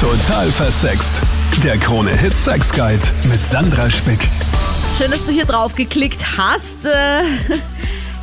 Total 0.00 0.52
versext. 0.52 1.20
Der 1.64 1.76
Krone 1.76 2.16
Hit 2.16 2.38
Sex 2.38 2.72
Guide 2.72 3.04
mit 3.28 3.44
Sandra 3.44 3.90
Spick. 3.90 4.28
Schön, 4.96 5.10
dass 5.10 5.24
du 5.26 5.32
hier 5.32 5.44
drauf 5.44 5.74
geklickt 5.74 6.38
hast. 6.38 6.84
Äh, 6.84 7.22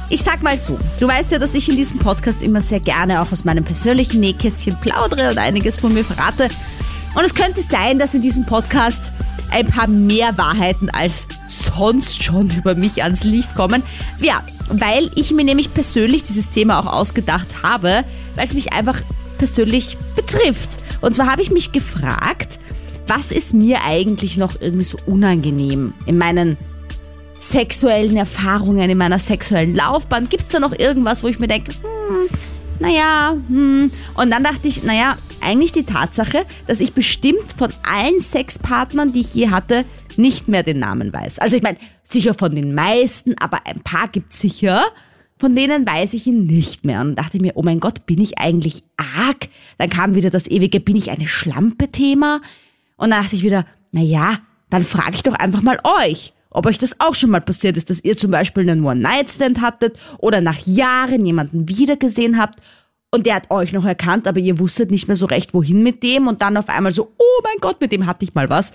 Ich 0.08 0.22
sag 0.22 0.44
mal 0.44 0.56
so, 0.58 0.78
du 1.00 1.08
weißt 1.08 1.32
ja, 1.32 1.40
dass 1.40 1.56
ich 1.56 1.68
in 1.68 1.76
diesem 1.76 1.98
Podcast 1.98 2.44
immer 2.44 2.62
sehr 2.62 2.80
gerne 2.80 3.24
auch 3.24 3.32
aus 3.32 3.44
meinem 3.44 3.64
persönlichen 3.66 4.20
Nähkästchen 4.20 4.80
plaudere 4.80 5.32
und 5.32 5.40
einiges 5.40 5.78
von 5.78 5.96
mir 5.96 6.06
verrate. 6.06 6.48
Und 7.16 7.26
es 7.26 7.34
könnte 7.34 7.62
sein, 7.62 7.98
dass 7.98 8.14
in 8.14 8.22
diesem 8.22 8.46
Podcast 8.46 9.12
ein 9.50 9.66
paar 9.66 9.88
mehr 9.88 10.38
Wahrheiten 10.38 10.92
als 10.92 11.28
sonst 11.48 12.22
schon 12.24 12.52
über 12.52 12.76
mich 12.76 13.02
ans 13.02 13.24
Licht 13.24 13.56
kommen. 13.56 13.82
Ja, 14.20 14.44
weil 14.70 15.10
ich 15.16 15.32
mir 15.32 15.44
nämlich 15.44 15.74
persönlich 15.74 16.22
dieses 16.22 16.52
Thema 16.52 16.80
auch 16.80 16.86
ausgedacht 16.86 17.48
habe, 17.64 18.04
weil 18.36 18.46
es 18.46 18.54
mich 18.54 18.74
einfach 18.74 19.02
persönlich 19.40 19.98
betrifft. 20.16 20.85
Und 21.02 21.16
zwar 21.16 21.32
habe 21.32 21.42
ich 21.42 21.52
mich 21.52 21.72
gefragt, 21.72 22.60
was 23.08 23.32
ist 23.32 23.54
mir 23.54 23.84
eigentlich 23.84 24.38
noch 24.38 24.60
irgendwie 24.60 24.86
so 24.86 24.98
unangenehm 25.06 25.94
in 26.06 26.18
meinen 26.18 26.58
sexuellen 27.38 28.18
Erfahrungen, 28.18 28.90
in 28.90 28.98
meiner 28.98 29.20
sexuellen 29.20 29.76
Laufbahn? 29.76 30.30
Gibt 30.30 30.44
es 30.44 30.50
da 30.50 30.60
noch 30.60 30.78
irgendwas, 30.78 31.24
wo 31.24 31.28
ich 31.28 31.40
mir 31.40 31.48
denke, 31.48 31.72
hm, 31.74 32.30
naja, 32.80 33.36
hm. 33.48 33.92
Und 34.16 34.32
dann 34.32 34.44
dachte 34.44 34.68
ich, 34.68 34.84
naja, 34.84 35.18
eigentlich 35.42 35.72
die 35.72 35.84
Tatsache, 35.84 36.46
dass 36.68 36.80
ich 36.80 36.94
bestimmt 36.94 37.54
von 37.58 37.70
allen 37.84 38.20
Sexpartnern, 38.20 39.14
die 39.14 39.22
ich 39.22 39.34
je 39.34 39.50
hatte, 39.50 39.86
nicht 40.18 40.48
mehr 40.48 40.64
den 40.64 40.80
Namen 40.80 41.14
weiß. 41.14 41.40
Also 41.40 41.56
ich 41.56 41.64
meine, 41.64 41.78
sicher 42.04 42.34
von 42.34 42.56
den 42.56 42.74
meisten, 42.74 43.36
aber 43.40 43.66
ein 43.66 43.82
paar 43.82 44.08
gibt's 44.08 44.40
sicher. 44.40 44.84
Von 45.38 45.56
denen 45.56 45.86
weiß 45.86 46.14
ich 46.14 46.28
ihn 46.28 46.46
nicht 46.46 46.86
mehr. 46.86 47.02
Und 47.02 47.16
dachte 47.16 47.42
mir, 47.42 47.54
oh 47.56 47.64
mein 47.64 47.80
Gott, 47.80 48.06
bin 48.06 48.22
ich 48.22 48.38
eigentlich 48.38 48.84
arg? 48.98 49.50
Dann 49.78 49.90
kam 49.90 50.16
wieder 50.16 50.30
das 50.30 50.48
ewige, 50.48 50.80
bin 50.80 50.96
ich 50.96 51.12
eine 51.12 51.28
Schlampe-Thema? 51.28 52.42
Und 52.98 53.10
dann 53.10 53.22
dachte 53.22 53.36
ich 53.36 53.44
wieder, 53.44 53.66
naja, 53.92 54.40
dann 54.70 54.84
frage 54.84 55.16
ich 55.16 55.24
doch 55.24 55.34
einfach 55.34 55.62
mal 55.62 55.80
euch 55.84 56.34
ob 56.56 56.68
euch 56.68 56.78
das 56.78 57.02
auch 57.02 57.16
schon 57.16 57.32
mal 57.32 57.42
passiert 57.42 57.76
ist, 57.76 57.90
dass 57.90 58.04
ihr 58.04 58.18
zum 58.18 58.32
Beispiel 58.32 58.64
einen 58.64 58.86
One-Night-Stand 58.86 59.60
hattet 59.60 59.98
oder 60.20 60.40
nach 60.40 60.58
Jahren 60.66 61.26
jemanden 61.26 61.68
wiedergesehen 61.68 62.40
habt 62.40 62.62
und 63.12 63.26
der 63.26 63.36
hat 63.36 63.52
euch 63.52 63.74
noch 63.74 63.86
erkannt, 63.86 64.26
aber 64.26 64.40
ihr 64.40 64.58
wusstet 64.58 64.90
nicht 64.90 65.08
mehr 65.08 65.18
so 65.18 65.26
recht, 65.26 65.54
wohin 65.54 65.84
mit 65.84 66.02
dem 66.02 66.28
und 66.28 66.42
dann 66.42 66.56
auf 66.56 66.70
einmal 66.70 66.94
so, 66.94 67.14
oh 67.18 67.42
mein 67.44 67.60
Gott, 67.60 67.82
mit 67.82 67.92
dem 67.92 68.06
hatte 68.06 68.24
ich 68.24 68.34
mal 68.36 68.50
was. 68.50 68.74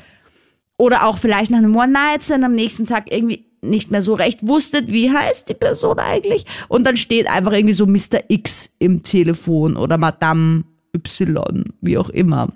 Oder 0.76 1.06
auch 1.06 1.18
vielleicht 1.18 1.50
nach 1.50 1.58
einem 1.58 1.74
One-Night-Stand 1.74 2.44
am 2.44 2.52
nächsten 2.52 2.86
Tag 2.86 3.10
irgendwie 3.10 3.49
nicht 3.62 3.90
mehr 3.90 4.02
so 4.02 4.14
recht 4.14 4.46
wusstet, 4.46 4.90
wie 4.90 5.10
heißt 5.10 5.48
die 5.48 5.54
Person 5.54 5.98
eigentlich? 5.98 6.46
Und 6.68 6.84
dann 6.84 6.96
steht 6.96 7.28
einfach 7.28 7.52
irgendwie 7.52 7.74
so 7.74 7.86
Mr. 7.86 8.22
X 8.28 8.70
im 8.78 9.02
Telefon 9.02 9.76
oder 9.76 9.98
Madame 9.98 10.64
Y, 10.94 11.64
wie 11.80 11.98
auch 11.98 12.08
immer. 12.08 12.52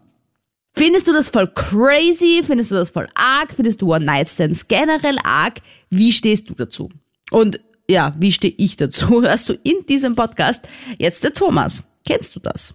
Findest 0.76 1.06
du 1.06 1.12
das 1.12 1.28
voll 1.28 1.46
crazy? 1.54 2.42
Findest 2.44 2.72
du 2.72 2.74
das 2.74 2.90
voll 2.90 3.08
arg? 3.14 3.54
Findest 3.54 3.80
du 3.80 3.94
One-Night-Stands 3.94 4.66
generell 4.66 5.18
arg? 5.22 5.60
Wie 5.90 6.10
stehst 6.10 6.50
du 6.50 6.54
dazu? 6.54 6.90
Und 7.30 7.60
ja, 7.88 8.14
wie 8.18 8.32
stehe 8.32 8.54
ich 8.56 8.76
dazu? 8.76 9.22
Hörst 9.22 9.48
du 9.48 9.54
in 9.62 9.86
diesem 9.88 10.16
Podcast 10.16 10.66
jetzt 10.98 11.22
der 11.22 11.32
Thomas. 11.32 11.84
Kennst 12.06 12.34
du 12.34 12.40
das? 12.40 12.74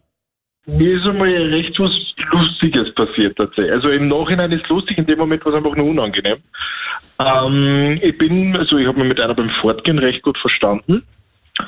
Mir 0.78 0.98
ist 0.98 1.08
einmal 1.08 1.30
recht 1.30 1.80
was 1.80 1.92
Lustiges 2.32 2.94
passiert 2.94 3.38
tatsächlich. 3.38 3.72
Also 3.72 3.90
im 3.90 4.08
Nachhinein 4.08 4.52
ist 4.52 4.68
lustig, 4.70 4.98
in 4.98 5.06
dem 5.06 5.18
Moment 5.18 5.44
war 5.46 5.54
es 5.54 5.58
einfach 5.58 5.76
nur 5.76 5.88
unangenehm. 5.88 6.38
Ähm, 7.20 8.00
ich 8.02 8.18
bin, 8.18 8.56
also 8.56 8.78
ich 8.78 8.88
habe 8.88 9.00
mich 9.00 9.08
mit 9.08 9.20
einer 9.20 9.34
beim 9.34 9.50
Fortgehen 9.62 10.00
recht 10.00 10.22
gut 10.22 10.38
verstanden. 10.38 11.04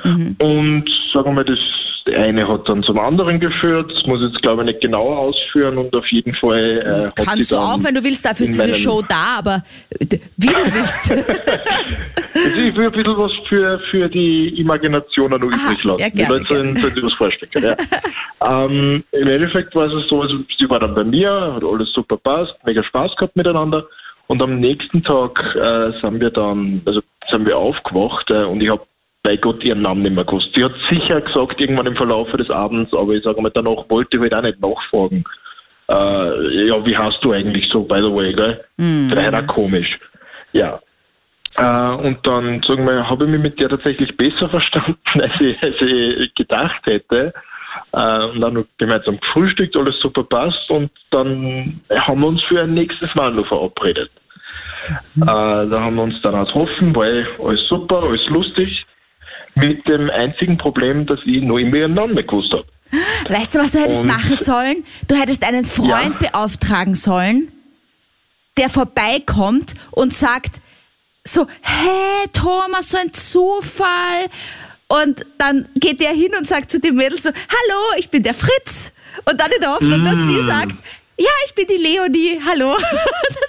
Mhm. 0.03 0.35
Und 0.39 0.89
sagen 1.13 1.35
wir 1.35 1.43
das 1.43 1.59
eine 2.07 2.47
hat 2.47 2.67
dann 2.67 2.83
zum 2.83 2.99
anderen 2.99 3.39
geführt, 3.39 3.91
das 3.91 4.05
muss 4.07 4.21
ich 4.21 4.31
jetzt 4.31 4.41
glaube 4.41 4.63
ich 4.63 4.67
nicht 4.67 4.81
genauer 4.81 5.17
ausführen 5.17 5.77
und 5.77 5.95
auf 5.95 6.05
jeden 6.11 6.33
Fall 6.35 7.07
äh, 7.07 7.23
Kannst 7.23 7.51
du 7.51 7.57
auch, 7.57 7.77
wenn 7.83 7.93
du 7.93 8.03
willst, 8.03 8.25
dafür 8.25 8.47
ist 8.47 8.59
diese 8.59 8.73
Show 8.73 9.01
da, 9.07 9.37
aber 9.37 9.63
wie 9.99 10.07
du 10.47 10.73
willst. 10.73 11.11
also 11.11 12.59
ich 12.59 12.75
will 12.75 12.87
ein 12.87 12.91
bisschen 12.91 13.17
was 13.17 13.31
für, 13.47 13.79
für 13.91 14.09
die 14.09 14.59
Imagination 14.59 15.31
noch 15.31 15.37
übrig 15.37 15.83
lassen. 15.83 15.99
Ja, 15.99 16.09
gerne, 16.09 16.75
sich 16.75 17.03
was 17.03 17.13
vorstellen. 17.13 17.51
Ja. 17.61 17.75
ähm, 18.65 19.03
Im 19.11 19.27
Endeffekt 19.27 19.75
war 19.75 19.85
es 19.85 20.07
so, 20.09 20.21
also 20.21 20.37
sie 20.57 20.69
war 20.69 20.79
dann 20.79 20.95
bei 20.95 21.03
mir, 21.03 21.53
hat 21.55 21.63
alles 21.63 21.91
super 21.93 22.17
passt, 22.17 22.53
mega 22.65 22.83
Spaß 22.83 23.15
gehabt 23.17 23.35
miteinander 23.35 23.85
und 24.27 24.41
am 24.41 24.59
nächsten 24.59 25.03
Tag 25.03 25.37
äh, 25.55 25.91
sind 26.01 26.19
wir 26.19 26.31
dann, 26.31 26.81
also 26.85 27.01
sind 27.29 27.45
wir 27.45 27.57
aufgewacht 27.57 28.29
äh, 28.29 28.43
und 28.43 28.61
ich 28.61 28.69
habe 28.69 28.81
bei 29.23 29.37
Gott 29.37 29.63
ihren 29.63 29.81
Namen 29.81 30.01
nicht 30.01 30.15
mehr 30.15 30.25
gewusst. 30.25 30.49
Sie 30.55 30.63
hat 30.63 30.73
sicher 30.89 31.21
gesagt, 31.21 31.59
irgendwann 31.59 31.87
im 31.87 31.95
Verlauf 31.95 32.31
des 32.31 32.49
Abends, 32.49 32.93
aber 32.93 33.13
ich 33.13 33.23
sage 33.23 33.41
mal, 33.41 33.51
danach 33.53 33.89
wollte 33.89 34.17
ich 34.17 34.21
halt 34.21 34.33
auch 34.33 34.41
nicht 34.41 34.61
nachfragen. 34.61 35.23
Äh, 35.89 36.67
ja, 36.67 36.85
wie 36.85 36.97
hast 36.97 37.23
du 37.23 37.31
eigentlich 37.31 37.67
so, 37.69 37.83
by 37.83 38.01
the 38.01 38.13
way, 38.13 38.33
gell? 38.33 38.63
Mhm. 38.77 39.11
War 39.15 39.43
auch 39.43 39.47
komisch. 39.47 39.99
Ja. 40.53 40.79
Äh, 41.57 41.95
und 41.95 42.25
dann, 42.25 42.61
sagen 42.63 42.85
wir, 42.85 43.09
habe 43.09 43.25
ich 43.25 43.31
mich 43.31 43.41
mit 43.41 43.61
der 43.61 43.69
tatsächlich 43.69 44.15
besser 44.17 44.49
verstanden, 44.49 44.97
als 45.15 45.33
ich, 45.39 45.61
als 45.61 45.75
ich 45.81 46.33
gedacht 46.35 46.81
hätte. 46.85 47.33
Äh, 47.93 48.25
und 48.25 48.41
dann 48.41 48.65
gemeinsam 48.77 49.19
gefrühstückt, 49.19 49.75
alles 49.75 49.99
super 49.99 50.23
passt 50.23 50.69
und 50.69 50.91
dann 51.09 51.81
haben 51.89 52.21
wir 52.21 52.27
uns 52.27 52.41
für 52.43 52.61
ein 52.61 52.73
nächstes 52.73 53.13
Mal 53.15 53.31
noch 53.31 53.47
verabredet. 53.47 54.11
Mhm. 55.15 55.23
Äh, 55.23 55.25
da 55.25 55.79
haben 55.79 55.95
wir 55.95 56.03
uns 56.03 56.21
dann 56.21 56.35
aus 56.35 56.53
Hoffen, 56.53 56.95
weil 56.95 57.27
alles 57.39 57.67
super, 57.67 58.03
alles 58.03 58.25
lustig. 58.27 58.85
Mit 59.55 59.87
dem 59.87 60.09
einzigen 60.09 60.57
Problem, 60.57 61.05
dass 61.05 61.19
ich 61.25 61.41
noch 61.43 61.57
immer 61.57 61.75
ihren 61.75 61.93
Namen 61.93 62.15
gewusst 62.15 62.51
habe. 62.51 62.65
Weißt 63.29 63.55
du, 63.55 63.59
was 63.59 63.71
du 63.71 63.79
hättest 63.79 64.01
Und, 64.01 64.07
machen 64.07 64.35
sollen? 64.35 64.83
Du 65.07 65.15
hättest 65.15 65.43
einen 65.45 65.65
Freund 65.65 66.21
ja. 66.21 66.29
beauftragen 66.29 66.95
sollen, 66.95 67.51
der 68.57 68.69
vorbeikommt 68.69 69.73
und 69.91 70.13
sagt 70.13 70.61
so, 71.23 71.47
hey 71.61 72.27
Thomas, 72.33 72.89
so 72.89 72.97
ein 72.97 73.13
Zufall. 73.13 74.27
Und 74.87 75.25
dann 75.37 75.69
geht 75.75 76.01
der 76.01 76.11
hin 76.11 76.31
und 76.37 76.47
sagt 76.47 76.71
zu 76.71 76.79
dem 76.79 76.95
Mädel 76.95 77.17
so, 77.17 77.29
hallo, 77.29 77.81
ich 77.97 78.09
bin 78.09 78.23
der 78.23 78.33
Fritz. 78.33 78.93
Und 79.25 79.39
dann 79.39 79.51
in 79.51 79.61
der 79.61 79.71
Hoffnung, 79.71 80.01
mm. 80.01 80.03
dass 80.03 80.23
sie 80.23 80.37
mm. 80.37 80.41
sagt, 80.41 80.77
ja, 81.21 81.29
ich 81.45 81.53
bin 81.55 81.65
die 81.69 81.81
Leonie, 81.81 82.39
hallo. 82.45 82.75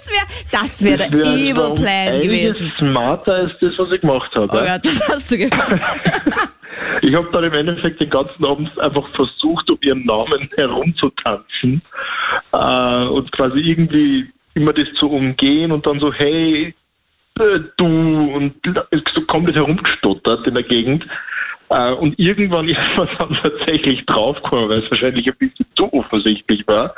Das 0.02 0.10
wäre 0.10 0.26
das 0.50 0.84
wär 0.84 0.96
der 0.96 1.12
wär 1.12 1.32
Evil 1.32 1.74
Plan 1.76 2.20
gewesen. 2.20 2.72
smarter 2.76 3.34
als 3.34 3.52
das, 3.60 3.72
was 3.78 3.92
ich 3.92 4.00
gemacht 4.00 4.34
habe. 4.34 4.48
Oh 4.50 4.66
Gott, 4.66 4.84
das 4.84 5.08
hast 5.08 5.30
du 5.30 5.38
gemacht. 5.38 5.80
ich 7.02 7.14
habe 7.14 7.28
dann 7.32 7.44
im 7.44 7.54
Endeffekt 7.54 8.00
den 8.00 8.10
ganzen 8.10 8.44
Abend 8.44 8.76
einfach 8.80 9.08
versucht, 9.14 9.70
um 9.70 9.78
ihren 9.80 10.04
Namen 10.04 10.50
herumzutanzen 10.56 11.82
äh, 12.52 13.04
und 13.04 13.30
quasi 13.30 13.60
irgendwie 13.60 14.28
immer 14.54 14.72
das 14.72 14.88
zu 14.98 15.08
umgehen 15.08 15.70
und 15.70 15.86
dann 15.86 16.00
so, 16.00 16.12
hey, 16.12 16.74
äh, 17.38 17.60
du, 17.76 17.86
und 17.86 18.54
so 19.14 19.20
komplett 19.22 19.56
herumgestottert 19.56 20.46
in 20.48 20.54
der 20.54 20.64
Gegend. 20.64 21.06
Äh, 21.72 21.92
und 21.94 22.18
irgendwann 22.18 22.68
ist 22.68 22.78
man 22.96 23.08
dann 23.18 23.38
tatsächlich 23.42 24.04
draufgekommen, 24.06 24.68
weil 24.68 24.84
es 24.84 24.90
wahrscheinlich 24.90 25.26
ein 25.26 25.36
bisschen 25.38 25.66
zu 25.74 25.92
offensichtlich 25.92 26.66
war. 26.66 26.94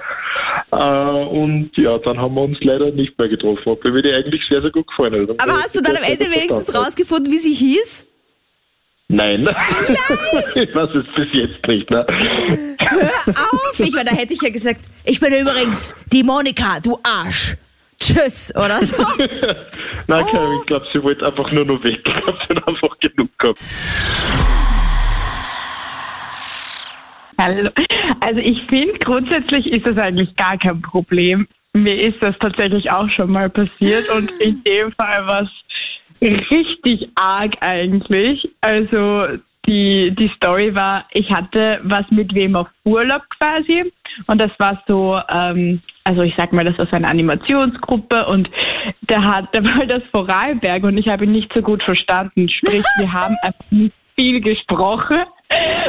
Äh, 0.73 1.27
und 1.27 1.71
ja, 1.77 1.99
dann 1.99 2.19
haben 2.19 2.35
wir 2.35 2.43
uns 2.43 2.59
leider 2.61 2.91
nicht 2.91 3.17
mehr 3.19 3.29
getroffen, 3.29 3.63
obwohl 3.67 3.93
mir 3.93 4.03
die 4.03 4.13
eigentlich 4.13 4.43
sehr, 4.49 4.63
sehr 4.63 4.71
gut 4.71 4.87
gefallen 4.89 5.29
hat. 5.29 5.41
Aber 5.41 5.53
hast 5.53 5.77
du 5.77 5.81
dann 5.81 5.97
am 5.97 6.03
Ende 6.03 6.27
wenigstens 6.27 6.75
rausgefunden, 6.75 7.33
wie 7.33 7.39
sie 7.39 7.55
hieß? 7.55 8.07
Nein. 9.09 9.45
Nein. 9.45 9.57
ich 10.55 10.75
weiß 10.75 10.91
es 10.91 11.15
bis 11.15 11.29
jetzt 11.33 11.67
nicht. 11.69 11.91
Ne? 11.91 12.05
Hör 12.79 13.35
auf! 13.35 13.79
Ich 13.79 13.93
meine, 13.93 14.11
da 14.11 14.17
hätte 14.17 14.33
ich 14.33 14.43
ja 14.43 14.51
gesagt, 14.51 14.81
ich 15.05 15.21
bin 15.21 15.33
übrigens 15.33 15.95
die 16.11 16.23
Monika, 16.25 16.81
du 16.81 16.99
Arsch. 17.03 17.57
Tschüss, 18.01 18.53
oder 18.57 18.83
so. 18.83 18.97
Nein, 20.09 20.25
oh. 20.33 20.59
ich 20.61 20.67
glaube, 20.67 20.87
sie 20.93 21.03
wollte 21.03 21.25
einfach 21.25 21.51
nur 21.53 21.65
noch 21.65 21.83
weg. 21.85 21.99
Ich 21.99 22.05
glaube, 22.05 22.39
sie 22.49 22.55
hat 22.55 22.67
einfach 22.67 22.99
genug 22.99 23.39
gehabt. 23.39 23.61
Hallo. 27.39 27.71
Also 28.21 28.41
ich 28.41 28.61
finde, 28.69 28.99
grundsätzlich 29.01 29.67
ist 29.67 29.87
das 29.87 29.99
eigentlich 29.99 30.35
gar 30.37 30.57
kein 30.59 30.81
Problem. 30.83 31.47
Mir 31.73 32.01
ist 32.01 32.23
das 32.23 32.39
tatsächlich 32.39 32.91
auch 32.91 33.09
schon 33.11 33.31
mal 33.31 33.51
passiert 33.51 34.09
und 34.11 34.31
in 34.41 34.63
dem 34.65 34.93
Fall 34.93 35.27
war 35.27 35.43
es 35.43 36.51
richtig 36.51 37.09
arg 37.17 37.55
eigentlich. 37.61 38.49
Also 38.61 39.27
die, 39.67 40.15
die 40.17 40.31
Story 40.37 40.75
war, 40.75 41.07
ich 41.13 41.31
hatte 41.31 41.81
was 41.83 42.09
mit 42.11 42.35
wem 42.35 42.55
auf 42.55 42.69
Urlaub 42.85 43.23
quasi 43.39 43.93
und 44.27 44.39
das 44.39 44.51
war 44.59 44.83
so, 44.87 45.19
ähm, 45.29 45.81
also 46.05 46.23
ich 46.23 46.35
sag 46.37 46.53
mal, 46.53 46.65
das 46.65 46.79
war 46.79 46.87
so 46.87 46.97
eine 46.97 47.09
Animationsgruppe 47.09 48.27
und 48.27 48.49
der 49.03 49.25
hat, 49.25 49.55
der 49.55 49.65
war 49.65 49.87
das 49.87 50.03
Vorarlberg 50.13 50.85
und 50.85 50.99
ich 50.99 51.09
habe 51.09 51.25
ihn 51.25 51.33
nicht 51.33 51.53
so 51.53 51.63
gut 51.63 51.83
verstanden. 51.83 52.49
Sprich, 52.49 52.85
wir 52.99 53.13
haben 53.13 53.35
einfach 53.43 53.71
nicht 53.71 53.95
viel 54.17 54.41
gesprochen 54.41 55.25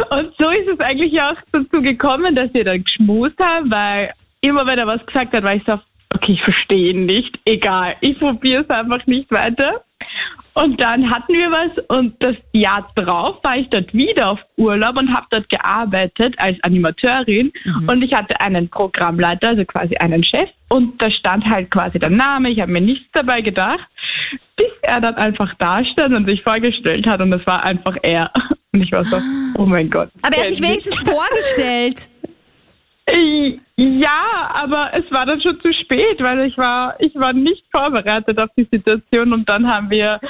und 0.09 0.33
so 0.37 0.49
ist 0.49 0.67
es 0.67 0.79
eigentlich 0.79 1.19
auch 1.21 1.35
dazu 1.51 1.81
gekommen, 1.81 2.35
dass 2.35 2.53
wir 2.53 2.63
dann 2.63 2.83
geschmust 2.83 3.39
haben, 3.39 3.71
weil 3.71 4.11
immer 4.41 4.65
wenn 4.65 4.79
er 4.79 4.87
was 4.87 5.05
gesagt 5.05 5.33
hat, 5.33 5.43
war 5.43 5.55
ich 5.55 5.63
so, 5.65 5.79
okay, 6.13 6.33
ich 6.33 6.41
verstehe 6.41 6.91
ihn 6.91 7.05
nicht, 7.05 7.37
egal, 7.45 7.95
ich 8.01 8.17
probiere 8.19 8.63
es 8.63 8.69
einfach 8.69 9.05
nicht 9.07 9.31
weiter. 9.31 9.83
Und 10.57 10.81
dann 10.81 11.11
hatten 11.11 11.33
wir 11.33 11.51
was 11.51 11.85
und 11.89 12.15
das 12.23 12.37
Jahr 12.53 12.89
drauf 12.95 13.43
war 13.43 13.57
ich 13.57 13.67
dort 13.69 13.93
wieder 13.93 14.29
auf 14.29 14.39
Urlaub 14.55 14.95
und 14.95 15.13
habe 15.13 15.27
dort 15.29 15.49
gearbeitet 15.49 16.35
als 16.37 16.57
Animateurin 16.63 17.51
mhm. 17.65 17.89
und 17.89 18.01
ich 18.01 18.13
hatte 18.13 18.39
einen 18.39 18.69
Programmleiter, 18.69 19.49
also 19.49 19.65
quasi 19.65 19.97
einen 19.97 20.23
Chef 20.23 20.49
und 20.69 21.01
da 21.01 21.11
stand 21.11 21.43
halt 21.43 21.71
quasi 21.71 21.99
der 21.99 22.09
Name, 22.09 22.51
ich 22.51 22.61
habe 22.61 22.71
mir 22.71 22.79
nichts 22.79 23.05
dabei 23.11 23.41
gedacht, 23.41 23.85
bis 24.55 24.71
er 24.81 25.01
dann 25.01 25.15
einfach 25.15 25.53
da 25.59 25.83
stand 25.83 26.15
und 26.15 26.25
sich 26.25 26.41
vorgestellt 26.41 27.05
hat 27.05 27.19
und 27.19 27.33
es 27.33 27.45
war 27.45 27.63
einfach 27.63 27.97
er. 28.01 28.31
Und 28.71 28.81
ich 28.81 28.91
war 28.93 29.03
so, 29.03 29.17
oh 29.57 29.65
mein 29.65 29.89
Gott. 29.89 30.09
Aber 30.21 30.35
er 30.35 30.43
hat 30.43 30.49
sich 30.49 30.61
wenigstens 30.61 30.99
vorgestellt. 31.01 32.09
Ja, 33.77 34.51
aber 34.53 34.91
es 34.93 35.03
war 35.11 35.25
dann 35.25 35.41
schon 35.41 35.59
zu 35.59 35.73
spät, 35.73 36.21
weil 36.21 36.47
ich 36.47 36.57
war, 36.57 36.95
ich 36.99 37.13
war 37.15 37.33
nicht 37.33 37.65
vorbereitet 37.71 38.39
auf 38.39 38.49
die 38.57 38.67
Situation 38.71 39.33
und 39.33 39.49
dann 39.49 39.67
haben 39.67 39.89
wir 39.89 40.21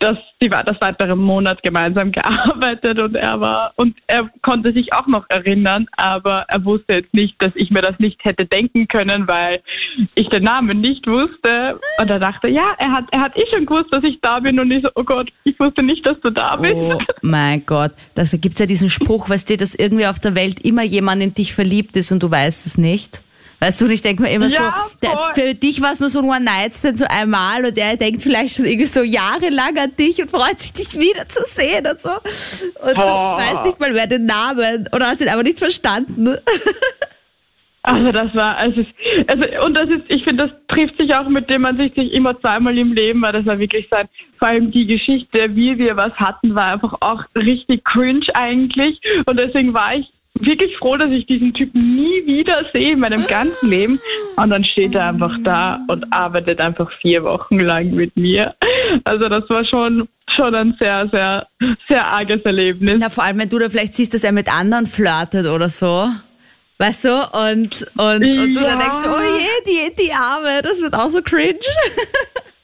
das, 0.00 0.16
die, 0.40 0.48
das 0.48 0.80
weitere 0.80 1.14
Monat 1.14 1.62
gemeinsam 1.62 2.12
gearbeitet 2.12 2.98
und 2.98 3.14
er 3.14 3.40
war, 3.40 3.72
und 3.76 3.94
er 4.06 4.30
konnte 4.40 4.72
sich 4.72 4.94
auch 4.94 5.06
noch 5.06 5.28
erinnern, 5.28 5.86
aber 5.98 6.46
er 6.48 6.64
wusste 6.64 6.94
jetzt 6.94 7.12
nicht, 7.12 7.34
dass 7.42 7.52
ich 7.56 7.70
mir 7.70 7.82
das 7.82 7.98
nicht 7.98 8.24
hätte 8.24 8.46
denken 8.46 8.88
können, 8.88 9.28
weil 9.28 9.60
ich 10.14 10.30
den 10.30 10.44
Namen 10.44 10.80
nicht 10.80 11.06
wusste 11.06 11.78
und 11.98 12.08
er 12.08 12.18
dachte, 12.18 12.48
ja, 12.48 12.74
er 12.78 12.92
hat, 12.92 13.04
er 13.10 13.20
hat 13.20 13.36
eh 13.36 13.44
schon 13.50 13.66
gewusst, 13.66 13.92
dass 13.92 14.02
ich 14.02 14.18
da 14.22 14.40
bin 14.40 14.58
und 14.58 14.70
ich 14.70 14.82
so, 14.82 14.88
oh 14.94 15.04
Gott, 15.04 15.28
ich 15.44 15.60
wusste 15.60 15.82
nicht, 15.82 16.06
dass 16.06 16.18
du 16.20 16.30
da 16.30 16.56
bist. 16.56 16.74
Oh 16.74 16.98
mein 17.20 17.66
Gott, 17.66 17.92
da 18.14 18.24
gibt's 18.40 18.58
ja 18.58 18.64
diesen 18.66 18.88
Spruch, 18.88 19.28
weißt 19.28 19.50
du, 19.50 19.58
dass 19.58 19.74
irgendwie 19.74 20.06
auf 20.06 20.18
der 20.18 20.34
Welt 20.34 20.64
immer 20.64 20.84
jemand 20.84 21.22
in 21.22 21.34
dich 21.34 21.52
verliebt 21.52 21.94
ist 21.96 22.12
und 22.12 22.22
du 22.22 22.30
weißt 22.30 22.64
es 22.64 22.77
nicht. 22.78 23.22
Weißt 23.60 23.80
du, 23.80 23.88
ich 23.88 24.02
denke 24.02 24.22
mir 24.22 24.30
immer 24.30 24.46
ja, 24.46 24.84
so, 24.86 24.96
der, 25.02 25.18
für 25.34 25.54
dich 25.54 25.82
war 25.82 25.90
es 25.92 25.98
nur 25.98 26.08
so 26.08 26.20
ein 26.20 26.26
One-Night-Stand 26.26 26.96
so 26.96 27.06
einmal 27.08 27.64
und 27.64 27.76
der 27.76 27.96
denkt 27.96 28.22
vielleicht 28.22 28.54
schon 28.54 28.66
irgendwie 28.66 28.86
so 28.86 29.02
jahrelang 29.02 29.76
an 29.76 29.96
dich 29.96 30.22
und 30.22 30.30
freut 30.30 30.60
sich, 30.60 30.72
dich 30.74 30.96
wiederzusehen 30.96 31.84
und 31.88 32.00
so. 32.00 32.10
Und 32.10 32.96
oh. 32.96 33.02
du 33.02 33.42
weißt 33.42 33.64
nicht 33.64 33.80
mal, 33.80 33.92
wer 33.94 34.06
den 34.06 34.26
Namen 34.26 34.88
oder 34.92 35.06
hast 35.06 35.20
ihn 35.20 35.28
einfach 35.28 35.42
nicht 35.42 35.58
verstanden. 35.58 36.36
Also 37.82 38.12
das 38.12 38.34
war, 38.34 38.56
also, 38.58 38.84
also 39.28 39.44
und 39.64 39.74
das 39.74 39.88
ist, 39.88 40.02
ich 40.08 40.22
finde, 40.24 40.48
das 40.48 40.66
trifft 40.66 40.98
sich 40.98 41.14
auch 41.14 41.28
mit 41.28 41.48
dem 41.48 41.62
man 41.62 41.76
sich 41.78 41.94
sich 41.94 42.12
immer 42.12 42.38
zweimal 42.40 42.76
im 42.76 42.92
Leben, 42.92 43.22
weil 43.22 43.32
das 43.32 43.46
war 43.46 43.58
wirklich 43.58 43.88
sein, 43.88 44.08
vor 44.38 44.48
allem 44.48 44.70
die 44.72 44.84
Geschichte, 44.84 45.56
wie 45.56 45.78
wir 45.78 45.96
was 45.96 46.12
hatten, 46.14 46.54
war 46.54 46.72
einfach 46.72 46.94
auch 47.00 47.22
richtig 47.34 47.84
cringe 47.84 48.26
eigentlich 48.34 49.00
und 49.24 49.38
deswegen 49.38 49.72
war 49.72 49.94
ich 49.94 50.06
wirklich 50.40 50.76
froh, 50.78 50.96
dass 50.96 51.10
ich 51.10 51.26
diesen 51.26 51.54
Typen 51.54 51.96
nie 51.96 52.26
wieder 52.26 52.64
sehe 52.72 52.92
in 52.92 53.00
meinem 53.00 53.26
ganzen 53.26 53.68
Leben. 53.68 54.00
Und 54.36 54.50
dann 54.50 54.64
steht 54.64 54.94
er 54.94 55.08
einfach 55.08 55.36
da 55.42 55.80
und 55.88 56.12
arbeitet 56.12 56.60
einfach 56.60 56.90
vier 57.00 57.24
Wochen 57.24 57.58
lang 57.58 57.90
mit 57.92 58.16
mir. 58.16 58.54
Also 59.04 59.28
das 59.28 59.48
war 59.50 59.64
schon 59.64 60.08
schon 60.36 60.54
ein 60.54 60.76
sehr, 60.78 61.08
sehr, 61.10 61.48
sehr 61.88 62.04
arges 62.04 62.42
Erlebnis. 62.44 63.00
Ja, 63.00 63.10
vor 63.10 63.24
allem, 63.24 63.40
wenn 63.40 63.48
du 63.48 63.58
da 63.58 63.68
vielleicht 63.68 63.94
siehst, 63.94 64.14
dass 64.14 64.24
er 64.24 64.32
mit 64.32 64.52
anderen 64.52 64.86
flirtet 64.86 65.46
oder 65.46 65.68
so. 65.68 66.08
Weißt 66.78 67.04
du? 67.06 67.08
Und, 67.10 67.86
und, 67.96 68.22
und 68.22 68.54
du 68.54 68.60
dann 68.60 68.78
denkst, 68.78 69.04
oh 69.04 69.20
je, 69.20 69.64
die, 69.66 69.96
die 70.00 70.12
Arme, 70.12 70.62
das 70.62 70.80
wird 70.80 70.94
auch 70.94 71.08
so 71.08 71.22
cringe. 71.22 71.58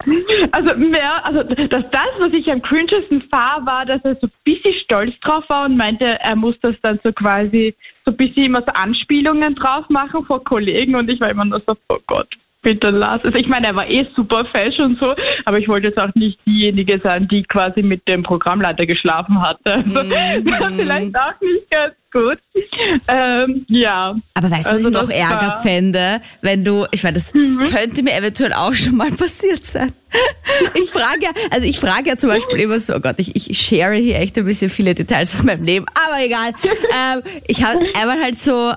Also 0.53 0.75
mehr, 0.77 1.25
also 1.25 1.43
das, 1.43 1.85
das, 1.91 2.07
was 2.19 2.33
ich 2.33 2.51
am 2.51 2.63
cringesten 2.63 3.23
fand, 3.31 3.67
war, 3.67 3.87
dass 3.87 4.05
er 4.05 4.15
so 4.17 4.27
ein 4.27 4.33
bisschen 4.45 4.75
stolz 4.85 5.19
drauf 5.21 5.45
war 5.49 5.67
und 5.67 5.77
meinte, 5.77 6.05
er 6.05 6.37
muss 6.37 6.55
das 6.61 6.75
dann 6.83 6.99
so 7.03 7.13
quasi 7.13 7.75
so 8.05 8.11
ein 8.11 8.17
bisschen 8.17 8.45
immer 8.45 8.63
so 8.63 8.73
Anspielungen 8.73 9.55
drauf 9.55 9.89
machen 9.89 10.25
vor 10.25 10.45
Kollegen 10.45 10.95
und 10.95 11.09
ich 11.09 11.21
war 11.21 11.31
immer 11.31 11.45
nur 11.45 11.61
so, 11.67 11.75
oh 11.89 11.99
Gott, 12.07 12.29
bitte 12.63 12.91
lass 12.91 13.23
es. 13.25 13.35
Ich 13.35 13.47
meine, 13.47 13.69
er 13.69 13.77
war 13.77 13.89
eh 13.89 14.07
super 14.17 14.45
fesch 14.47 14.79
und 14.81 14.99
so, 14.99 15.15
aber 15.45 15.59
ich 15.59 15.69
wollte 15.69 15.89
jetzt 15.89 15.99
auch 15.99 16.15
nicht 16.15 16.39
diejenige 16.47 16.99
sein, 16.99 17.29
die 17.29 17.45
quasi 17.45 17.83
mit 17.83 18.09
dem 18.09 18.23
Programmleiter 18.25 18.87
geschlafen 18.87 19.41
hatte. 19.41 19.75
Also, 19.75 20.03
mm. 20.03 20.47
war 20.61 20.73
vielleicht 20.77 21.17
auch 21.17 21.41
nicht 21.41 21.71
ganz 21.71 21.95
gut. 22.15 22.39
Ähm, 23.07 23.65
ja. 23.69 24.17
Aber 24.35 24.51
weißt 24.51 24.67
du, 24.67 24.71
was 24.71 24.85
also 24.85 24.89
ich 24.89 24.95
noch 24.95 25.09
Ärger 25.09 25.47
war... 25.47 25.63
fände, 25.63 26.21
wenn 26.41 26.65
du, 26.65 26.87
ich 26.91 27.03
meine, 27.03 27.15
das 27.15 27.33
mhm. 27.33 27.63
könnte 27.65 28.03
mir 28.03 28.17
eventuell 28.17 28.53
auch 28.53 28.75
schon 28.75 28.97
mal 28.97 29.11
passiert 29.11 29.65
sein. 29.67 29.93
Ich 30.75 30.91
frage 30.91 31.23
ja, 31.23 31.31
also 31.51 31.67
ich 31.67 31.81
frage 31.81 32.11
ja 32.11 32.17
zum 32.17 32.31
Beispiel 32.31 32.61
immer 32.61 32.79
so, 32.79 32.95
oh 32.95 33.01
Gott, 33.01 33.17
ich, 33.19 33.35
ich 33.35 33.61
share 33.61 33.95
hier 33.95 34.19
echt 34.19 34.39
ein 34.39 34.45
bisschen 34.45 34.71
viele 34.71 34.95
Details 34.95 35.35
aus 35.35 35.43
meinem 35.43 35.65
Leben, 35.65 35.87
aber 36.07 36.25
egal. 36.25 36.53
ähm, 36.63 37.23
ich 37.49 37.65
habe 37.65 37.81
einmal 37.95 38.21
halt 38.21 38.39
so 38.39 38.73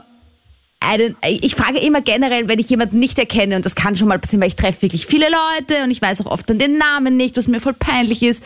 ich 1.24 1.56
frage 1.56 1.79
immer 1.79 2.01
generell, 2.01 2.47
wenn 2.47 2.59
ich 2.59 2.69
jemanden 2.69 3.00
nicht 3.00 3.18
erkenne, 3.18 3.56
und 3.56 3.65
das 3.65 3.75
kann 3.75 3.95
schon 3.95 4.07
mal 4.07 4.19
passieren, 4.19 4.41
weil 4.41 4.47
ich 4.47 4.56
treffe 4.56 4.83
wirklich 4.83 5.06
viele 5.07 5.25
Leute 5.25 5.83
und 5.83 5.91
ich 5.91 6.01
weiß 6.01 6.21
auch 6.21 6.31
oft 6.31 6.50
dann 6.50 6.59
den 6.59 6.77
Namen 6.77 7.18
nicht, 7.18 7.35
was 7.35 7.47
mir 7.47 7.59
voll 7.59 7.74
peinlich 7.74 8.21
ist. 8.21 8.44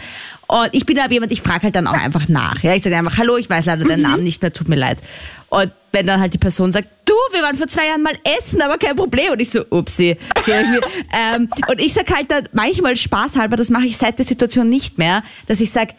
Und 0.47 0.69
ich 0.71 0.85
bin 0.85 0.97
aber 0.97 1.11
jemand, 1.11 1.31
ich 1.31 1.41
frage 1.41 1.63
halt 1.63 1.75
dann 1.75 1.87
auch 1.87 1.93
einfach 1.93 2.29
nach. 2.29 2.63
Ja, 2.63 2.73
ich 2.73 2.83
sage 2.83 2.97
einfach, 2.97 3.17
hallo, 3.17 3.37
ich 3.37 3.49
weiß 3.49 3.65
leider 3.65 3.85
deinen 3.85 4.01
Namen 4.01 4.23
nicht 4.23 4.41
mehr, 4.41 4.53
tut 4.53 4.69
mir 4.69 4.75
leid. 4.75 5.01
Und 5.49 5.71
wenn 5.91 6.07
dann 6.07 6.21
halt 6.21 6.33
die 6.33 6.37
Person 6.37 6.71
sagt, 6.71 6.87
du, 7.05 7.13
wir 7.33 7.43
waren 7.43 7.57
vor 7.57 7.67
zwei 7.67 7.87
Jahren 7.87 8.01
mal 8.01 8.15
essen, 8.37 8.61
aber 8.61 8.77
kein 8.77 8.95
Problem. 8.95 9.33
Und 9.33 9.41
ich 9.41 9.49
so, 9.49 9.65
upsi. 9.69 10.17
So 10.39 10.51
ähm, 10.53 11.49
und 11.67 11.81
ich 11.81 11.93
sag 11.93 12.09
halt 12.15 12.31
dann 12.31 12.47
manchmal 12.53 12.95
spaßhalber, 12.95 13.57
das 13.57 13.69
mache 13.69 13.85
ich 13.85 13.97
seit 13.97 14.17
der 14.17 14.25
Situation 14.25 14.69
nicht 14.69 14.97
mehr, 14.97 15.23
dass 15.47 15.59
ich 15.59 15.71
sag 15.71 15.89
hm, 15.89 15.95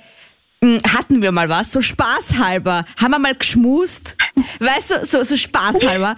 hatten 0.62 1.23
wir 1.23 1.32
mal 1.32 1.49
was, 1.49 1.73
so 1.73 1.81
spaßhalber, 1.81 2.85
haben 3.00 3.11
wir 3.11 3.19
mal 3.19 3.35
geschmust, 3.35 4.17
weißt 4.61 4.91
du, 4.91 5.06
so, 5.06 5.23
so 5.25 5.37
spaßhalber. 5.37 6.17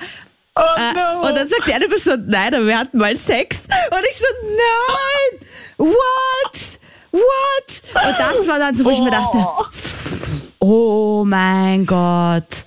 Oh 0.56 0.60
äh, 0.76 0.92
no. 0.92 1.26
Und 1.28 1.36
dann 1.36 1.48
sagt 1.48 1.66
die 1.66 1.72
eine 1.72 1.88
Person, 1.88 2.26
nein, 2.28 2.54
aber 2.54 2.66
wir 2.66 2.78
hatten 2.78 2.98
mal 2.98 3.16
Sex. 3.16 3.66
Und 3.90 4.06
ich 4.08 4.16
so, 4.16 4.26
nein, 4.42 5.48
what? 5.78 6.78
What? 7.10 8.06
Und 8.06 8.20
das 8.20 8.46
war 8.48 8.58
dann 8.58 8.76
so, 8.76 8.84
wo 8.84 8.90
ich 8.90 9.00
mir 9.00 9.10
dachte, 9.10 9.46
oh 10.58 11.24
mein 11.24 11.86
Gott. 11.86 12.64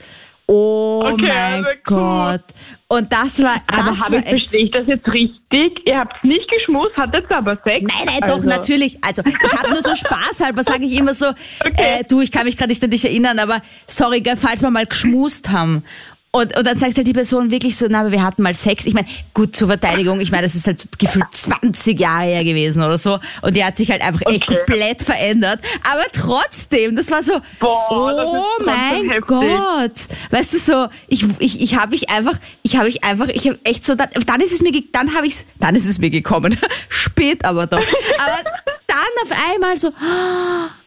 Oh 0.50 1.04
okay, 1.04 1.28
mein 1.28 1.66
also 1.66 1.70
Gott. 1.84 2.44
Und 2.88 3.12
das 3.12 3.44
war, 3.44 3.62
das 3.68 3.86
aber 3.86 4.12
war 4.12 4.20
ich, 4.20 4.30
verstehe 4.30 4.64
ich 4.64 4.72
das 4.72 4.88
jetzt 4.88 5.06
richtig? 5.08 5.86
Ihr 5.86 5.98
habt 5.98 6.24
nicht 6.24 6.50
geschmust, 6.50 6.96
hattet 6.96 7.30
aber 7.30 7.58
Sex? 7.66 7.82
Nein, 7.82 8.06
nein, 8.06 8.24
also. 8.24 8.38
doch, 8.38 8.46
natürlich. 8.46 8.98
Also, 9.04 9.24
ich 9.26 9.54
hatte 9.54 9.70
nur 9.72 9.84
so 9.84 9.94
Spaß 9.94 10.42
halber, 10.42 10.64
sage 10.64 10.86
ich 10.86 10.98
immer 10.98 11.14
so, 11.14 11.28
okay. 11.28 12.00
äh, 12.00 12.04
du, 12.06 12.22
ich 12.22 12.32
kann 12.32 12.46
mich 12.46 12.56
gerade 12.56 12.70
nicht 12.70 12.82
an 12.82 12.90
dich 12.90 13.04
erinnern, 13.04 13.40
aber 13.40 13.62
sorry, 13.88 14.24
falls 14.38 14.62
wir 14.62 14.72
mal 14.72 14.86
geschmust 14.86 15.50
haben. 15.50 15.84
Und, 16.32 16.56
und 16.58 16.68
dann 16.68 16.78
sagt 16.78 16.98
halt 16.98 17.08
die 17.08 17.14
Person 17.14 17.52
wirklich 17.52 17.78
so, 17.78 17.88
na, 17.90 18.02
aber 18.02 18.12
wir 18.12 18.22
hatten 18.22 18.44
mal 18.44 18.54
Sex. 18.54 18.86
Ich 18.86 18.94
meine, 18.94 19.08
gut 19.34 19.56
zur 19.56 19.70
Verteidigung, 19.70 20.20
ich 20.20 20.32
meine, 20.32 20.44
das 20.44 20.56
ist 20.56 20.68
halt 20.68 20.88
gefühlt 21.00 21.26
20 21.32 22.00
Jahre 22.00 22.26
her 22.26 22.44
gewesen 22.44 22.84
oder 22.84 22.98
so. 22.98 23.20
Und 23.42 23.56
die 23.56 23.64
hat 23.64 23.78
sich 23.78 23.90
halt 23.90 24.02
einfach 24.02 24.22
okay. 24.26 24.36
echt 24.36 24.46
komplett 24.46 25.02
verändert. 25.02 25.62
Aber 25.90 26.04
trotzdem, 26.12 26.96
das 26.96 27.10
war 27.10 27.24
so, 27.24 27.40
Boah, 27.60 27.88
oh 27.90 28.64
mein 28.64 29.22
Gott. 29.22 29.94
Weißt 30.30 30.54
du 30.54 30.58
so, 30.60 30.88
ich, 31.08 31.26
ich, 31.40 31.62
ich 31.62 31.76
habe 31.78 31.92
mich 31.92 32.10
einfach, 32.10 32.38
ich 32.62 32.76
habe 32.76 32.86
mich 32.86 33.04
einfach, 33.04 33.30
ich 33.30 33.48
habe 33.48 33.60
echt 33.64 33.86
so, 33.86 33.96
dann, 33.96 34.10
dann 34.26 34.42
ist 34.42 34.52
es 34.52 34.62
mir, 34.62 34.72
dann 34.92 35.16
habe 35.16 35.26
ich's, 35.26 35.46
dann 35.60 35.76
ist 35.76 35.88
es 35.88 35.98
mir 35.98 36.10
gekommen. 36.10 36.58
Spät 36.90 37.46
aber 37.46 37.68
doch. 37.68 37.80
Aber 37.80 38.38
dann 38.86 38.98
auf 39.24 39.54
einmal 39.54 39.78
so, 39.78 39.90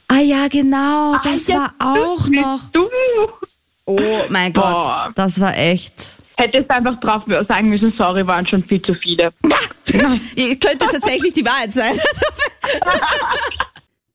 ah 0.06 0.20
ja, 0.20 0.48
genau, 0.48 1.16
das 1.24 1.50
ah, 1.50 1.54
war 1.54 1.74
auch 1.78 2.28
noch. 2.28 2.70
Du. 2.72 2.88
Oh 3.90 4.22
mein 4.28 4.52
Gott, 4.52 4.72
Boah. 4.72 5.10
das 5.14 5.40
war 5.40 5.56
echt. 5.56 5.94
Hättest 6.36 6.70
einfach 6.70 6.98
drauf 7.00 7.22
sagen 7.48 7.68
müssen, 7.68 7.92
sorry, 7.98 8.26
waren 8.26 8.46
schon 8.46 8.64
viel 8.64 8.80
zu 8.82 8.94
viele. 8.94 9.30
könnte 10.60 10.86
tatsächlich 10.90 11.32
die 11.34 11.44
Wahrheit 11.44 11.72
sein. 11.72 11.92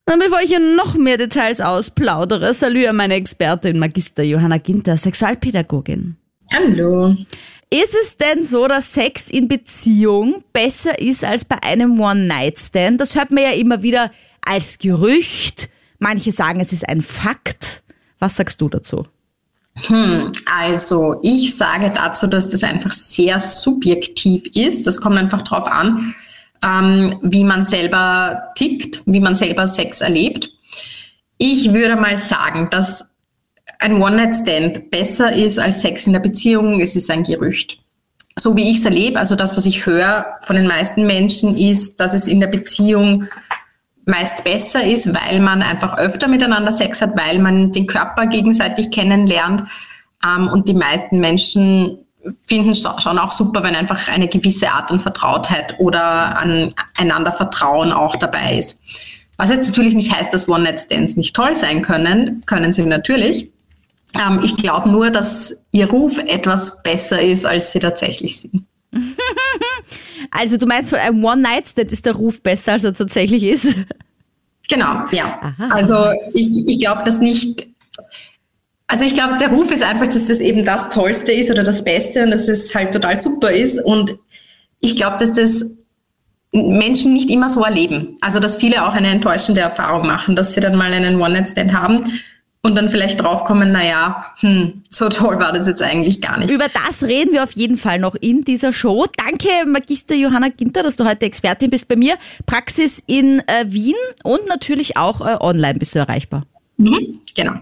Und 0.08 0.20
bevor 0.20 0.40
ich 0.40 0.50
hier 0.50 0.60
noch 0.60 0.96
mehr 0.96 1.18
Details 1.18 1.62
ausplaudere, 1.62 2.54
salü 2.54 2.86
an 2.88 2.96
meine 2.96 3.16
Expertin 3.16 3.80
Magister 3.80 4.24
Johanna 4.24 4.60
Ginter, 4.60 4.98
Sexualpädagogin. 4.98 6.16
Hallo. 6.54 7.16
Ist 7.72 7.96
es 8.00 8.18
denn 8.18 8.44
so, 8.44 8.68
dass 8.68 8.94
Sex 8.94 9.30
in 9.32 9.48
Beziehung 9.48 10.44
besser 10.54 11.00
ist 11.00 11.24
als 11.24 11.44
bei 11.44 11.62
einem 11.64 12.00
One-Night-Stand? 12.00 13.02
Das 13.02 13.16
hört 13.16 13.32
man 13.32 13.44
ja 13.44 13.52
immer 13.52 13.82
wieder 13.82 14.12
als 14.46 14.78
Gerücht. 14.78 15.70
Manche 15.98 16.32
sagen, 16.32 16.60
es 16.60 16.72
ist 16.72 16.88
ein 16.88 17.02
Fakt. 17.02 17.84
Was 18.20 18.36
sagst 18.36 18.62
du 18.62 18.70
dazu? 18.70 19.08
Hm, 19.84 20.32
also 20.46 21.20
ich 21.22 21.56
sage 21.56 21.92
dazu, 21.94 22.28
dass 22.28 22.50
das 22.50 22.64
einfach 22.64 22.94
sehr 22.94 23.40
subjektiv 23.40 24.46
ist. 24.56 24.88
Das 24.88 25.02
kommt 25.02 25.18
einfach 25.18 25.42
darauf 25.42 25.68
an, 25.68 26.16
ähm, 26.64 27.16
wie 27.22 27.44
man 27.44 27.66
selber 27.66 28.52
tickt, 28.56 29.04
wie 29.06 29.20
man 29.20 29.36
selber 29.36 29.68
Sex 29.68 30.02
erlebt. 30.02 30.50
Ich 31.38 31.74
würde 31.74 31.98
mal 31.98 32.18
sagen, 32.18 32.70
dass 32.72 33.10
ein 33.80 34.02
One-Night-Stand 34.02 34.90
besser 34.90 35.34
ist 35.34 35.60
als 35.60 35.82
Sex 35.82 36.08
in 36.08 36.14
der 36.14 36.22
Beziehung. 36.22 36.80
Es 36.80 36.96
ist 36.96 37.12
ein 37.12 37.24
Gerücht. 37.24 37.80
So 38.38 38.56
wie 38.56 38.70
ich 38.70 38.80
es 38.80 38.86
erlebe, 38.86 39.20
also 39.20 39.36
das, 39.36 39.56
was 39.56 39.66
ich 39.66 39.86
höre 39.86 40.26
von 40.42 40.56
den 40.56 40.68
meisten 40.68 41.06
Menschen, 41.06 41.58
ist, 41.58 42.00
dass 42.00 42.14
es 42.14 42.28
in 42.28 42.40
der 42.40 42.48
Beziehung 42.48 43.28
meist 44.06 44.44
besser 44.44 44.84
ist, 44.84 45.14
weil 45.14 45.40
man 45.40 45.62
einfach 45.62 45.98
öfter 45.98 46.28
miteinander 46.28 46.72
Sex 46.72 47.02
hat, 47.02 47.18
weil 47.18 47.40
man 47.40 47.72
den 47.72 47.88
Körper 47.88 48.28
gegenseitig 48.28 48.92
kennenlernt. 48.92 49.64
Ähm, 50.24 50.48
und 50.48 50.68
die 50.68 50.74
meisten 50.74 51.20
Menschen 51.20 52.00
finden 52.46 52.74
schon 52.76 53.20
auch 53.20 53.32
super, 53.32 53.64
wenn 53.64 53.76
einfach 53.76 54.08
eine 54.08 54.28
gewisse 54.28 54.72
Art 54.72 54.90
an 54.92 55.00
Vertrautheit 55.00 55.76
oder 55.80 56.38
an 56.38 56.74
einander 56.98 57.32
Vertrauen 57.32 57.92
auch 57.92 58.16
dabei 58.16 58.58
ist. 58.58 58.80
Was 59.38 59.50
jetzt 59.50 59.68
natürlich 59.68 59.96
nicht 59.96 60.14
heißt, 60.14 60.34
dass 60.34 60.48
One-Night-Stands 60.48 61.18
nicht 61.18 61.36
toll 61.36 61.56
sein 61.56 61.82
können, 61.82 62.44
können 62.46 62.72
sie 62.72 62.86
natürlich. 62.86 63.52
Ähm, 64.16 64.40
ich 64.44 64.56
glaube 64.56 64.90
nur, 64.90 65.10
dass 65.10 65.66
ihr 65.72 65.90
Ruf 65.90 66.18
etwas 66.20 66.82
besser 66.84 67.22
ist, 67.22 67.46
als 67.46 67.72
sie 67.72 67.80
tatsächlich 67.80 68.40
sind. 68.40 68.64
also 70.32 70.58
du 70.58 70.66
meinst, 70.66 70.90
von 70.90 71.00
einem 71.00 71.24
One-Night-Stand 71.24 71.92
ist 71.92 72.06
der 72.06 72.14
Ruf 72.14 72.42
besser, 72.42 72.74
als 72.74 72.84
er 72.84 72.94
tatsächlich 72.94 73.44
ist? 73.44 73.76
Genau, 74.70 75.06
ja. 75.12 75.40
Aha. 75.42 75.70
Also 75.70 75.96
ich, 76.34 76.68
ich 76.68 76.80
glaube, 76.80 77.04
dass 77.04 77.20
nicht 77.20 77.68
also 78.88 79.04
ich 79.04 79.16
glaube, 79.16 79.38
der 79.38 79.50
Ruf 79.50 79.72
ist 79.72 79.84
einfach, 79.84 80.06
dass 80.06 80.28
das 80.28 80.40
eben 80.40 80.64
das 80.64 80.90
Tollste 80.90 81.32
ist 81.32 81.50
oder 81.50 81.64
das 81.64 81.84
Beste 81.84 82.24
und 82.24 82.32
dass 82.32 82.48
es 82.48 82.74
halt 82.76 82.94
total 82.94 83.16
super 83.16 83.52
ist. 83.52 83.84
Und 83.84 84.18
ich 84.80 84.96
glaube, 84.96 85.18
dass 85.18 85.34
das 85.34 85.76
Menschen 86.52 87.14
nicht 87.14 87.30
immer 87.30 87.50
so 87.50 87.64
erleben. 87.64 88.18
Also 88.22 88.40
dass 88.40 88.58
viele 88.58 88.86
auch 88.86 88.94
eine 88.94 89.10
enttäuschende 89.10 89.62
Erfahrung 89.62 90.06
machen, 90.06 90.36
dass 90.36 90.54
sie 90.54 90.62
dann 90.62 90.76
mal 90.76 90.94
einen 90.94 91.20
One-Night-Stand 91.20 91.74
haben 91.74 92.06
und 92.66 92.74
dann 92.74 92.90
vielleicht 92.90 93.22
draufkommen, 93.22 93.72
naja, 93.72 94.26
hm, 94.40 94.82
so 94.90 95.08
toll 95.10 95.38
war 95.38 95.54
das 95.54 95.68
jetzt 95.68 95.84
eigentlich 95.84 96.20
gar 96.20 96.40
nicht. 96.40 96.52
Über 96.52 96.66
das 96.68 97.04
reden 97.04 97.32
wir 97.32 97.44
auf 97.44 97.52
jeden 97.52 97.78
Fall 97.78 98.00
noch 98.00 98.16
in 98.16 98.44
dieser 98.44 98.74
Show. 98.74 99.06
Danke, 99.18 99.70
Magister 99.70 100.16
Johanna 100.16 100.50
Ginter, 100.50 100.82
dass 100.82 100.98
du 100.98 101.06
heute 101.08 101.28
Expertin 101.28 101.70
bist 101.70 101.88
bei 101.88 101.96
mir. 101.96 102.16
Praxis 102.48 103.04
in 103.06 103.44
äh, 103.46 103.66
Wien 103.68 103.94
und 104.24 104.48
natürlich 104.48 104.98
auch 104.98 105.22
äh, 105.22 105.38
online 105.40 105.78
bist 105.78 105.94
du 105.94 106.00
erreichbar. 106.00 106.48
Mhm, 106.78 107.20
genau. 107.36 107.54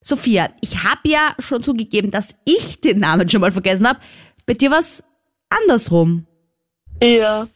Sophia, 0.00 0.48
ich 0.62 0.82
habe 0.84 1.02
ja 1.04 1.34
schon 1.38 1.62
zugegeben, 1.62 2.10
dass 2.10 2.34
ich 2.46 2.80
den 2.80 3.00
Namen 3.00 3.28
schon 3.28 3.42
mal 3.42 3.52
vergessen 3.52 3.86
habe. 3.86 4.00
Bei 4.46 4.54
dir 4.54 4.70
war 4.70 4.78
es 4.78 5.04
andersrum. 5.50 6.26
Ja, 7.02 7.46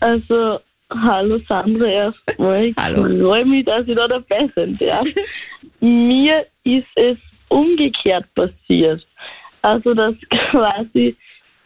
also 0.00 0.58
hallo 0.90 1.40
Sandra 1.48 1.86
erstmal. 1.86 2.66
Ich 2.66 2.74
freue 2.74 3.46
mich, 3.46 3.64
dass 3.64 3.88
ich 3.88 3.96
da 3.96 4.06
dabei 4.06 4.48
bin. 4.54 4.76
Ja. 4.80 5.02
Mir 5.80 6.46
ist 6.64 6.88
es 6.96 7.18
umgekehrt 7.48 8.26
passiert. 8.34 9.06
Also 9.62 9.94
dass 9.94 10.14
quasi 10.50 11.16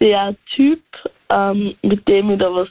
der 0.01 0.35
Typ, 0.55 0.83
ähm, 1.31 1.75
mit 1.83 2.07
dem 2.09 2.31
ich 2.31 2.39
da 2.39 2.53
was 2.53 2.69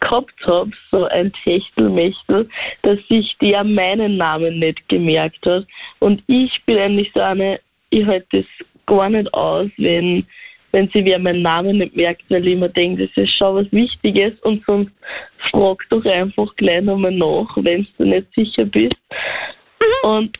gehabt 0.00 0.46
habe, 0.46 0.70
so 0.90 1.04
ein 1.06 1.32
Techtelmechtel, 1.44 2.48
dass 2.82 2.98
sich 3.08 3.36
der 3.40 3.64
meinen 3.64 4.16
Namen 4.16 4.58
nicht 4.58 4.88
gemerkt 4.88 5.44
hat. 5.46 5.66
Und 5.98 6.22
ich 6.26 6.52
bin 6.64 6.78
eigentlich 6.78 7.10
so 7.14 7.20
eine, 7.20 7.60
ich 7.90 8.06
halte 8.06 8.26
das 8.38 8.66
gar 8.86 9.08
nicht 9.08 9.32
aus, 9.34 9.68
wenn, 9.78 10.24
wenn 10.72 10.88
sie 10.88 11.04
wer 11.04 11.18
meinen 11.18 11.42
Namen 11.42 11.78
nicht 11.78 11.96
merkt, 11.96 12.22
weil 12.28 12.46
ich 12.46 12.56
mir 12.56 12.68
denke, 12.68 13.06
das 13.06 13.16
ist 13.16 13.36
schon 13.36 13.56
was 13.56 13.72
Wichtiges 13.72 14.38
und 14.40 14.64
sonst 14.64 14.92
frag 15.50 15.78
doch 15.90 16.04
einfach 16.04 16.54
gleich 16.56 16.82
nochmal 16.82 17.12
nach, 17.12 17.56
wenn 17.56 17.86
du 17.98 18.04
nicht 18.04 18.32
sicher 18.34 18.64
bist. 18.64 18.96
Und 20.02 20.38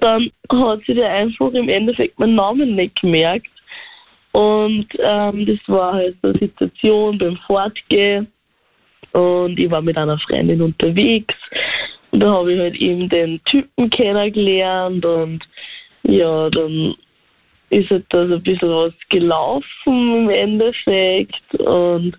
dann 0.00 0.30
hat 0.50 0.80
sie 0.86 0.94
der 0.94 1.12
einfach 1.12 1.52
im 1.52 1.68
Endeffekt 1.68 2.18
meinen 2.18 2.34
Namen 2.34 2.74
nicht 2.74 3.00
gemerkt. 3.00 3.48
Und 4.32 4.86
ähm, 4.98 5.46
das 5.46 5.58
war 5.66 5.94
halt 5.94 6.16
so 6.22 6.28
eine 6.28 6.38
Situation 6.38 7.18
beim 7.18 7.36
Fortgehen. 7.46 8.26
Und 9.12 9.58
ich 9.58 9.70
war 9.70 9.80
mit 9.80 9.96
einer 9.96 10.18
Freundin 10.18 10.60
unterwegs. 10.60 11.34
Und 12.10 12.20
da 12.20 12.32
habe 12.32 12.52
ich 12.52 12.58
halt 12.58 12.76
eben 12.76 13.08
den 13.08 13.40
Typen 13.44 13.88
kennengelernt. 13.90 15.04
Und 15.04 15.42
ja, 16.02 16.50
dann 16.50 16.94
ist 17.70 17.90
halt 17.90 18.04
da 18.10 18.26
so 18.26 18.34
ein 18.34 18.42
bisschen 18.42 18.68
was 18.68 18.92
gelaufen 19.08 20.24
im 20.24 20.30
Endeffekt. 20.30 21.54
Und 21.60 22.18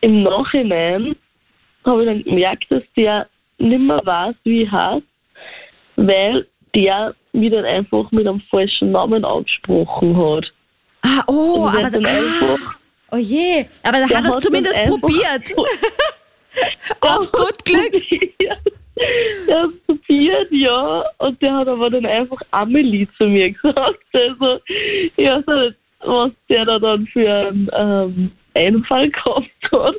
im 0.00 0.22
Nachhinein 0.22 1.16
habe 1.84 2.02
ich 2.02 2.08
dann 2.08 2.24
gemerkt, 2.24 2.66
dass 2.68 2.82
der 2.96 3.26
nicht 3.58 3.80
mehr 3.80 4.00
weiß, 4.04 4.36
wie 4.44 4.62
ich 4.62 4.70
heiße, 4.70 5.02
weil 5.98 6.46
der 6.74 7.14
mich 7.32 7.50
dann 7.50 7.64
einfach 7.64 8.10
mit 8.10 8.26
einem 8.26 8.40
falschen 8.50 8.92
Namen 8.92 9.24
angesprochen 9.24 10.16
hat. 10.16 10.44
Ah, 11.02 11.22
oh, 11.26 11.66
aber 11.66 11.90
dann 11.90 12.06
einfach 12.06 12.78
Oh 13.10 13.16
je, 13.16 13.64
aber 13.82 13.98
da 14.00 14.04
hat 14.04 14.24
er 14.24 14.36
es 14.36 14.40
zumindest 14.40 14.82
probiert. 14.84 15.54
Auf 17.00 17.30
gut 17.32 17.64
Glück. 17.64 17.94
Er 19.46 19.62
hat 19.62 19.86
probiert, 19.86 20.48
ja. 20.50 21.04
Und 21.18 21.40
der 21.40 21.54
hat 21.54 21.68
aber 21.68 21.90
dann 21.90 22.04
einfach 22.04 22.40
Amelie 22.50 23.08
zu 23.16 23.24
mir 23.24 23.52
gesagt. 23.52 23.98
Also, 24.12 24.60
ich 25.16 25.24
weiß 25.24 25.46
nicht, 25.46 25.76
was 26.00 26.32
der 26.48 26.64
da 26.64 26.78
dann 26.78 27.06
für 27.06 27.30
einen 27.30 27.70
ähm, 27.72 28.32
Einfall 28.54 29.10
gehabt 29.10 29.48
hat. 29.72 29.94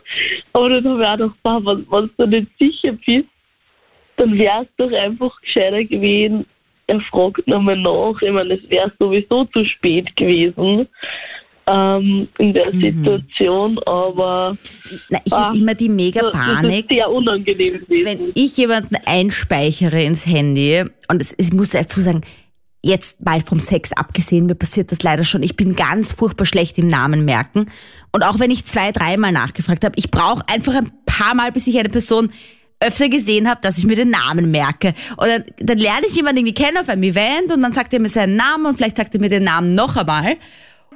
Aber 0.54 0.70
dann 0.70 0.88
habe 0.88 1.02
ich 1.02 1.08
auch 1.08 1.18
gedacht, 1.18 1.88
wenn, 1.90 1.92
wenn 1.92 2.10
du 2.18 2.38
nicht 2.38 2.52
sicher 2.60 2.98
bist, 3.06 3.30
dann 4.20 4.38
wäre 4.38 4.64
es 4.64 4.68
doch 4.78 4.92
einfach 4.92 5.40
gescheiter 5.42 5.84
gewesen, 5.84 6.46
er 6.88 7.00
fragt 7.02 7.48
nochmal 7.48 7.78
nach. 7.78 8.22
Ich 8.22 8.32
meine, 8.32 8.56
es 8.56 8.70
wäre 8.70 8.92
sowieso 9.00 9.46
zu 9.46 9.64
spät 9.66 10.16
gewesen 10.16 10.88
ähm, 11.68 12.28
in 12.40 12.54
der 12.54 12.74
mhm. 12.74 12.82
Situation, 12.82 13.80
aber 13.86 14.58
Na, 15.10 15.20
ich 15.24 15.32
habe 15.32 15.46
ah, 15.46 15.54
immer 15.56 15.76
die 15.76 15.90
mega 15.90 16.30
Panik. 16.32 16.64
Das 16.64 16.80
ist 16.80 16.92
sehr 16.92 17.10
unangenehm 17.10 17.80
gewesen. 17.80 18.06
Wenn 18.06 18.32
ich 18.34 18.58
jemanden 18.58 18.96
einspeichere 19.06 20.02
ins 20.02 20.26
Handy 20.26 20.84
und 21.10 21.22
es, 21.22 21.36
ich 21.38 21.54
muss 21.54 21.70
dazu 21.70 22.02
sagen, 22.02 22.22
jetzt 22.82 23.24
mal 23.24 23.42
vom 23.42 23.60
Sex 23.60 23.92
abgesehen, 23.94 24.48
mir 24.48 24.56
passiert 24.56 24.92
das 24.92 25.04
leider 25.04 25.24
schon. 25.24 25.44
Ich 25.44 25.56
bin 25.56 25.76
ganz 25.76 26.14
furchtbar 26.14 26.46
schlecht 26.46 26.78
im 26.78 26.88
Namen 26.88 27.24
merken. 27.26 27.70
Und 28.12 28.24
auch 28.24 28.40
wenn 28.40 28.52
ich 28.52 28.66
zwei, 28.66 28.92
dreimal 28.92 29.32
nachgefragt 29.32 29.84
habe, 29.84 29.94
ich 29.98 30.10
brauche 30.10 30.44
einfach 30.52 30.74
ein 30.74 30.92
paar 31.06 31.36
Mal, 31.36 31.52
bis 31.52 31.68
ich 31.68 31.78
eine 31.78 31.90
Person 31.90 32.32
öfter 32.80 33.10
gesehen 33.10 33.50
habe, 33.50 33.60
dass 33.62 33.78
ich 33.78 33.86
mir 33.86 33.96
den 33.96 34.10
Namen 34.10 34.52
merke. 34.52 34.94
Und 35.18 35.28
dann, 35.60 35.78
lerne 35.78 36.06
ich 36.08 36.16
jemanden 36.16 36.40
irgendwie 36.40 36.64
kennen 36.64 36.78
auf 36.78 36.90
einem 36.90 37.04
Event 37.04 37.52
und 37.54 37.62
dann 37.62 37.74
sagt 37.74 37.94
er 37.94 38.00
mir 38.00 38.10
seinen 38.10 38.36
Namen 38.36 38.66
und 38.66 38.78
vielleicht 38.78 38.98
sagt 38.98 39.14
er 39.14 39.20
mir 39.20 39.30
den 39.30 39.44
Namen 39.44 39.76
noch 39.76 39.98
einmal 39.98 40.38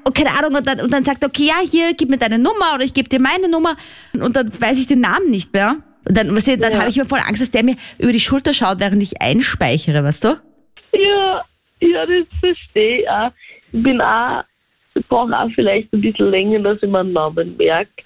und 0.03 0.15
keine 0.15 0.31
Ahnung, 0.37 0.55
und 0.55 0.67
dann, 0.67 0.81
und 0.81 0.91
dann 0.91 1.03
sagt, 1.03 1.23
okay, 1.23 1.47
ja, 1.47 1.59
hier, 1.63 1.93
gib 1.93 2.09
mir 2.09 2.17
deine 2.17 2.37
Nummer 2.39 2.75
oder 2.75 2.83
ich 2.83 2.93
gebe 2.93 3.09
dir 3.09 3.19
meine 3.19 3.49
Nummer 3.49 3.75
und 4.19 4.35
dann 4.35 4.49
weiß 4.49 4.79
ich 4.79 4.87
den 4.87 5.01
Namen 5.01 5.29
nicht 5.29 5.53
mehr. 5.53 5.77
Und 6.07 6.17
dann, 6.17 6.35
weißt 6.35 6.49
du, 6.49 6.57
dann 6.57 6.73
ja. 6.73 6.79
habe 6.79 6.89
ich 6.89 6.97
mir 6.97 7.05
voll 7.05 7.19
Angst, 7.19 7.41
dass 7.41 7.51
der 7.51 7.63
mir 7.63 7.75
über 7.97 8.11
die 8.11 8.19
Schulter 8.19 8.53
schaut, 8.53 8.79
während 8.79 9.01
ich 9.01 9.21
einspeichere, 9.21 10.03
weißt 10.03 10.25
du? 10.25 10.27
Ja, 10.91 11.45
ja, 11.79 12.05
das 12.05 12.27
verstehe 12.39 13.01
ich 13.01 13.09
auch. 13.09 13.31
Ich 13.71 13.81
bin 13.81 14.01
auch, 14.01 14.43
ich 14.95 15.07
brauche 15.07 15.31
auch 15.37 15.49
vielleicht 15.55 15.91
ein 15.93 16.01
bisschen 16.01 16.29
länger, 16.29 16.59
dass 16.59 16.83
ich 16.83 16.89
meinen 16.89 17.13
Namen 17.13 17.55
merke. 17.57 18.03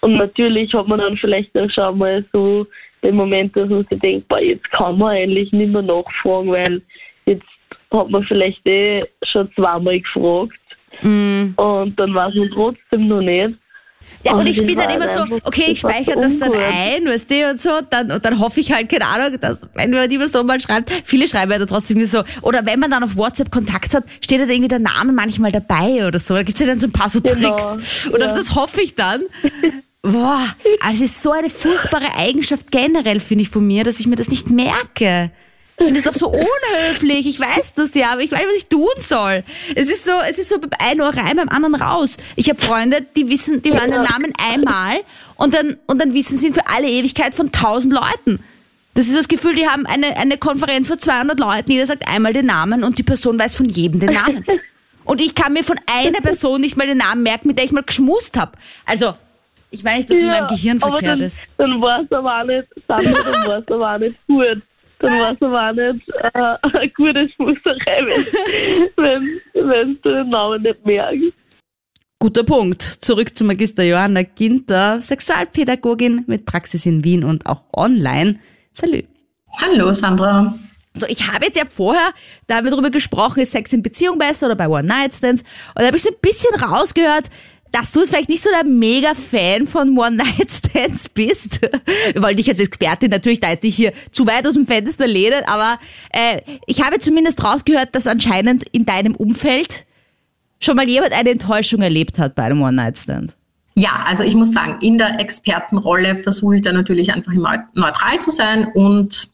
Und 0.00 0.16
natürlich 0.16 0.72
hat 0.74 0.88
man 0.88 0.98
dann 0.98 1.16
vielleicht 1.16 1.56
auch 1.56 1.70
schon 1.70 1.98
mal 1.98 2.24
so 2.32 2.66
den 3.02 3.16
Moment, 3.16 3.56
dass 3.56 3.68
man 3.68 3.86
sich 3.88 3.98
denkt, 4.00 4.28
boah, 4.28 4.40
jetzt 4.40 4.70
kann 4.70 4.98
man 4.98 5.16
eigentlich 5.16 5.52
nicht 5.52 5.72
mehr 5.72 5.82
nachfragen, 5.82 6.50
weil 6.50 6.82
jetzt 7.26 7.46
hat 7.92 8.10
man 8.10 8.24
vielleicht 8.24 8.66
eh 8.66 9.04
schon 9.22 9.50
zweimal 9.54 10.00
gefragt 10.00 10.58
Mm. 11.02 11.54
Und 11.56 11.98
dann 11.98 12.14
war 12.14 12.28
es 12.28 12.34
mir 12.34 12.50
trotzdem 12.50 13.08
noch 13.08 13.20
nicht. 13.20 13.58
Ja, 14.22 14.32
und, 14.32 14.40
und 14.40 14.48
ich 14.48 14.64
bin 14.64 14.78
dann 14.78 14.90
immer 14.90 15.08
so, 15.08 15.22
okay, 15.42 15.72
ich 15.72 15.80
speichere 15.80 16.20
das 16.20 16.38
dann 16.38 16.52
ein, 16.52 17.06
weißt 17.06 17.28
du, 17.28 17.50
und 17.50 17.60
so, 17.60 17.70
dann, 17.90 18.12
und 18.12 18.24
dann 18.24 18.38
hoffe 18.38 18.60
ich 18.60 18.70
halt, 18.72 18.88
keine 18.88 19.04
Ahnung, 19.04 19.40
dass, 19.40 19.68
wenn 19.74 19.90
man 19.90 20.08
die 20.08 20.16
Person 20.16 20.46
mal 20.46 20.60
schreibt, 20.60 20.92
viele 21.04 21.26
schreiben 21.26 21.50
ja 21.50 21.58
da 21.58 21.66
trotzdem 21.66 22.04
so, 22.06 22.22
oder 22.42 22.64
wenn 22.66 22.78
man 22.78 22.92
dann 22.92 23.02
auf 23.02 23.16
WhatsApp 23.16 23.50
Kontakt 23.50 23.94
hat, 23.94 24.04
steht 24.20 24.40
da 24.40 24.44
irgendwie 24.44 24.68
der 24.68 24.78
Name 24.78 25.12
manchmal 25.12 25.50
dabei 25.50 26.06
oder 26.06 26.20
so, 26.20 26.34
da 26.34 26.44
gibt's 26.44 26.60
ja 26.60 26.68
dann 26.68 26.78
so 26.78 26.86
ein 26.86 26.92
paar 26.92 27.08
so 27.08 27.20
genau, 27.20 27.56
Tricks, 27.56 28.06
und 28.06 28.20
ja. 28.20 28.26
auf 28.28 28.36
das 28.36 28.54
hoffe 28.54 28.80
ich 28.80 28.94
dann. 28.94 29.22
Boah, 30.12 30.44
also 30.80 31.04
es 31.04 31.10
ist 31.10 31.22
so 31.22 31.32
eine 31.32 31.50
furchtbare 31.50 32.14
Eigenschaft 32.16 32.70
generell, 32.70 33.18
finde 33.18 33.42
ich, 33.42 33.50
von 33.50 33.66
mir, 33.66 33.82
dass 33.82 33.98
ich 33.98 34.06
mir 34.06 34.16
das 34.16 34.28
nicht 34.28 34.50
merke. 34.50 35.32
Ich 35.78 35.84
finde 35.84 35.98
es 35.98 36.04
doch 36.04 36.12
so 36.12 36.28
unhöflich. 36.28 37.26
Ich 37.26 37.38
weiß 37.38 37.74
das 37.74 37.94
ja, 37.94 38.12
aber 38.12 38.22
ich 38.22 38.30
weiß, 38.30 38.40
was 38.46 38.56
ich 38.56 38.68
tun 38.68 38.88
soll. 38.98 39.44
Es 39.74 39.90
ist 39.90 40.04
so, 40.04 40.12
es 40.28 40.38
ist 40.38 40.48
so 40.48 40.58
beim 40.58 40.70
einen 40.78 41.02
Ohr 41.02 41.14
rein, 41.14 41.36
beim 41.36 41.48
anderen 41.48 41.74
raus. 41.74 42.16
Ich 42.36 42.48
habe 42.48 42.58
Freunde, 42.58 43.04
die 43.16 43.28
wissen, 43.28 43.62
die 43.62 43.72
hören 43.72 43.90
den 43.90 44.02
Namen 44.02 44.32
einmal 44.38 45.00
und 45.34 45.54
dann, 45.54 45.76
und 45.86 46.00
dann 46.00 46.14
wissen 46.14 46.38
sie 46.38 46.46
ihn 46.46 46.54
für 46.54 46.66
alle 46.66 46.88
Ewigkeit 46.88 47.34
von 47.34 47.52
tausend 47.52 47.92
Leuten. 47.92 48.42
Das 48.94 49.08
ist 49.08 49.16
das 49.16 49.28
Gefühl, 49.28 49.54
die 49.54 49.68
haben 49.68 49.84
eine, 49.84 50.16
eine 50.16 50.38
Konferenz 50.38 50.88
vor 50.88 50.98
200 50.98 51.38
Leuten, 51.38 51.72
jeder 51.72 51.86
sagt 51.86 52.08
einmal 52.08 52.32
den 52.32 52.46
Namen 52.46 52.82
und 52.82 52.98
die 52.98 53.02
Person 53.02 53.38
weiß 53.38 53.56
von 53.56 53.68
jedem 53.68 54.00
den 54.00 54.14
Namen. 54.14 54.44
Und 55.06 55.20
ich 55.20 55.36
kann 55.36 55.52
mir 55.52 55.62
von 55.62 55.78
einer 55.86 56.20
Person 56.20 56.60
nicht 56.60 56.76
mal 56.76 56.84
den 56.84 56.98
Namen 56.98 57.22
merken, 57.22 57.46
mit 57.46 57.58
der 57.58 57.64
ich 57.64 57.70
mal 57.70 57.84
geschmust 57.84 58.36
habe. 58.36 58.58
Also, 58.84 59.14
ich 59.70 59.84
weiß 59.84 60.08
nicht, 60.08 60.10
was 60.10 60.18
ja, 60.18 60.26
mit 60.26 60.34
meinem 60.34 60.48
Gehirn 60.48 60.80
verkehrt 60.80 61.04
dann, 61.04 61.20
ist. 61.20 61.42
Dann 61.58 61.80
war 61.80 62.02
es 62.02 62.12
aber 62.12 62.40
auch 62.40 62.44
nicht, 62.44 62.68
Sandra, 62.86 63.30
dann 63.32 63.46
war 63.46 63.58
es 63.58 63.68
aber 63.68 63.94
auch 63.94 63.98
nicht 63.98 64.26
gut 64.26 64.62
dann 64.98 65.20
war 65.20 65.32
es 65.32 65.42
aber 65.42 65.68
auch 65.68 65.72
nicht 65.72 66.08
äh, 66.08 66.78
eine 66.78 66.90
gute 66.90 67.28
Schmusserei, 67.30 68.06
wenn, 68.96 69.40
wenn 69.54 69.98
du 70.02 70.08
den 70.10 70.30
Namen 70.30 70.62
nicht 70.62 70.84
merkst. 70.84 71.32
Guter 72.18 72.44
Punkt. 72.44 72.82
Zurück 72.82 73.36
zu 73.36 73.44
Magister 73.44 73.82
Johanna 73.82 74.22
Ginter, 74.22 75.02
Sexualpädagogin 75.02 76.24
mit 76.26 76.46
Praxis 76.46 76.86
in 76.86 77.04
Wien 77.04 77.24
und 77.24 77.46
auch 77.46 77.62
online. 77.74 78.38
Salü. 78.72 79.02
Hallo 79.60 79.92
Sandra. 79.92 80.54
So, 80.94 81.06
ich 81.08 81.30
habe 81.30 81.44
jetzt 81.44 81.58
ja 81.58 81.64
vorher, 81.68 82.12
da 82.46 82.56
haben 82.56 82.64
wir 82.64 82.70
darüber 82.70 82.88
gesprochen, 82.88 83.40
ist 83.40 83.52
Sex 83.52 83.74
in 83.74 83.82
Beziehung 83.82 84.16
besser 84.16 84.46
oder 84.46 84.56
bei 84.56 84.66
One-Night-Stands? 84.66 85.42
Und 85.42 85.82
da 85.82 85.86
habe 85.86 85.96
ich 85.98 86.02
so 86.02 86.08
ein 86.08 86.16
bisschen 86.22 86.58
rausgehört, 86.58 87.28
dass 87.72 87.92
du 87.92 88.00
jetzt 88.00 88.10
vielleicht 88.10 88.28
nicht 88.28 88.42
so 88.42 88.50
der 88.50 88.64
Mega-Fan 88.64 89.66
von 89.66 89.96
One-Night-Stands 89.96 91.08
bist. 91.10 91.60
Wir 92.12 92.22
wollen 92.22 92.36
dich 92.36 92.48
als 92.48 92.58
Expertin 92.58 93.10
natürlich 93.10 93.40
da 93.40 93.50
jetzt 93.50 93.64
nicht 93.64 93.76
hier 93.76 93.92
zu 94.12 94.26
weit 94.26 94.46
aus 94.46 94.54
dem 94.54 94.66
Fenster 94.66 95.06
lehnen, 95.06 95.42
aber 95.46 95.78
äh, 96.10 96.40
ich 96.66 96.82
habe 96.82 96.98
zumindest 96.98 97.42
rausgehört, 97.44 97.94
dass 97.94 98.06
anscheinend 98.06 98.64
in 98.72 98.86
deinem 98.86 99.14
Umfeld 99.14 99.84
schon 100.60 100.76
mal 100.76 100.88
jemand 100.88 101.12
eine 101.12 101.30
Enttäuschung 101.30 101.82
erlebt 101.82 102.18
hat 102.18 102.34
bei 102.34 102.44
einem 102.44 102.62
One-Night-Stand. 102.62 103.34
Ja, 103.74 104.04
also 104.06 104.24
ich 104.24 104.34
muss 104.34 104.52
sagen, 104.52 104.78
in 104.80 104.96
der 104.96 105.20
Expertenrolle 105.20 106.14
versuche 106.16 106.56
ich 106.56 106.62
da 106.62 106.72
natürlich 106.72 107.12
einfach 107.12 107.32
immer 107.32 107.64
neutral 107.74 108.18
zu 108.20 108.30
sein 108.30 108.68
und 108.74 109.28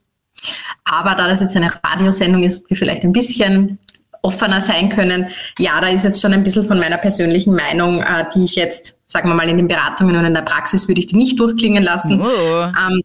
aber 0.85 1.15
da 1.15 1.29
das 1.29 1.41
jetzt 1.41 1.57
eine 1.57 1.73
Radiosendung 1.85 2.43
ist, 2.43 2.69
die 2.69 2.75
vielleicht 2.75 3.05
ein 3.05 3.13
bisschen 3.13 3.79
offener 4.23 4.61
sein 4.61 4.89
können. 4.89 5.29
Ja, 5.59 5.81
da 5.81 5.89
ist 5.89 6.05
jetzt 6.05 6.21
schon 6.21 6.33
ein 6.33 6.45
bisschen 6.45 6.65
von 6.65 6.79
meiner 6.79 6.99
persönlichen 6.99 7.55
Meinung, 7.55 8.01
äh, 8.01 8.25
die 8.35 8.45
ich 8.45 8.55
jetzt, 8.55 8.99
sagen 9.07 9.29
wir 9.29 9.35
mal, 9.35 9.49
in 9.49 9.57
den 9.57 9.69
Beratungen 9.69 10.17
und 10.17 10.25
in 10.25 10.35
der 10.35 10.43
Praxis 10.43 10.89
würde 10.89 11.01
ich 11.01 11.09
die 11.09 11.17
nicht 11.17 11.39
durchklingen 11.39 11.83
lassen. 11.83 12.23
Oh. 12.23 12.63
Ähm, 12.63 13.03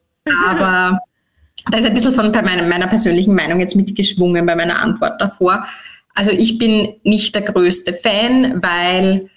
aber 0.48 1.00
da 1.72 1.78
ist 1.80 1.86
ein 1.86 1.94
bisschen 1.94 2.14
von 2.14 2.32
meiner, 2.32 2.64
meiner 2.64 2.88
persönlichen 2.88 3.34
Meinung 3.34 3.60
jetzt 3.60 3.76
mitgeschwungen 3.76 4.46
bei 4.46 4.56
meiner 4.56 4.80
Antwort 4.80 5.20
davor. 5.20 5.66
Also 6.14 6.32
ich 6.32 6.58
bin 6.58 6.96
nicht 7.04 7.36
der 7.36 7.42
größte 7.42 7.94
Fan, 7.94 8.62
weil 8.64 9.30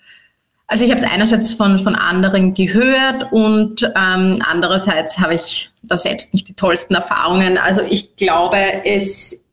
also 0.67 0.85
ich 0.85 0.93
habe 0.93 1.01
es 1.01 1.11
einerseits 1.11 1.55
von, 1.55 1.81
von 1.81 1.97
anderen 1.97 2.55
gehört 2.55 3.33
und 3.33 3.83
ähm, 3.83 4.41
andererseits 4.49 5.19
habe 5.19 5.35
ich 5.35 5.69
da 5.83 5.99
selbst 5.99 6.33
nicht 6.33 6.47
die 6.47 6.55
tollsten 6.55 6.95
Erfahrungen. 6.95 7.59
Also 7.59 7.83
ich 7.83 8.15
glaube, 8.15 8.85
es 8.85 9.45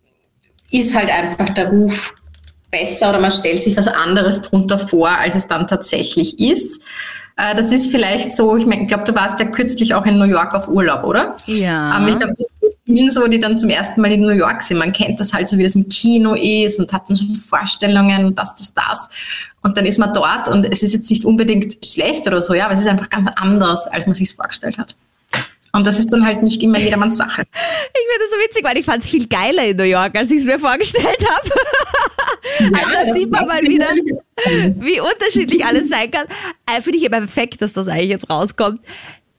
ist 0.70 0.96
halt 0.96 1.10
einfach 1.10 1.50
der 1.50 1.70
Ruf 1.70 2.14
besser 2.72 3.10
oder 3.10 3.20
man 3.20 3.32
stellt 3.32 3.64
sich 3.64 3.78
was 3.78 3.88
anderes 3.88 4.42
drunter 4.42 4.80
vor, 4.80 5.10
als 5.10 5.36
es 5.36 5.48
dann 5.48 5.68
tatsächlich 5.68 6.40
ist. 6.40 6.82
Äh, 7.38 7.56
das 7.56 7.72
ist 7.72 7.92
vielleicht 7.92 8.32
so, 8.32 8.58
ich, 8.58 8.66
mein, 8.66 8.82
ich 8.82 8.88
glaube, 8.88 9.04
du 9.04 9.16
warst 9.16 9.40
ja 9.40 9.46
kürzlich 9.46 9.94
auch 9.94 10.06
in 10.06 10.18
New 10.18 10.26
York 10.26 10.54
auf 10.54 10.68
Urlaub, 10.68 11.04
oder? 11.04 11.36
Ja. 11.46 11.98
Ähm, 11.98 12.08
ich 12.08 12.18
glaube, 12.18 12.34
das 12.34 12.40
ist 12.40 12.50
vielen 12.86 13.12
so, 13.12 13.28
die 13.28 13.40
dann 13.40 13.58
zum 13.58 13.70
ersten 13.70 14.02
Mal 14.02 14.12
in 14.12 14.22
New 14.22 14.30
York 14.30 14.64
sind. 14.64 14.78
Man 14.78 14.94
kennt 14.94 15.20
das 15.20 15.34
halt 15.34 15.48
so, 15.48 15.58
wie 15.58 15.64
das 15.64 15.76
im 15.76 15.88
Kino 15.88 16.34
ist 16.34 16.80
und 16.80 16.92
hat 16.92 17.10
dann 17.10 17.18
schon 17.18 17.36
Vorstellungen 17.36 18.26
und 18.26 18.40
das, 18.40 18.56
das, 18.56 18.74
das. 18.74 19.10
Und 19.62 19.78
dann 19.78 19.86
ist 19.86 20.00
man 20.00 20.14
dort 20.14 20.48
und 20.48 20.66
es 20.66 20.84
ist 20.84 20.94
jetzt 20.94 21.10
nicht 21.10 21.26
unbedingt 21.26 21.86
schlecht 21.86 22.26
oder 22.28 22.42
so, 22.42 22.54
ja, 22.54 22.66
aber 22.66 22.76
es 22.76 22.82
ist 22.82 22.88
einfach 22.88 23.10
ganz 23.10 23.28
anders, 23.36 23.88
als 23.88 24.06
man 24.06 24.14
sich 24.14 24.34
vorgestellt 24.34 24.78
hat. 24.78 24.96
Und 25.74 25.86
das 25.86 26.00
ist 26.00 26.12
dann 26.12 26.26
halt 26.26 26.42
nicht 26.42 26.64
immer 26.64 26.80
jedermanns 26.80 27.18
Sache. 27.18 27.44
Ich 27.44 27.52
finde 27.52 28.20
das 28.20 28.32
so 28.32 28.38
witzig, 28.38 28.64
weil 28.64 28.78
ich 28.78 28.86
fand 28.86 29.04
es 29.04 29.10
viel 29.10 29.28
geiler 29.28 29.66
in 29.66 29.78
New 29.78 29.84
York, 29.84 30.18
als 30.18 30.32
ich 30.32 30.38
es 30.38 30.46
mir 30.46 30.58
vorgestellt 30.58 31.06
habe. 31.06 31.50
Ja, 32.60 32.70
also 32.74 32.94
da 32.94 33.14
sieht 33.14 33.32
man 33.32 33.46
mal 33.46 33.62
wieder, 33.62 33.88
wie 34.80 35.00
unterschiedlich 35.00 35.66
alles 35.66 35.90
sein 35.90 36.12
kann. 36.12 36.26
Äh, 36.66 36.82
finde 36.82 36.98
ich 37.00 37.06
immer 37.06 37.20
perfekt, 37.20 37.62
dass 37.62 37.74
das 37.74 37.88
eigentlich 37.88 38.10
jetzt 38.10 38.30
rauskommt. 38.30 38.80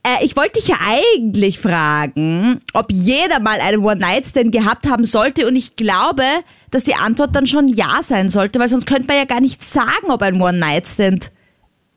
Äh, 0.03 0.25
ich 0.25 0.37
wollte 0.37 0.61
dich 0.61 0.69
ja 0.69 0.77
eigentlich 0.87 1.59
fragen, 1.59 2.61
ob 2.73 2.91
jeder 2.91 3.41
mal 3.41 3.61
einen 3.61 3.85
One-Night-Stand 3.85 4.53
gehabt 4.53 4.89
haben 4.89 5.05
sollte. 5.05 5.47
Und 5.47 5.57
ich 5.57 5.77
glaube, 5.77 6.25
dass 6.71 6.85
die 6.85 6.95
Antwort 6.95 7.35
dann 7.35 7.47
schon 7.47 7.69
ja 7.69 8.03
sein 8.03 8.31
sollte, 8.31 8.59
weil 8.59 8.69
sonst 8.69 8.87
könnte 8.87 9.07
man 9.07 9.17
ja 9.17 9.25
gar 9.25 9.41
nicht 9.41 9.63
sagen, 9.63 10.11
ob 10.11 10.23
ein 10.23 10.41
One-Night-Stand 10.41 11.31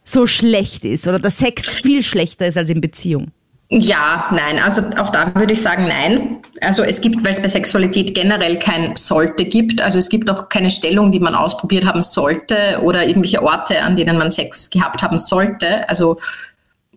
so 0.04 0.28
schlecht 0.28 0.84
ist 0.84 1.08
oder 1.08 1.20
der 1.20 1.32
Sex 1.32 1.78
viel 1.78 2.02
schlechter 2.02 2.48
ist 2.48 2.58
als 2.58 2.70
in 2.70 2.82
Beziehung. 2.82 3.32
Ja, 3.74 4.28
nein, 4.32 4.60
also 4.60 4.82
auch 4.98 5.12
da 5.12 5.34
würde 5.34 5.54
ich 5.54 5.62
sagen 5.62 5.88
nein. 5.88 6.40
Also 6.60 6.84
es 6.84 7.00
gibt, 7.00 7.24
weil 7.24 7.32
es 7.32 7.42
bei 7.42 7.48
Sexualität 7.48 8.14
generell 8.14 8.60
kein 8.60 8.98
sollte 8.98 9.46
gibt, 9.46 9.80
also 9.82 9.98
es 9.98 10.10
gibt 10.10 10.30
auch 10.30 10.50
keine 10.50 10.70
Stellung, 10.70 11.10
die 11.14 11.22
man 11.22 11.36
ausprobiert 11.36 11.86
haben 11.86 12.02
sollte 12.02 12.82
oder 12.84 13.08
irgendwelche 13.08 13.42
Orte, 13.42 13.82
an 13.82 13.96
denen 13.96 14.18
man 14.18 14.30
Sex 14.30 14.70
gehabt 14.70 15.02
haben 15.02 15.20
sollte. 15.20 15.88
Also 15.88 16.18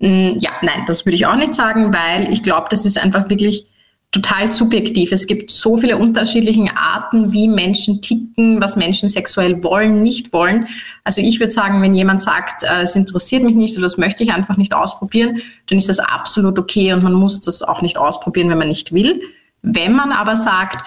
mh, 0.00 0.34
ja, 0.40 0.50
nein, 0.62 0.82
das 0.88 1.06
würde 1.06 1.14
ich 1.14 1.26
auch 1.26 1.36
nicht 1.36 1.54
sagen, 1.54 1.94
weil 1.94 2.32
ich 2.32 2.42
glaube, 2.42 2.66
das 2.70 2.84
ist 2.84 2.98
einfach 2.98 3.30
wirklich 3.30 3.66
total 4.14 4.46
subjektiv. 4.46 5.10
Es 5.10 5.26
gibt 5.26 5.50
so 5.50 5.76
viele 5.76 5.96
unterschiedliche 5.96 6.76
Arten, 6.76 7.32
wie 7.32 7.48
Menschen 7.48 8.00
ticken, 8.00 8.60
was 8.60 8.76
Menschen 8.76 9.08
sexuell 9.08 9.64
wollen, 9.64 10.02
nicht 10.02 10.32
wollen. 10.32 10.68
Also 11.02 11.20
ich 11.20 11.40
würde 11.40 11.52
sagen, 11.52 11.82
wenn 11.82 11.96
jemand 11.96 12.22
sagt, 12.22 12.62
äh, 12.62 12.82
es 12.82 12.94
interessiert 12.94 13.42
mich 13.42 13.56
nicht 13.56 13.76
oder 13.76 13.86
das 13.86 13.98
möchte 13.98 14.22
ich 14.22 14.32
einfach 14.32 14.56
nicht 14.56 14.72
ausprobieren, 14.72 15.42
dann 15.66 15.78
ist 15.78 15.88
das 15.88 15.98
absolut 15.98 16.60
okay 16.60 16.92
und 16.92 17.02
man 17.02 17.14
muss 17.14 17.40
das 17.40 17.64
auch 17.64 17.82
nicht 17.82 17.98
ausprobieren, 17.98 18.48
wenn 18.50 18.58
man 18.58 18.68
nicht 18.68 18.92
will. 18.92 19.20
Wenn 19.62 19.94
man 19.94 20.12
aber 20.12 20.36
sagt, 20.36 20.86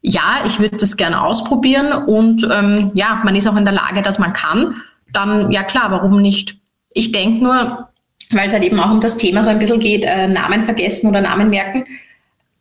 ja, 0.00 0.44
ich 0.46 0.60
würde 0.60 0.76
das 0.76 0.96
gerne 0.96 1.20
ausprobieren 1.20 1.92
und 1.92 2.46
ähm, 2.48 2.92
ja, 2.94 3.20
man 3.24 3.34
ist 3.34 3.48
auch 3.48 3.56
in 3.56 3.64
der 3.64 3.74
Lage, 3.74 4.02
dass 4.02 4.20
man 4.20 4.32
kann, 4.32 4.76
dann 5.12 5.50
ja 5.50 5.64
klar, 5.64 5.90
warum 5.90 6.22
nicht? 6.22 6.58
Ich 6.92 7.10
denke 7.10 7.42
nur, 7.42 7.88
weil 8.30 8.46
es 8.46 8.52
halt 8.52 8.62
eben 8.62 8.78
auch 8.78 8.92
um 8.92 9.00
das 9.00 9.16
Thema 9.16 9.42
so 9.42 9.50
ein 9.50 9.58
bisschen 9.58 9.80
geht, 9.80 10.04
äh, 10.04 10.28
Namen 10.28 10.62
vergessen 10.62 11.08
oder 11.08 11.20
Namen 11.20 11.50
merken 11.50 11.84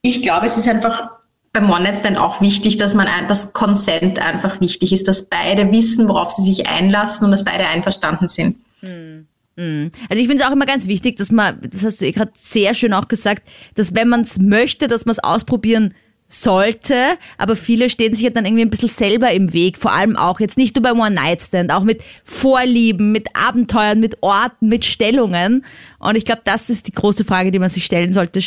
ich 0.01 0.21
glaube, 0.21 0.45
es 0.45 0.57
ist 0.57 0.67
einfach 0.67 1.11
beim 1.53 1.69
One-Night-Stand 1.69 2.17
auch 2.17 2.41
wichtig, 2.41 2.77
dass 2.77 2.93
man 2.93 3.07
das 3.27 3.53
Consent 3.53 4.19
einfach 4.19 4.61
wichtig 4.61 4.93
ist, 4.93 5.07
dass 5.07 5.29
beide 5.29 5.71
wissen, 5.71 6.07
worauf 6.07 6.31
sie 6.31 6.43
sich 6.43 6.67
einlassen 6.67 7.25
und 7.25 7.31
dass 7.31 7.43
beide 7.43 7.65
einverstanden 7.67 8.27
sind. 8.27 8.57
Hm. 8.81 9.27
hm. 9.55 9.91
Also 10.09 10.21
ich 10.21 10.27
finde 10.27 10.43
es 10.43 10.49
auch 10.49 10.53
immer 10.53 10.65
ganz 10.65 10.87
wichtig, 10.87 11.17
dass 11.17 11.31
man, 11.31 11.59
das 11.61 11.83
hast 11.83 12.01
du 12.01 12.05
eh 12.05 12.11
gerade 12.11 12.31
sehr 12.35 12.73
schön 12.73 12.93
auch 12.93 13.07
gesagt, 13.07 13.47
dass 13.75 13.95
wenn 13.95 14.07
man 14.07 14.21
es 14.21 14.37
möchte, 14.37 14.87
dass 14.87 15.05
man 15.05 15.13
es 15.13 15.19
ausprobieren 15.23 15.93
sollte, 16.27 17.17
aber 17.37 17.55
viele 17.55 17.89
stehen 17.89 18.13
sich 18.13 18.25
ja 18.25 18.29
dann 18.29 18.45
irgendwie 18.45 18.63
ein 18.63 18.69
bisschen 18.69 18.89
selber 18.89 19.31
im 19.31 19.53
Weg, 19.53 19.77
vor 19.77 19.93
allem 19.93 20.17
auch 20.17 20.39
jetzt 20.39 20.57
nicht 20.57 20.75
nur 20.75 20.83
beim 20.83 20.99
One-Night-Stand, 20.99 21.71
auch 21.71 21.83
mit 21.83 22.01
Vorlieben, 22.23 23.11
mit 23.11 23.29
Abenteuern, 23.33 23.99
mit 23.99 24.21
Orten, 24.21 24.67
mit 24.67 24.85
Stellungen. 24.85 25.65
Und 25.99 26.17
ich 26.17 26.25
glaube, 26.25 26.41
das 26.43 26.69
ist 26.69 26.87
die 26.87 26.91
große 26.91 27.23
Frage, 27.23 27.51
die 27.51 27.59
man 27.59 27.69
sich 27.69 27.85
stellen 27.85 28.11
sollte 28.11 28.41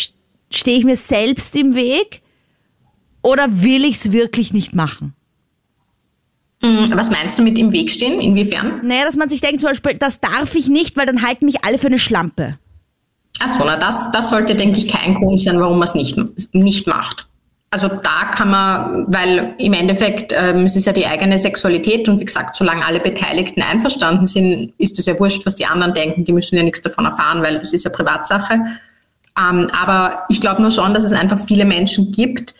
stehe 0.50 0.78
ich 0.78 0.84
mir 0.84 0.96
selbst 0.96 1.54
im 1.56 1.74
Weg 1.74 2.22
oder 3.22 3.46
will 3.62 3.84
ich 3.84 3.96
es 3.96 4.12
wirklich 4.12 4.52
nicht 4.52 4.74
machen? 4.74 5.14
Mm, 6.62 6.84
was 6.92 7.10
meinst 7.10 7.38
du 7.38 7.42
mit 7.42 7.58
im 7.58 7.72
Weg 7.72 7.90
stehen? 7.90 8.20
Inwiefern? 8.20 8.80
Naja, 8.82 9.04
dass 9.04 9.16
man 9.16 9.28
sich 9.28 9.40
denkt, 9.40 9.60
zum 9.60 9.70
Beispiel, 9.70 9.94
das 9.94 10.20
darf 10.20 10.54
ich 10.54 10.68
nicht, 10.68 10.96
weil 10.96 11.06
dann 11.06 11.22
halten 11.22 11.46
mich 11.46 11.64
alle 11.64 11.78
für 11.78 11.86
eine 11.86 11.98
Schlampe. 11.98 12.58
Achso, 13.38 13.64
na 13.64 13.76
das, 13.76 14.10
das 14.10 14.28
sollte, 14.28 14.54
denke 14.54 14.78
ich, 14.78 14.88
kein 14.88 15.14
Grund 15.14 15.40
sein, 15.40 15.58
warum 15.60 15.78
man 15.78 15.88
es 15.88 15.94
nicht, 15.94 16.18
nicht 16.52 16.86
macht. 16.86 17.26
Also 17.70 17.88
da 17.88 18.24
kann 18.32 18.50
man, 18.50 19.06
weil 19.08 19.54
im 19.58 19.72
Endeffekt, 19.72 20.34
ähm, 20.36 20.64
es 20.64 20.74
ist 20.74 20.86
ja 20.86 20.92
die 20.92 21.06
eigene 21.06 21.38
Sexualität 21.38 22.08
und 22.08 22.20
wie 22.20 22.24
gesagt, 22.24 22.56
solange 22.56 22.84
alle 22.84 22.98
Beteiligten 22.98 23.62
einverstanden 23.62 24.26
sind, 24.26 24.74
ist 24.76 24.98
es 24.98 25.06
ja 25.06 25.18
wurscht, 25.18 25.46
was 25.46 25.54
die 25.54 25.66
anderen 25.66 25.94
denken. 25.94 26.24
Die 26.24 26.32
müssen 26.32 26.56
ja 26.56 26.64
nichts 26.64 26.82
davon 26.82 27.04
erfahren, 27.04 27.42
weil 27.42 27.56
es 27.56 27.72
ist 27.72 27.84
ja 27.84 27.90
Privatsache. 27.90 28.58
Ähm, 29.38 29.68
aber 29.72 30.24
ich 30.28 30.40
glaube 30.40 30.60
nur 30.60 30.70
schon, 30.70 30.94
dass 30.94 31.04
es 31.04 31.12
einfach 31.12 31.38
viele 31.38 31.64
Menschen 31.64 32.12
gibt, 32.12 32.54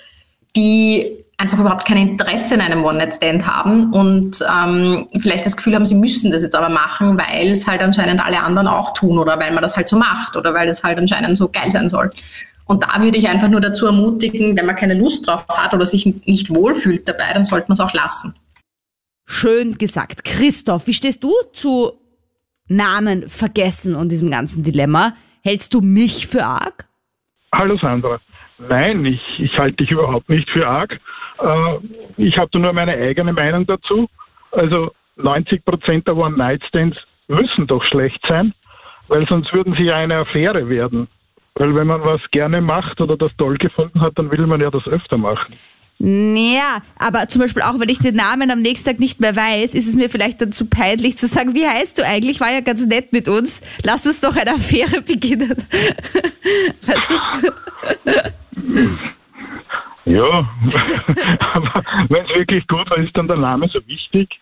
die 0.57 1.25
einfach 1.41 1.59
überhaupt 1.59 1.87
kein 1.87 1.97
Interesse 1.97 2.55
in 2.55 2.61
einem 2.61 2.85
One-Night-Stand 2.85 3.47
haben 3.47 3.93
und 3.95 4.45
ähm, 4.55 5.09
vielleicht 5.21 5.47
das 5.47 5.57
Gefühl 5.57 5.75
haben, 5.75 5.87
sie 5.87 5.95
müssen 5.95 6.31
das 6.31 6.43
jetzt 6.43 6.55
aber 6.55 6.69
machen, 6.69 7.17
weil 7.17 7.53
es 7.53 7.67
halt 7.67 7.81
anscheinend 7.81 8.21
alle 8.21 8.41
anderen 8.41 8.69
auch 8.69 8.93
tun 8.93 9.19
oder 9.19 9.39
weil 9.41 9.53
man 9.53 9.63
das 9.63 9.75
halt 9.75 9.89
so 9.89 9.97
macht 9.97 10.37
oder 10.37 10.53
weil 10.53 10.67
das 10.67 10.83
halt 10.83 10.99
anscheinend 10.99 11.37
so 11.39 11.49
geil 11.49 11.71
sein 11.71 11.89
soll. 11.89 12.11
Und 12.67 12.85
da 12.85 13.03
würde 13.03 13.19
ich 13.19 13.27
einfach 13.27 13.49
nur 13.49 13.61
dazu 13.61 13.87
ermutigen, 13.87 14.57
wenn 14.57 14.67
man 14.67 14.77
keine 14.77 14.95
Lust 14.95 15.27
drauf 15.27 15.47
hat 15.49 15.73
oder 15.73 15.87
sich 15.87 16.05
nicht 16.27 16.55
wohlfühlt 16.55 17.09
dabei, 17.09 17.33
dann 17.33 17.47
sollte 17.47 17.69
man 17.69 17.73
es 17.73 17.81
auch 17.81 17.95
lassen. 17.95 18.35
Schön 19.27 19.79
gesagt. 19.79 20.25
Christoph, 20.25 20.87
wie 20.87 20.93
stehst 20.93 21.25
du 21.25 21.33
zu 21.53 21.93
Namen 22.69 23.29
vergessen 23.29 23.95
und 23.95 24.11
diesem 24.13 24.31
ganzen 24.31 24.63
Dilemma? 24.63 25.15
Hältst 25.43 25.73
du 25.75 25.81
mich 25.81 26.27
für 26.27 26.45
arg? 26.45 26.87
Hallo 27.53 27.77
Sandra. 27.79 28.21
Nein, 28.59 29.05
ich, 29.05 29.21
ich 29.39 29.59
halte 29.59 29.79
dich 29.79 29.91
überhaupt 29.91 30.29
nicht 30.29 30.49
für 30.51 30.67
arg. 30.67 31.01
Äh, 31.43 31.75
ich 32.19 32.37
habe 32.37 32.59
nur 32.59 32.73
meine 32.73 32.93
eigene 32.93 33.33
Meinung 33.33 33.67
dazu. 33.67 34.09
Also 34.53 34.93
90 35.17 35.65
Prozent 35.65 36.07
der 36.07 36.17
One-Night-Stands 36.17 36.99
müssen 37.29 37.67
doch 37.67 37.83
schlecht 37.85 38.21
sein, 38.29 38.53
weil 39.09 39.27
sonst 39.29 39.53
würden 39.53 39.75
sie 39.75 39.85
ja 39.85 39.97
eine 39.97 40.17
Affäre 40.17 40.69
werden. 40.69 41.09
Weil 41.55 41.75
wenn 41.75 41.87
man 41.87 42.05
was 42.05 42.21
gerne 42.31 42.61
macht 42.61 43.01
oder 43.01 43.17
das 43.17 43.35
toll 43.37 43.57
gefunden 43.57 44.01
hat, 44.01 44.19
dann 44.19 44.31
will 44.31 44.47
man 44.47 44.61
ja 44.61 44.71
das 44.71 44.87
öfter 44.87 45.17
machen. 45.17 45.55
Naja, 46.03 46.81
aber 46.99 47.29
zum 47.29 47.43
Beispiel 47.43 47.63
auch, 47.63 47.79
wenn 47.79 47.91
ich 47.91 47.99
den 47.99 48.17
Namen 48.17 48.51
am 48.51 48.61
nächsten 48.61 48.89
Tag 48.89 49.01
nicht 49.01 49.21
mehr 49.21 49.37
weiß, 49.37 49.75
ist 49.75 49.87
es 49.87 49.97
mir 49.97 50.09
vielleicht 50.09 50.41
dann 50.41 50.51
zu 50.51 50.65
peinlich 50.65 51.19
zu 51.19 51.27
sagen, 51.27 51.55
wie 51.55 51.67
heißt 51.67 51.99
du 51.99 52.07
eigentlich? 52.07 52.41
War 52.41 52.51
ja 52.51 52.61
ganz 52.61 52.87
nett 52.87 53.13
mit 53.13 53.29
uns. 53.29 53.61
Lass 53.85 54.07
uns 54.07 54.19
doch 54.21 54.35
eine 54.35 54.55
Affäre 54.55 55.03
beginnen. 55.07 55.55
weißt 56.87 57.11
du? 57.11 57.17
Ja, 60.07 60.25
aber 61.53 61.83
wenn 62.09 62.25
es 62.25 62.31
wirklich 62.31 62.67
gut 62.67 62.89
war, 62.89 62.97
ist 62.97 63.15
dann 63.15 63.29
der 63.29 63.37
Name 63.37 63.69
so 63.71 63.87
wichtig. 63.87 64.41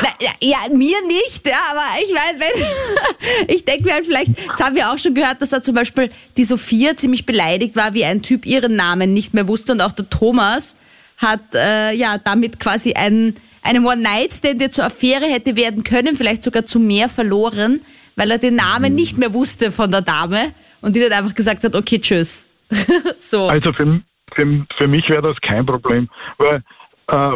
Na, 0.00 0.08
ja, 0.20 0.30
ja, 0.40 0.58
mir 0.72 0.96
nicht, 1.06 1.46
ja, 1.46 1.58
aber 1.70 1.82
ich 2.02 2.12
meine, 2.12 2.38
wenn, 2.38 3.48
ich 3.54 3.64
denke 3.64 3.84
mir 3.84 3.94
halt 3.94 4.06
vielleicht, 4.06 4.38
jetzt 4.38 4.62
haben 4.62 4.76
wir 4.76 4.90
auch 4.90 4.98
schon 4.98 5.14
gehört, 5.14 5.42
dass 5.42 5.50
da 5.50 5.62
zum 5.62 5.74
Beispiel 5.74 6.10
die 6.36 6.44
Sophia 6.44 6.96
ziemlich 6.96 7.26
beleidigt 7.26 7.74
war, 7.74 7.94
wie 7.94 8.04
ein 8.04 8.22
Typ 8.22 8.46
ihren 8.46 8.76
Namen 8.76 9.12
nicht 9.12 9.34
mehr 9.34 9.48
wusste 9.48 9.72
und 9.72 9.80
auch 9.80 9.92
der 9.92 10.08
Thomas 10.08 10.76
hat 11.16 11.54
äh, 11.54 11.92
ja 11.94 12.16
damit 12.18 12.60
quasi 12.60 12.92
ein, 12.92 13.34
einem 13.62 13.84
One-Night-Stand, 13.84 14.60
der 14.60 14.70
zur 14.70 14.84
Affäre 14.84 15.26
hätte 15.26 15.56
werden 15.56 15.82
können, 15.82 16.14
vielleicht 16.14 16.44
sogar 16.44 16.64
zu 16.64 16.78
mehr 16.78 17.08
verloren, 17.08 17.80
weil 18.14 18.30
er 18.30 18.38
den 18.38 18.54
Namen 18.54 18.94
nicht 18.94 19.18
mehr 19.18 19.34
wusste 19.34 19.72
von 19.72 19.90
der 19.90 20.02
Dame 20.02 20.52
und 20.80 20.94
die 20.94 21.00
dann 21.00 21.12
einfach 21.12 21.34
gesagt 21.34 21.64
hat, 21.64 21.74
okay, 21.74 22.00
tschüss. 22.00 22.46
so. 23.18 23.48
Also 23.48 23.72
für, 23.72 24.00
für, 24.34 24.66
für 24.76 24.86
mich 24.86 25.08
wäre 25.08 25.22
das 25.22 25.36
kein 25.40 25.66
Problem, 25.66 26.08
weil 26.36 26.62
äh, 27.08 27.32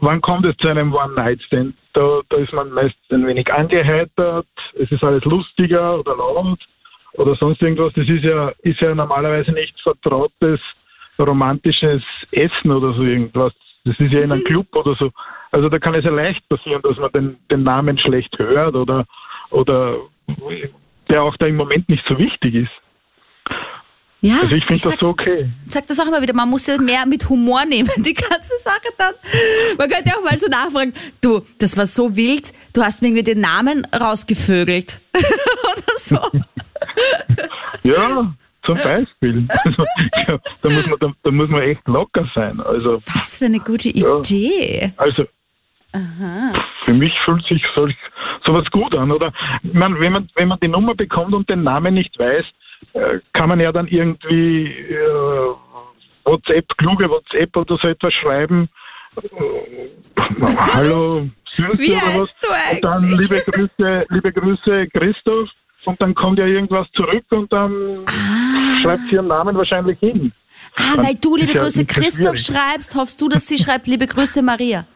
wann 0.00 0.20
kommt 0.20 0.46
es 0.46 0.56
zu 0.58 0.68
einem 0.68 0.94
One-Night-Stand? 0.94 1.74
Da, 1.92 2.20
da 2.28 2.36
ist 2.36 2.52
man 2.52 2.70
meist 2.70 2.96
ein 3.10 3.26
wenig 3.26 3.52
angeheitert, 3.52 4.46
es 4.74 4.90
ist 4.92 5.02
alles 5.02 5.24
lustiger 5.24 5.98
oder 5.98 6.16
laut 6.16 6.58
oder 7.14 7.34
sonst 7.34 7.60
irgendwas. 7.60 7.92
Das 7.94 8.08
ist 8.08 8.22
ja, 8.22 8.52
ist 8.62 8.80
ja 8.80 8.94
normalerweise 8.94 9.52
nicht 9.52 9.78
vertrautes, 9.80 10.60
romantisches 11.18 12.02
Essen 12.30 12.70
oder 12.70 12.92
so 12.92 13.02
irgendwas. 13.02 13.52
Das 13.84 13.98
ist 13.98 14.12
ja 14.12 14.20
in 14.20 14.30
einem 14.30 14.44
Club 14.44 14.66
oder 14.76 14.94
so. 14.94 15.10
Also 15.50 15.68
da 15.68 15.78
kann 15.78 15.94
es 15.94 16.04
ja 16.04 16.10
leicht 16.10 16.48
passieren, 16.48 16.82
dass 16.82 16.96
man 16.98 17.10
den, 17.12 17.36
den 17.50 17.62
Namen 17.64 17.98
schlecht 17.98 18.38
hört 18.38 18.76
oder, 18.76 19.04
oder 19.50 19.96
der 21.08 21.22
auch 21.22 21.36
da 21.38 21.46
im 21.46 21.56
Moment 21.56 21.88
nicht 21.88 22.04
so 22.06 22.18
wichtig 22.18 22.54
ist. 22.54 22.72
Ja, 24.20 24.40
also 24.42 24.56
ich 24.56 24.64
finde 24.64 24.82
das 24.82 24.98
so 24.98 25.08
okay. 25.08 25.48
Sag 25.66 25.86
das 25.86 26.00
auch 26.00 26.06
immer 26.06 26.20
wieder, 26.20 26.34
man 26.34 26.50
muss 26.50 26.66
ja 26.66 26.76
mehr 26.76 27.06
mit 27.06 27.28
Humor 27.28 27.64
nehmen, 27.64 27.88
die 27.98 28.14
ganze 28.14 28.58
Sache 28.58 28.88
dann. 28.96 29.14
Man 29.78 29.88
könnte 29.88 30.10
auch 30.16 30.24
mal 30.24 30.36
so 30.36 30.48
nachfragen, 30.48 30.92
du, 31.20 31.42
das 31.58 31.76
war 31.76 31.86
so 31.86 32.16
wild, 32.16 32.52
du 32.72 32.82
hast 32.82 33.00
mir 33.00 33.08
irgendwie 33.08 33.22
den 33.24 33.40
Namen 33.40 33.86
rausgevögelt. 33.86 35.00
Oder 35.14 35.98
so. 35.98 36.16
ja, 37.84 38.34
zum 38.66 38.74
Beispiel. 38.74 39.46
Also, 39.48 39.84
ja, 40.26 40.38
da, 40.62 40.68
muss 40.68 40.86
man, 40.88 40.98
da, 40.98 41.12
da, 41.22 41.30
muss 41.30 41.48
man 41.48 41.62
echt 41.62 41.86
locker 41.86 42.28
sein. 42.34 42.60
Also, 42.60 43.00
Was 43.14 43.38
für 43.38 43.44
eine 43.44 43.60
gute 43.60 43.90
Idee. 43.90 44.80
Ja, 44.82 44.90
also 44.96 45.26
Aha. 45.92 46.52
Für 46.84 46.92
mich 46.92 47.12
fühlt 47.24 47.44
sich 47.46 47.62
solch, 47.74 47.96
sowas 48.44 48.66
gut 48.70 48.94
an, 48.94 49.10
oder? 49.10 49.32
Man, 49.62 49.98
wenn, 49.98 50.12
man, 50.12 50.28
wenn 50.34 50.48
man 50.48 50.60
die 50.60 50.68
Nummer 50.68 50.94
bekommt 50.94 51.32
und 51.34 51.48
den 51.48 51.62
Namen 51.62 51.94
nicht 51.94 52.18
weiß, 52.18 52.44
äh, 52.92 53.18
kann 53.32 53.48
man 53.48 53.60
ja 53.60 53.72
dann 53.72 53.86
irgendwie 53.86 54.66
äh, 54.66 55.54
WhatsApp, 56.24 56.66
kluge 56.76 57.08
WhatsApp 57.08 57.56
oder 57.56 57.78
so 57.80 57.88
etwas 57.88 58.12
schreiben. 58.14 58.68
Äh, 59.16 59.28
hallo, 60.56 61.28
Süße 61.50 61.78
Wie 61.78 61.92
oder 61.92 62.18
was? 62.18 62.36
Du 62.38 62.48
eigentlich? 62.50 62.74
Und 62.74 62.84
dann 62.84 63.02
liebe 63.04 63.42
Grüße, 63.50 64.06
liebe 64.10 64.32
Grüße, 64.32 64.86
Christoph. 64.92 65.48
Und 65.84 66.00
dann 66.00 66.14
kommt 66.14 66.40
ja 66.40 66.46
irgendwas 66.46 66.88
zurück 66.92 67.24
und 67.30 67.52
dann 67.52 68.04
ah. 68.06 68.82
schreibt 68.82 69.02
sie 69.08 69.14
ihren 69.14 69.28
Namen 69.28 69.56
wahrscheinlich 69.56 69.98
hin. 70.00 70.32
Ah, 70.76 70.96
dann 70.96 71.06
weil 71.06 71.14
du 71.14 71.36
liebe 71.36 71.54
Grüße 71.54 71.86
Christoph 71.86 72.36
schreibst, 72.36 72.96
hoffst 72.96 73.20
du, 73.20 73.28
dass 73.28 73.46
sie 73.46 73.58
schreibt 73.58 73.86
liebe 73.86 74.06
Grüße 74.06 74.42
Maria. 74.42 74.86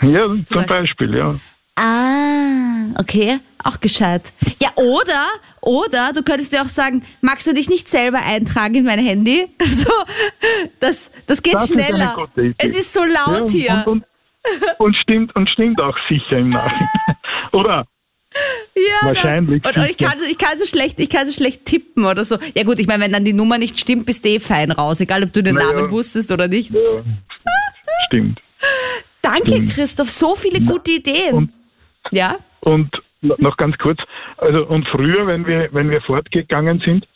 Ja, 0.00 0.26
zum, 0.26 0.44
zum 0.44 0.56
Beispiel. 0.58 0.76
Beispiel, 0.76 1.16
ja. 1.16 1.34
Ah, 1.76 2.92
okay, 2.98 3.40
auch 3.64 3.80
gescheit. 3.80 4.32
Ja, 4.60 4.70
oder, 4.76 5.26
oder 5.60 6.12
du 6.12 6.22
könntest 6.22 6.52
dir 6.52 6.62
auch 6.62 6.68
sagen, 6.68 7.02
magst 7.20 7.46
du 7.46 7.54
dich 7.54 7.68
nicht 7.68 7.88
selber 7.88 8.18
eintragen 8.18 8.74
in 8.74 8.84
mein 8.84 8.98
Handy? 8.98 9.48
So, 9.80 9.90
das, 10.80 11.10
das 11.26 11.42
geht 11.42 11.54
das 11.54 11.68
schneller. 11.68 12.28
Ist 12.36 12.54
es 12.58 12.78
ist 12.78 12.92
so 12.92 13.02
laut 13.04 13.50
ja, 13.52 13.60
hier. 13.60 13.84
Und, 13.86 14.04
und, 14.04 14.04
und, 14.78 14.96
stimmt, 14.96 15.34
und 15.34 15.48
stimmt 15.48 15.80
auch 15.80 15.96
sicher 16.08 16.38
im 16.38 16.50
Nachhinein. 16.50 16.88
Oder? 17.52 17.86
Ja, 18.74 19.08
wahrscheinlich. 19.08 19.64
Und, 19.64 19.76
und, 19.76 19.90
ich, 19.90 19.96
kann, 19.96 20.18
ich, 20.28 20.38
kann 20.38 20.58
so 20.58 20.66
schlecht, 20.66 21.00
ich 21.00 21.08
kann 21.08 21.26
so 21.26 21.32
schlecht 21.32 21.64
tippen 21.64 22.04
oder 22.04 22.24
so. 22.24 22.38
Ja 22.54 22.62
gut, 22.62 22.78
ich 22.78 22.86
meine, 22.86 23.04
wenn 23.04 23.12
dann 23.12 23.24
die 23.24 23.32
Nummer 23.32 23.58
nicht 23.58 23.80
stimmt, 23.80 24.06
bist 24.06 24.24
du 24.24 24.28
eh 24.28 24.38
fein 24.38 24.70
raus, 24.70 25.00
egal 25.00 25.24
ob 25.24 25.32
du 25.32 25.42
den 25.42 25.56
naja, 25.56 25.72
Namen 25.72 25.90
wusstest 25.90 26.30
oder 26.30 26.46
nicht. 26.46 26.70
Ja, 26.70 27.02
stimmt. 28.06 28.40
Danke, 29.22 29.48
stimmt. 29.48 29.70
Christoph, 29.70 30.10
so 30.10 30.36
viele 30.36 30.60
gute 30.60 30.92
Ideen. 30.92 31.34
Und 31.34 31.52
ja. 32.10 32.36
Und 32.60 32.90
noch 33.22 33.56
ganz 33.56 33.76
kurz, 33.78 34.00
also 34.38 34.66
und 34.66 34.86
früher, 34.88 35.26
wenn 35.26 35.46
wir, 35.46 35.68
wenn 35.72 35.90
wir 35.90 36.00
fortgegangen 36.00 36.80
sind, 36.80 37.06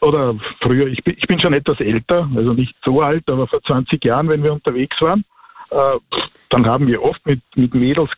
oder 0.00 0.34
früher, 0.60 0.86
ich 0.86 1.02
bin, 1.02 1.16
ich 1.16 1.26
bin 1.26 1.40
schon 1.40 1.54
etwas 1.54 1.80
älter, 1.80 2.28
also 2.36 2.52
nicht 2.52 2.74
so 2.84 3.00
alt, 3.00 3.28
aber 3.28 3.46
vor 3.46 3.62
20 3.62 4.04
Jahren, 4.04 4.28
wenn 4.28 4.42
wir 4.42 4.52
unterwegs 4.52 5.00
waren, 5.00 5.24
äh, 5.70 5.98
dann 6.50 6.66
haben 6.66 6.86
wir 6.86 7.02
oft 7.02 7.24
mit, 7.26 7.40
mit 7.56 7.74
Mädels 7.74 8.10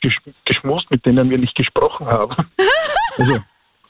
geschmust, 0.45 0.91
mit 0.91 1.07
denen 1.07 1.31
wir 1.31 1.39
nicht 1.39 1.55
gesprochen 1.55 2.07
haben. 2.07 2.35
Also 3.19 3.39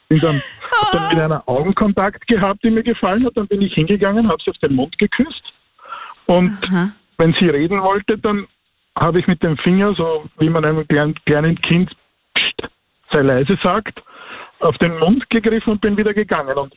bin 0.07 0.19
dann, 0.19 0.41
hab 0.71 0.91
dann 0.93 1.09
mit 1.09 1.19
einer 1.19 1.43
Augenkontakt 1.49 2.25
gehabt, 2.27 2.63
die 2.63 2.69
mir 2.69 2.83
gefallen 2.83 3.25
hat, 3.25 3.35
dann 3.35 3.47
bin 3.47 3.61
ich 3.61 3.73
hingegangen, 3.73 4.29
habe 4.29 4.41
sie 4.41 4.51
auf 4.51 4.57
den 4.59 4.73
Mund 4.73 4.97
geküsst 4.97 5.43
und 6.27 6.57
Aha. 6.63 6.91
wenn 7.17 7.33
sie 7.33 7.49
reden 7.49 7.81
wollte, 7.81 8.17
dann 8.17 8.47
habe 8.97 9.19
ich 9.19 9.27
mit 9.27 9.43
dem 9.43 9.57
Finger, 9.57 9.93
so 9.95 10.29
wie 10.39 10.49
man 10.49 10.63
einem 10.63 10.87
kleinen, 10.87 11.15
kleinen 11.25 11.57
Kind 11.57 11.91
sei 13.11 13.21
leise 13.21 13.57
sagt, 13.61 14.01
auf 14.59 14.77
den 14.77 14.97
Mund 14.99 15.29
gegriffen 15.29 15.73
und 15.73 15.81
bin 15.81 15.97
wieder 15.97 16.13
gegangen. 16.13 16.57
Und 16.57 16.73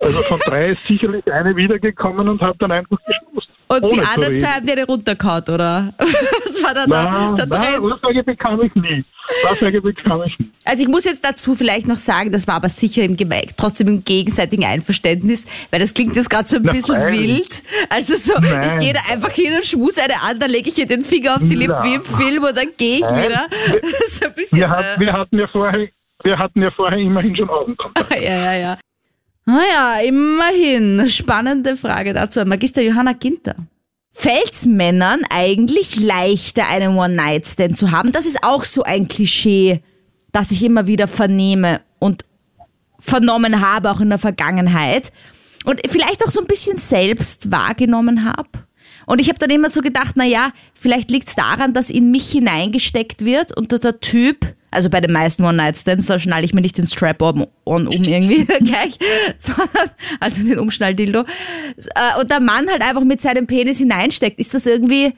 also 0.00 0.22
von 0.24 0.40
drei 0.40 0.70
ist 0.70 0.84
sicherlich 0.84 1.30
eine 1.32 1.54
wiedergekommen 1.56 2.28
und 2.28 2.40
habe 2.40 2.58
dann 2.58 2.72
einfach 2.72 2.98
geschmust. 3.06 3.41
Und 3.80 3.94
die 3.94 4.00
anderen 4.00 4.34
zwei 4.34 4.46
haben 4.48 4.66
dir 4.66 4.84
runtergehauen, 4.84 5.42
oder? 5.42 5.94
Was 5.98 6.62
war 6.62 6.74
da 6.74 6.86
nein, 6.86 7.34
der, 7.34 7.46
der 7.46 7.58
nein, 7.58 7.80
Ursache 7.80 8.22
bekam 8.24 8.60
ich 8.62 8.74
nie. 8.74 9.04
Ursache 9.44 9.80
bekam 9.80 10.22
ich 10.24 10.38
nie. 10.38 10.50
Also 10.64 10.82
ich 10.82 10.88
muss 10.88 11.04
jetzt 11.04 11.24
dazu 11.24 11.54
vielleicht 11.54 11.86
noch 11.86 11.96
sagen, 11.96 12.32
das 12.32 12.46
war 12.46 12.56
aber 12.56 12.68
sicher 12.68 13.02
im 13.02 13.16
trotzdem 13.56 13.88
im 13.88 14.04
gegenseitigen 14.04 14.64
Einverständnis, 14.64 15.46
weil 15.70 15.80
das 15.80 15.94
klingt 15.94 16.16
jetzt 16.16 16.30
gerade 16.30 16.46
so 16.46 16.56
ein 16.56 16.62
bisschen 16.64 16.98
nein. 16.98 17.12
wild. 17.14 17.62
Also 17.88 18.16
so, 18.16 18.38
nein. 18.38 18.78
ich 18.78 18.84
gehe 18.84 18.92
da 18.92 19.00
einfach 19.12 19.30
hin 19.30 19.52
und 19.56 19.66
schmus 19.66 19.98
eine 19.98 20.20
an, 20.22 20.38
dann 20.38 20.50
lege 20.50 20.68
ich 20.68 20.78
ihr 20.78 20.86
den 20.86 21.02
Finger 21.02 21.36
auf 21.36 21.42
die 21.42 21.54
Lippen 21.54 21.82
wie 21.82 21.94
im 21.94 22.04
Film 22.04 22.44
und 22.44 22.56
dann 22.56 22.68
gehe 22.76 22.98
ich 22.98 23.02
wieder. 23.02 23.46
so 24.08 24.26
ein 24.26 24.34
bisschen, 24.34 24.58
wir, 24.58 24.70
hat, 24.70 24.96
äh, 24.96 25.00
wir 25.00 25.12
hatten 25.12 25.38
ja 25.38 25.48
vorher 25.48 25.88
wir 26.24 26.38
hatten 26.38 26.62
ja 26.62 26.70
vorher 26.70 26.98
immerhin 26.98 27.36
schon 27.36 27.50
Augenkontakt. 27.50 28.14
ja, 28.22 28.36
ja, 28.36 28.54
ja. 28.54 28.78
Naja, 29.44 29.94
ah 29.96 30.00
immerhin. 30.00 31.08
Spannende 31.08 31.76
Frage 31.76 32.14
dazu. 32.14 32.44
Magister 32.44 32.82
Johanna 32.82 33.12
Ginter. 33.12 33.56
Fällt's 34.12 34.66
Männern 34.66 35.22
eigentlich 35.30 35.98
leichter, 35.98 36.68
einen 36.68 36.96
One-Night-Stand 36.96 37.78
zu 37.78 37.90
haben? 37.90 38.12
Das 38.12 38.26
ist 38.26 38.44
auch 38.44 38.64
so 38.64 38.82
ein 38.82 39.08
Klischee, 39.08 39.82
das 40.32 40.50
ich 40.50 40.62
immer 40.62 40.86
wieder 40.86 41.08
vernehme 41.08 41.80
und 41.98 42.24
vernommen 42.98 43.60
habe, 43.60 43.90
auch 43.90 44.00
in 44.00 44.10
der 44.10 44.18
Vergangenheit. 44.18 45.12
Und 45.64 45.80
vielleicht 45.88 46.24
auch 46.24 46.30
so 46.30 46.40
ein 46.40 46.46
bisschen 46.46 46.76
selbst 46.76 47.50
wahrgenommen 47.50 48.24
habe. 48.24 48.50
Und 49.06 49.20
ich 49.20 49.28
habe 49.28 49.38
dann 49.38 49.50
immer 49.50 49.68
so 49.68 49.80
gedacht, 49.80 50.12
na 50.16 50.24
ja, 50.24 50.52
vielleicht 50.74 51.10
liegt's 51.10 51.34
daran, 51.34 51.72
dass 51.72 51.90
in 51.90 52.10
mich 52.10 52.30
hineingesteckt 52.30 53.24
wird 53.24 53.56
und 53.56 53.72
der 53.72 54.00
Typ 54.00 54.54
also 54.72 54.88
bei 54.88 55.00
den 55.00 55.12
meisten 55.12 55.44
One-Night-Stands, 55.44 56.06
da 56.06 56.18
schnalle 56.18 56.44
ich 56.44 56.54
mir 56.54 56.62
nicht 56.62 56.78
den 56.78 56.86
Strap-on 56.86 57.46
um 57.64 57.86
irgendwie 57.86 58.44
gleich, 58.64 58.98
sondern, 59.36 59.90
also 60.18 60.42
den 60.42 60.58
Umschnalldildo. 60.58 61.20
Äh, 61.20 62.20
und 62.20 62.30
der 62.30 62.40
Mann 62.40 62.68
halt 62.68 62.82
einfach 62.82 63.04
mit 63.04 63.20
seinem 63.20 63.46
Penis 63.46 63.78
hineinsteckt. 63.78 64.38
Ist 64.38 64.54
das 64.54 64.66
irgendwie 64.66 65.12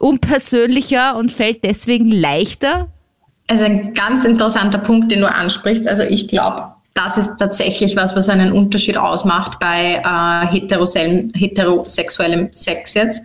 unpersönlicher 0.00 1.16
und 1.16 1.30
fällt 1.30 1.62
deswegen 1.62 2.10
leichter? 2.10 2.88
Also 3.46 3.64
ein 3.64 3.94
ganz 3.94 4.24
interessanter 4.24 4.78
Punkt, 4.78 5.12
den 5.12 5.20
du 5.20 5.30
ansprichst. 5.30 5.86
Also 5.86 6.02
ich 6.02 6.26
glaube, 6.26 6.72
das 7.04 7.16
ist 7.18 7.36
tatsächlich 7.38 7.96
was, 7.96 8.14
was 8.14 8.28
einen 8.28 8.52
Unterschied 8.52 8.96
ausmacht 8.96 9.58
bei 9.58 10.02
äh, 10.04 10.46
heterosexuellem 11.34 12.50
Sex 12.52 12.94
jetzt 12.94 13.22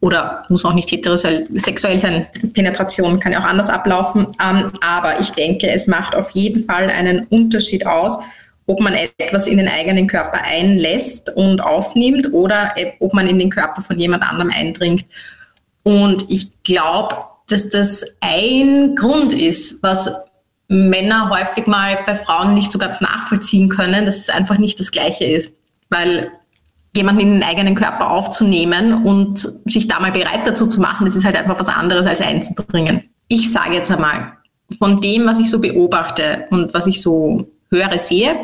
oder 0.00 0.42
muss 0.48 0.64
auch 0.64 0.72
nicht 0.72 0.90
heterosexuell 0.90 1.98
sein, 1.98 2.26
Penetration 2.54 3.20
kann 3.20 3.32
ja 3.32 3.40
auch 3.40 3.44
anders 3.44 3.68
ablaufen. 3.68 4.26
Ähm, 4.42 4.72
aber 4.80 5.20
ich 5.20 5.30
denke, 5.30 5.68
es 5.68 5.86
macht 5.86 6.14
auf 6.16 6.30
jeden 6.30 6.62
Fall 6.62 6.88
einen 6.88 7.26
Unterschied 7.26 7.86
aus, 7.86 8.18
ob 8.66 8.80
man 8.80 8.94
etwas 9.18 9.46
in 9.46 9.58
den 9.58 9.68
eigenen 9.68 10.06
Körper 10.06 10.42
einlässt 10.42 11.34
und 11.36 11.60
aufnimmt 11.60 12.32
oder 12.32 12.74
ob 13.00 13.12
man 13.12 13.26
in 13.26 13.38
den 13.38 13.50
Körper 13.50 13.82
von 13.82 13.98
jemand 13.98 14.22
anderem 14.22 14.50
eindringt. 14.50 15.04
Und 15.82 16.24
ich 16.30 16.62
glaube, 16.62 17.16
dass 17.48 17.68
das 17.68 18.04
ein 18.20 18.94
Grund 18.94 19.32
ist, 19.32 19.82
was 19.82 20.10
Männer 20.70 21.30
häufig 21.30 21.66
mal 21.66 21.98
bei 22.06 22.14
Frauen 22.14 22.54
nicht 22.54 22.70
so 22.70 22.78
ganz 22.78 23.00
nachvollziehen 23.00 23.68
können, 23.68 24.04
dass 24.04 24.18
es 24.18 24.28
einfach 24.28 24.56
nicht 24.56 24.78
das 24.78 24.92
Gleiche 24.92 25.24
ist. 25.24 25.58
Weil 25.88 26.30
jemanden 26.94 27.22
in 27.22 27.32
den 27.32 27.42
eigenen 27.42 27.74
Körper 27.74 28.10
aufzunehmen 28.10 29.04
und 29.04 29.40
sich 29.64 29.88
da 29.88 29.98
mal 29.98 30.12
bereit 30.12 30.46
dazu 30.46 30.68
zu 30.68 30.80
machen, 30.80 31.06
das 31.06 31.16
ist 31.16 31.24
halt 31.24 31.34
einfach 31.34 31.58
was 31.58 31.68
anderes 31.68 32.06
als 32.06 32.20
einzudringen. 32.20 33.10
Ich 33.26 33.50
sage 33.50 33.74
jetzt 33.74 33.90
einmal, 33.90 34.32
von 34.78 35.00
dem, 35.00 35.26
was 35.26 35.40
ich 35.40 35.50
so 35.50 35.60
beobachte 35.60 36.46
und 36.50 36.72
was 36.72 36.86
ich 36.86 37.02
so 37.02 37.48
höre, 37.70 37.98
sehe, 37.98 38.36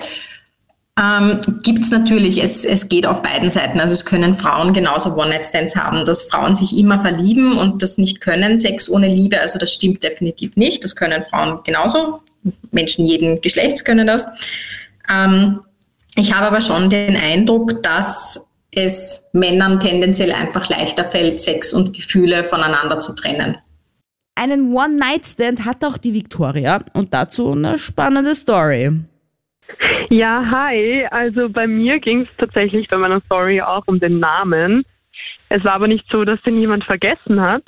ähm, 0.98 1.40
gibt 1.62 1.80
es 1.84 1.90
natürlich, 1.90 2.42
es, 2.42 2.64
es 2.64 2.88
geht 2.88 3.06
auf 3.06 3.22
beiden 3.22 3.50
Seiten. 3.50 3.80
Also 3.80 3.92
es 3.92 4.06
können 4.06 4.34
Frauen 4.34 4.72
genauso 4.72 5.14
One-Night-Stands 5.14 5.76
haben, 5.76 6.04
dass 6.06 6.22
Frauen 6.22 6.54
sich 6.54 6.76
immer 6.76 6.98
verlieben 6.98 7.58
und 7.58 7.82
das 7.82 7.98
nicht 7.98 8.22
können, 8.22 8.56
Sex 8.56 8.88
ohne 8.88 9.08
Liebe, 9.08 9.40
also 9.40 9.58
das 9.58 9.72
stimmt 9.72 10.02
definitiv 10.02 10.56
nicht. 10.56 10.82
Das 10.84 10.96
können 10.96 11.22
Frauen 11.22 11.60
genauso. 11.64 12.20
Menschen 12.70 13.04
jeden 13.04 13.40
Geschlechts 13.42 13.84
können 13.84 14.06
das. 14.06 14.26
Ähm, 15.08 15.60
ich 16.14 16.32
habe 16.32 16.46
aber 16.46 16.62
schon 16.62 16.88
den 16.88 17.16
Eindruck, 17.16 17.82
dass 17.82 18.46
es 18.70 19.26
Männern 19.32 19.80
tendenziell 19.80 20.32
einfach 20.32 20.68
leichter 20.70 21.04
fällt, 21.04 21.40
Sex 21.40 21.74
und 21.74 21.92
Gefühle 21.94 22.42
voneinander 22.44 22.98
zu 22.98 23.12
trennen. 23.14 23.56
einen 24.34 24.74
One-Night-Stand 24.74 25.66
hat 25.66 25.84
auch 25.84 25.98
die 25.98 26.14
Victoria 26.14 26.82
und 26.94 27.12
dazu 27.12 27.52
eine 27.52 27.78
spannende 27.78 28.34
Story. 28.34 28.92
Ja, 30.08 30.44
hi. 30.50 31.06
Also 31.10 31.48
bei 31.48 31.66
mir 31.66 31.98
ging 31.98 32.22
es 32.22 32.28
tatsächlich 32.38 32.86
bei 32.88 32.96
meiner 32.96 33.20
Story 33.22 33.60
auch 33.60 33.82
um 33.86 33.98
den 33.98 34.20
Namen. 34.20 34.84
Es 35.48 35.64
war 35.64 35.74
aber 35.74 35.88
nicht 35.88 36.04
so, 36.10 36.24
dass 36.24 36.40
den 36.42 36.60
jemand 36.60 36.84
vergessen 36.84 37.40
hat, 37.40 37.62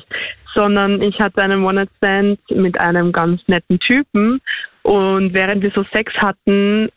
sondern 0.54 1.02
ich 1.02 1.18
hatte 1.20 1.42
einen 1.42 1.64
One-Night-Stand 1.64 2.40
mit 2.50 2.80
einem 2.80 3.12
ganz 3.12 3.40
netten 3.46 3.78
Typen 3.80 4.40
und 4.82 5.32
während 5.32 5.62
wir 5.62 5.70
so 5.70 5.84
Sex 5.92 6.12
hatten, 6.14 6.88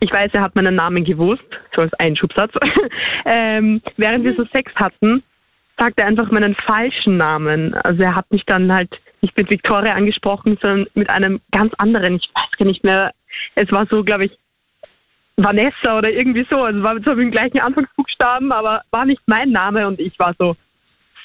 ich 0.00 0.12
weiß, 0.12 0.30
er 0.34 0.42
hat 0.42 0.54
meinen 0.54 0.74
Namen 0.74 1.04
gewusst, 1.04 1.44
so 1.74 1.82
als 1.82 1.92
Einschubsatz, 1.94 2.52
ähm, 3.24 3.80
während 3.96 4.24
wir 4.24 4.32
so 4.32 4.44
Sex 4.46 4.74
hatten, 4.76 5.22
sagt 5.78 5.98
er 5.98 6.06
einfach 6.06 6.30
meinen 6.30 6.54
falschen 6.54 7.16
Namen. 7.16 7.74
Also 7.74 8.02
er 8.02 8.14
hat 8.14 8.30
mich 8.30 8.44
dann 8.46 8.72
halt 8.72 8.90
nicht 9.20 9.36
mit 9.36 9.50
Victoria 9.50 9.94
angesprochen, 9.94 10.58
sondern 10.60 10.86
mit 10.94 11.10
einem 11.10 11.40
ganz 11.50 11.72
anderen. 11.78 12.16
Ich 12.16 12.28
weiß 12.34 12.58
gar 12.58 12.66
nicht 12.66 12.84
mehr. 12.84 13.12
Es 13.54 13.70
war 13.72 13.86
so, 13.86 14.04
glaube 14.04 14.26
ich, 14.26 14.38
Vanessa 15.36 15.98
oder 15.98 16.10
irgendwie 16.10 16.46
so. 16.48 16.62
Also 16.62 16.82
war 16.82 17.00
zwar 17.02 17.16
mit 17.16 17.26
dem 17.26 17.30
gleichen 17.30 17.60
Anfangsbuchstaben, 17.60 18.52
aber 18.52 18.82
war 18.90 19.04
nicht 19.04 19.22
mein 19.26 19.50
Name 19.50 19.86
und 19.86 20.00
ich 20.00 20.18
war 20.18 20.34
so 20.38 20.56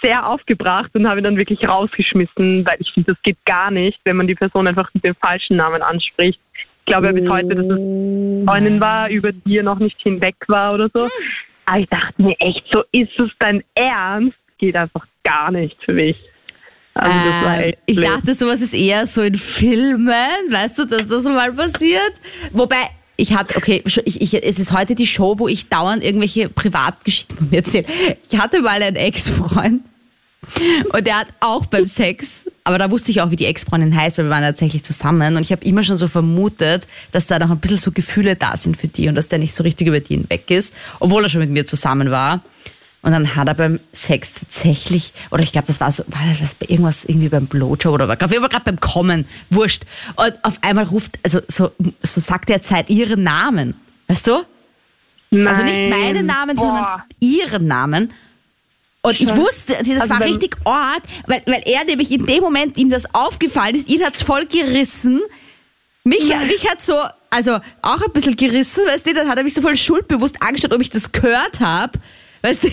sehr 0.02 0.28
aufgebracht 0.28 0.92
und 0.94 1.08
habe 1.08 1.20
ihn 1.20 1.26
dann 1.26 1.38
wirklich 1.38 1.68
rausgeschmissen, 1.68 2.66
weil 2.66 2.78
ich 2.80 2.92
finde, 2.94 3.14
das 3.14 3.22
geht 3.22 3.38
gar 3.46 3.70
nicht, 3.70 4.00
wenn 4.06 4.16
man 4.16 4.28
die 4.28 4.36
Person 4.36 4.68
einfach 4.68 4.90
mit 4.94 5.04
dem 5.04 5.16
falschen 5.16 5.58
Namen 5.58 5.82
anspricht. 5.82 6.40
Ich 6.54 6.86
glaube 6.86 7.08
ja 7.08 7.14
bis 7.14 7.30
heute, 7.30 7.56
dass 7.56 7.66
es 7.66 8.46
Freundin 8.46 8.80
war, 8.80 9.10
über 9.10 9.32
die 9.32 9.58
er 9.58 9.64
noch 9.64 9.80
nicht 9.80 10.00
hinweg 10.02 10.36
war 10.48 10.74
oder 10.74 10.90
so. 10.94 11.08
Aber 11.66 11.80
ich 11.80 11.90
dachte 11.90 12.22
mir 12.22 12.36
echt, 12.40 12.64
so 12.72 12.84
ist 12.92 13.20
es 13.20 13.30
dein 13.40 13.64
Ernst? 13.76 14.38
Geht 14.58 14.76
einfach 14.76 15.06
gar 15.24 15.52
nicht 15.52 15.78
für 15.84 15.94
mich. 15.94 16.18
Also 16.96 17.12
ähm, 17.12 17.74
ich 17.86 17.96
blöd. 17.96 18.10
dachte, 18.10 18.34
sowas 18.34 18.62
ist 18.62 18.74
eher 18.74 19.06
so 19.06 19.22
in 19.22 19.36
Filmen, 19.36 20.10
weißt 20.50 20.80
du, 20.80 20.86
dass 20.86 21.08
das 21.08 21.24
mal 21.26 21.54
passiert. 21.54 22.14
Wobei, 22.52 22.90
ich 23.20 23.34
hatte, 23.34 23.56
okay, 23.58 23.84
ich, 23.86 24.22
ich, 24.22 24.44
es 24.44 24.60
ist 24.60 24.72
heute 24.72 24.96
die 24.96 25.06
Show, 25.06 25.36
wo 25.38 25.48
ich 25.48 25.68
dauernd 25.68 26.04
irgendwelche 26.04 26.50
Privatgeschichten 26.50 27.38
von 27.38 27.50
mir 27.50 27.58
erzähle. 27.58 27.86
Ich 28.30 28.40
hatte 28.40 28.62
mal 28.62 28.82
einen 28.82 28.96
Ex-Freund 28.96 29.82
und 30.94 31.06
der 31.06 31.20
hat 31.20 31.28
auch 31.42 31.66
beim 31.66 31.86
Sex, 31.86 32.46
aber 32.64 32.78
da 32.78 32.90
wusste 32.90 33.12
ich 33.12 33.22
auch, 33.22 33.30
wie 33.30 33.36
die 33.36 33.46
Ex-Freundin 33.46 33.96
heißt, 33.96 34.18
weil 34.18 34.26
wir 34.26 34.32
waren 34.32 34.44
tatsächlich 34.44 34.84
zusammen 34.84 35.36
und 35.36 35.42
ich 35.42 35.52
habe 35.52 35.66
immer 35.66 35.84
schon 35.84 35.98
so 35.98 36.08
vermutet, 36.08 36.88
dass 37.12 37.28
da 37.28 37.40
noch 37.40 37.52
ein 37.52 37.60
bisschen 37.60 37.78
so 37.78 37.92
Gefühle 37.92 38.36
da 38.36 38.56
sind 38.56 38.78
für 38.78 38.88
die 38.88 39.10
und 39.10 39.16
dass 39.16 39.28
der 39.28 39.40
nicht 39.40 39.54
so 39.54 39.64
richtig 39.64 39.88
über 39.88 40.00
die 40.00 40.16
hinweg 40.16 40.50
ist, 40.50 40.74
obwohl 41.00 41.24
er 41.24 41.30
schon 41.30 41.42
mit 41.42 41.52
mir 41.52 41.66
zusammen 41.66 42.12
war. 42.12 42.42
Und 43.02 43.14
dann 43.14 43.36
hat 43.36 43.48
er 43.48 43.54
beim 43.54 43.80
Sex 43.94 44.34
tatsächlich, 44.34 45.14
oder 45.32 45.42
ich 45.42 45.54
glaube, 45.54 45.68
das 45.68 45.80
war 45.80 45.92
so, 45.92 46.04
war 46.08 46.22
das 46.40 46.58
irgendwas 46.60 47.06
irgendwie 47.06 47.30
beim 47.30 47.48
Blowjob 47.48 47.94
oder 47.94 48.10
auf 48.10 48.32
jeden 48.32 48.42
Fall 48.42 48.50
gerade 48.50 48.66
beim 48.66 48.80
Kommen, 48.82 49.26
wurscht. 49.50 49.84
Und 50.18 50.34
auf 50.44 50.62
einmal 50.62 50.84
ruft, 50.86 51.18
also 51.24 51.40
so, 51.48 51.72
so 52.04 52.20
sagt 52.20 52.50
er 52.50 52.62
Zeit 52.62 52.90
ihren 52.90 53.24
Namen. 53.24 53.76
Weißt 54.08 54.28
du? 54.28 54.44
Nein. 55.32 55.48
Also 55.48 55.64
nicht 55.64 55.88
meinen 55.90 56.26
Namen, 56.26 56.58
Boah. 56.58 56.62
sondern 56.62 57.04
ihren 57.22 57.68
Namen. 57.68 58.12
Und 59.02 59.20
ich 59.22 59.34
wusste, 59.34 59.78
das 59.78 60.02
also 60.02 60.10
war 60.10 60.22
richtig 60.22 60.58
arg, 60.66 61.04
weil, 61.26 61.42
weil 61.46 61.64
er 61.66 61.86
nämlich 61.86 62.12
in 62.12 62.26
dem 62.26 62.42
Moment 62.42 62.78
ihm 62.78 62.90
das 62.90 63.14
aufgefallen 63.16 63.76
ist, 63.76 63.88
ihn 63.88 64.04
hat's 64.04 64.22
voll 64.22 64.46
gerissen. 64.46 65.22
Mich, 66.04 66.28
mich 66.28 66.70
hat 66.70 66.82
so, 66.82 66.96
also 67.30 67.60
auch 67.82 68.02
ein 68.02 68.12
bisschen 68.12 68.36
gerissen, 68.36 68.86
weißt 68.86 69.06
du, 69.06 69.14
dann 69.14 69.30
hat 69.30 69.38
er 69.38 69.44
mich 69.44 69.54
so 69.54 69.62
voll 69.62 69.78
schuldbewusst 69.78 70.42
angeschaut, 70.42 70.74
ob 70.74 70.82
ich 70.82 70.90
das 70.90 71.14
gehört 71.14 71.62
habe. 71.62 72.00
Weißt 72.42 72.66
du? 72.66 72.70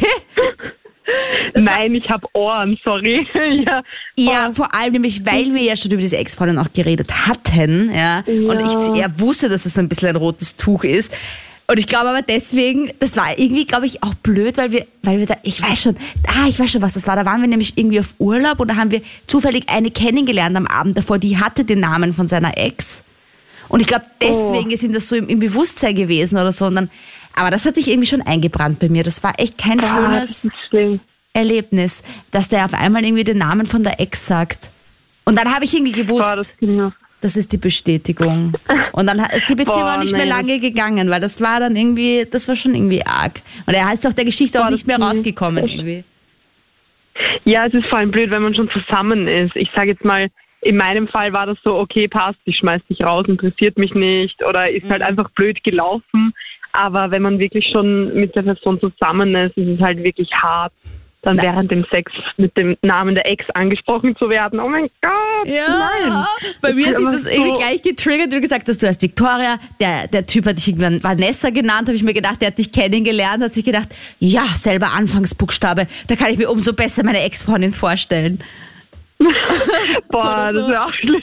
Nein, 1.54 1.94
ich 1.94 2.08
habe 2.10 2.26
Ohren, 2.32 2.78
sorry. 2.82 3.26
ja, 3.64 3.82
ja, 4.16 4.52
vor 4.52 4.74
allem 4.74 4.92
nämlich, 4.92 5.24
weil 5.24 5.54
wir 5.54 5.62
ja 5.62 5.76
schon 5.76 5.90
über 5.92 6.00
diese 6.00 6.16
Ex-Freundin 6.16 6.58
auch 6.58 6.72
geredet 6.72 7.28
hatten, 7.28 7.90
ja, 7.94 8.24
ja. 8.26 8.50
und 8.50 8.60
ich, 8.60 9.00
er 9.00 9.20
wusste, 9.20 9.48
dass 9.48 9.66
es 9.66 9.74
so 9.74 9.80
ein 9.80 9.88
bisschen 9.88 10.08
ein 10.08 10.16
rotes 10.16 10.56
Tuch 10.56 10.84
ist. 10.84 11.12
Und 11.68 11.78
ich 11.78 11.88
glaube 11.88 12.08
aber 12.10 12.22
deswegen, 12.22 12.92
das 13.00 13.16
war 13.16 13.36
irgendwie, 13.38 13.66
glaube 13.66 13.86
ich, 13.86 14.02
auch 14.04 14.14
blöd, 14.14 14.56
weil 14.56 14.70
wir, 14.70 14.86
weil 15.02 15.18
wir 15.18 15.26
da, 15.26 15.36
ich 15.42 15.60
weiß 15.60 15.82
schon, 15.82 15.96
ah, 16.28 16.46
ich 16.48 16.58
weiß 16.58 16.70
schon, 16.70 16.82
was 16.82 16.94
das 16.94 17.08
war. 17.08 17.16
Da 17.16 17.24
waren 17.24 17.40
wir 17.40 17.48
nämlich 17.48 17.76
irgendwie 17.76 17.98
auf 17.98 18.14
Urlaub 18.18 18.60
und 18.60 18.68
da 18.68 18.76
haben 18.76 18.92
wir 18.92 19.02
zufällig 19.26 19.68
eine 19.68 19.90
kennengelernt 19.90 20.56
am 20.56 20.68
Abend 20.68 20.96
davor, 20.96 21.18
die 21.18 21.38
hatte 21.38 21.64
den 21.64 21.80
Namen 21.80 22.12
von 22.12 22.28
seiner 22.28 22.56
Ex. 22.56 23.02
Und 23.68 23.80
ich 23.80 23.88
glaube, 23.88 24.04
deswegen 24.20 24.70
oh. 24.70 24.72
ist 24.72 24.84
ihm 24.84 24.92
das 24.92 25.08
so 25.08 25.16
im, 25.16 25.28
im, 25.28 25.40
Bewusstsein 25.40 25.96
gewesen 25.96 26.38
oder 26.38 26.52
so. 26.52 26.66
Und 26.66 26.76
dann, 26.76 26.90
aber 27.36 27.50
das 27.50 27.64
hat 27.66 27.74
sich 27.76 27.88
irgendwie 27.88 28.06
schon 28.06 28.22
eingebrannt 28.22 28.80
bei 28.80 28.88
mir. 28.88 29.02
Das 29.02 29.22
war 29.22 29.34
echt 29.38 29.58
kein 29.58 29.78
oh, 29.78 29.86
schönes 29.86 30.48
Erlebnis, 31.32 32.02
dass 32.30 32.48
der 32.48 32.64
auf 32.64 32.74
einmal 32.74 33.04
irgendwie 33.04 33.24
den 33.24 33.38
Namen 33.38 33.66
von 33.66 33.82
der 33.82 34.00
Ex 34.00 34.26
sagt. 34.26 34.70
Und 35.24 35.38
dann 35.38 35.52
habe 35.52 35.64
ich 35.64 35.74
irgendwie 35.74 35.92
gewusst, 35.92 36.28
oh, 36.32 36.36
das, 36.36 36.56
das, 37.20 37.36
ist 37.36 37.52
die 37.52 37.58
Bestätigung. 37.58 38.54
Und 38.92 39.06
dann 39.06 39.18
ist 39.18 39.48
die 39.48 39.54
Beziehung 39.54 39.82
Boah, 39.82 39.94
auch 39.94 39.98
nicht 39.98 40.12
nee. 40.12 40.18
mehr 40.18 40.26
lange 40.26 40.60
gegangen, 40.60 41.10
weil 41.10 41.20
das 41.20 41.40
war 41.40 41.60
dann 41.60 41.76
irgendwie, 41.76 42.26
das 42.30 42.48
war 42.48 42.56
schon 42.56 42.74
irgendwie 42.74 43.04
arg. 43.04 43.42
Und 43.66 43.74
er 43.74 43.92
ist 43.92 44.06
auch 44.06 44.12
der 44.12 44.24
Geschichte 44.24 44.58
Boah, 44.58 44.66
auch 44.66 44.70
nicht 44.70 44.86
mehr 44.86 44.98
rausgekommen 44.98 45.66
irgendwie. 45.66 46.04
Ja, 47.44 47.66
es 47.66 47.74
ist 47.74 47.86
vor 47.86 47.98
allem 47.98 48.10
blöd, 48.10 48.30
wenn 48.30 48.42
man 48.42 48.54
schon 48.54 48.70
zusammen 48.70 49.26
ist. 49.26 49.56
Ich 49.56 49.68
sage 49.74 49.90
jetzt 49.90 50.04
mal, 50.04 50.28
in 50.62 50.76
meinem 50.76 51.08
Fall 51.08 51.32
war 51.32 51.46
das 51.46 51.58
so, 51.62 51.76
okay, 51.76 52.08
passt, 52.08 52.38
ich 52.44 52.56
schmeiß 52.56 52.82
dich 52.88 53.02
raus, 53.02 53.26
interessiert 53.28 53.78
mich 53.78 53.94
nicht 53.94 54.42
oder 54.42 54.70
ist 54.70 54.82
halt 54.82 54.84
mhm. 54.84 54.90
halt 54.90 55.02
einfach 55.02 55.30
blöd 55.30 55.62
gelaufen. 55.62 56.34
Aber 56.76 57.10
wenn 57.10 57.22
man 57.22 57.38
wirklich 57.38 57.66
schon 57.72 58.14
mit 58.14 58.34
der 58.34 58.42
Person 58.42 58.80
zusammen 58.80 59.34
ist, 59.34 59.56
ist 59.56 59.68
es 59.68 59.80
halt 59.80 60.02
wirklich 60.02 60.30
hart, 60.32 60.72
dann 61.26 61.36
nein. 61.36 61.46
während 61.46 61.70
dem 61.72 61.84
Sex 61.90 62.12
mit 62.36 62.56
dem 62.56 62.76
Namen 62.82 63.16
der 63.16 63.26
Ex 63.26 63.44
angesprochen 63.54 64.14
zu 64.16 64.28
werden. 64.28 64.60
Oh 64.60 64.68
mein 64.68 64.88
Gott, 65.02 65.46
ja. 65.46 65.64
nein. 65.68 66.24
Bei 66.62 66.72
mir 66.72 66.88
hat 66.88 66.98
sich 66.98 67.06
das 67.06 67.24
so 67.24 67.28
irgendwie 67.28 67.58
gleich 67.58 67.82
getriggert, 67.82 68.32
du 68.32 68.40
gesagt 68.40 68.68
hast, 68.68 68.82
du 68.82 68.86
heißt 68.86 69.02
Victoria, 69.02 69.58
der, 69.80 70.06
der 70.06 70.26
Typ 70.26 70.46
hat 70.46 70.56
dich 70.56 70.68
irgendwann 70.68 71.02
Vanessa 71.02 71.50
genannt, 71.50 71.88
habe 71.88 71.94
ich 71.94 72.04
mir 72.04 72.14
gedacht, 72.14 72.40
der 72.40 72.48
hat 72.48 72.58
dich 72.58 72.70
kennengelernt, 72.70 73.42
hat 73.42 73.52
sich 73.52 73.64
gedacht, 73.64 73.88
ja, 74.20 74.44
selber 74.44 74.92
Anfangsbuchstabe, 74.92 75.88
da 76.06 76.14
kann 76.14 76.30
ich 76.30 76.38
mir 76.38 76.48
umso 76.48 76.72
besser 76.72 77.02
meine 77.04 77.20
Ex-Freundin 77.22 77.72
vorstellen. 77.72 78.38
Boah, 80.10 80.50
so. 80.52 80.60
das 80.60 80.68
ist 80.68 80.76
auch 80.76 80.92
schlimm. 80.92 81.22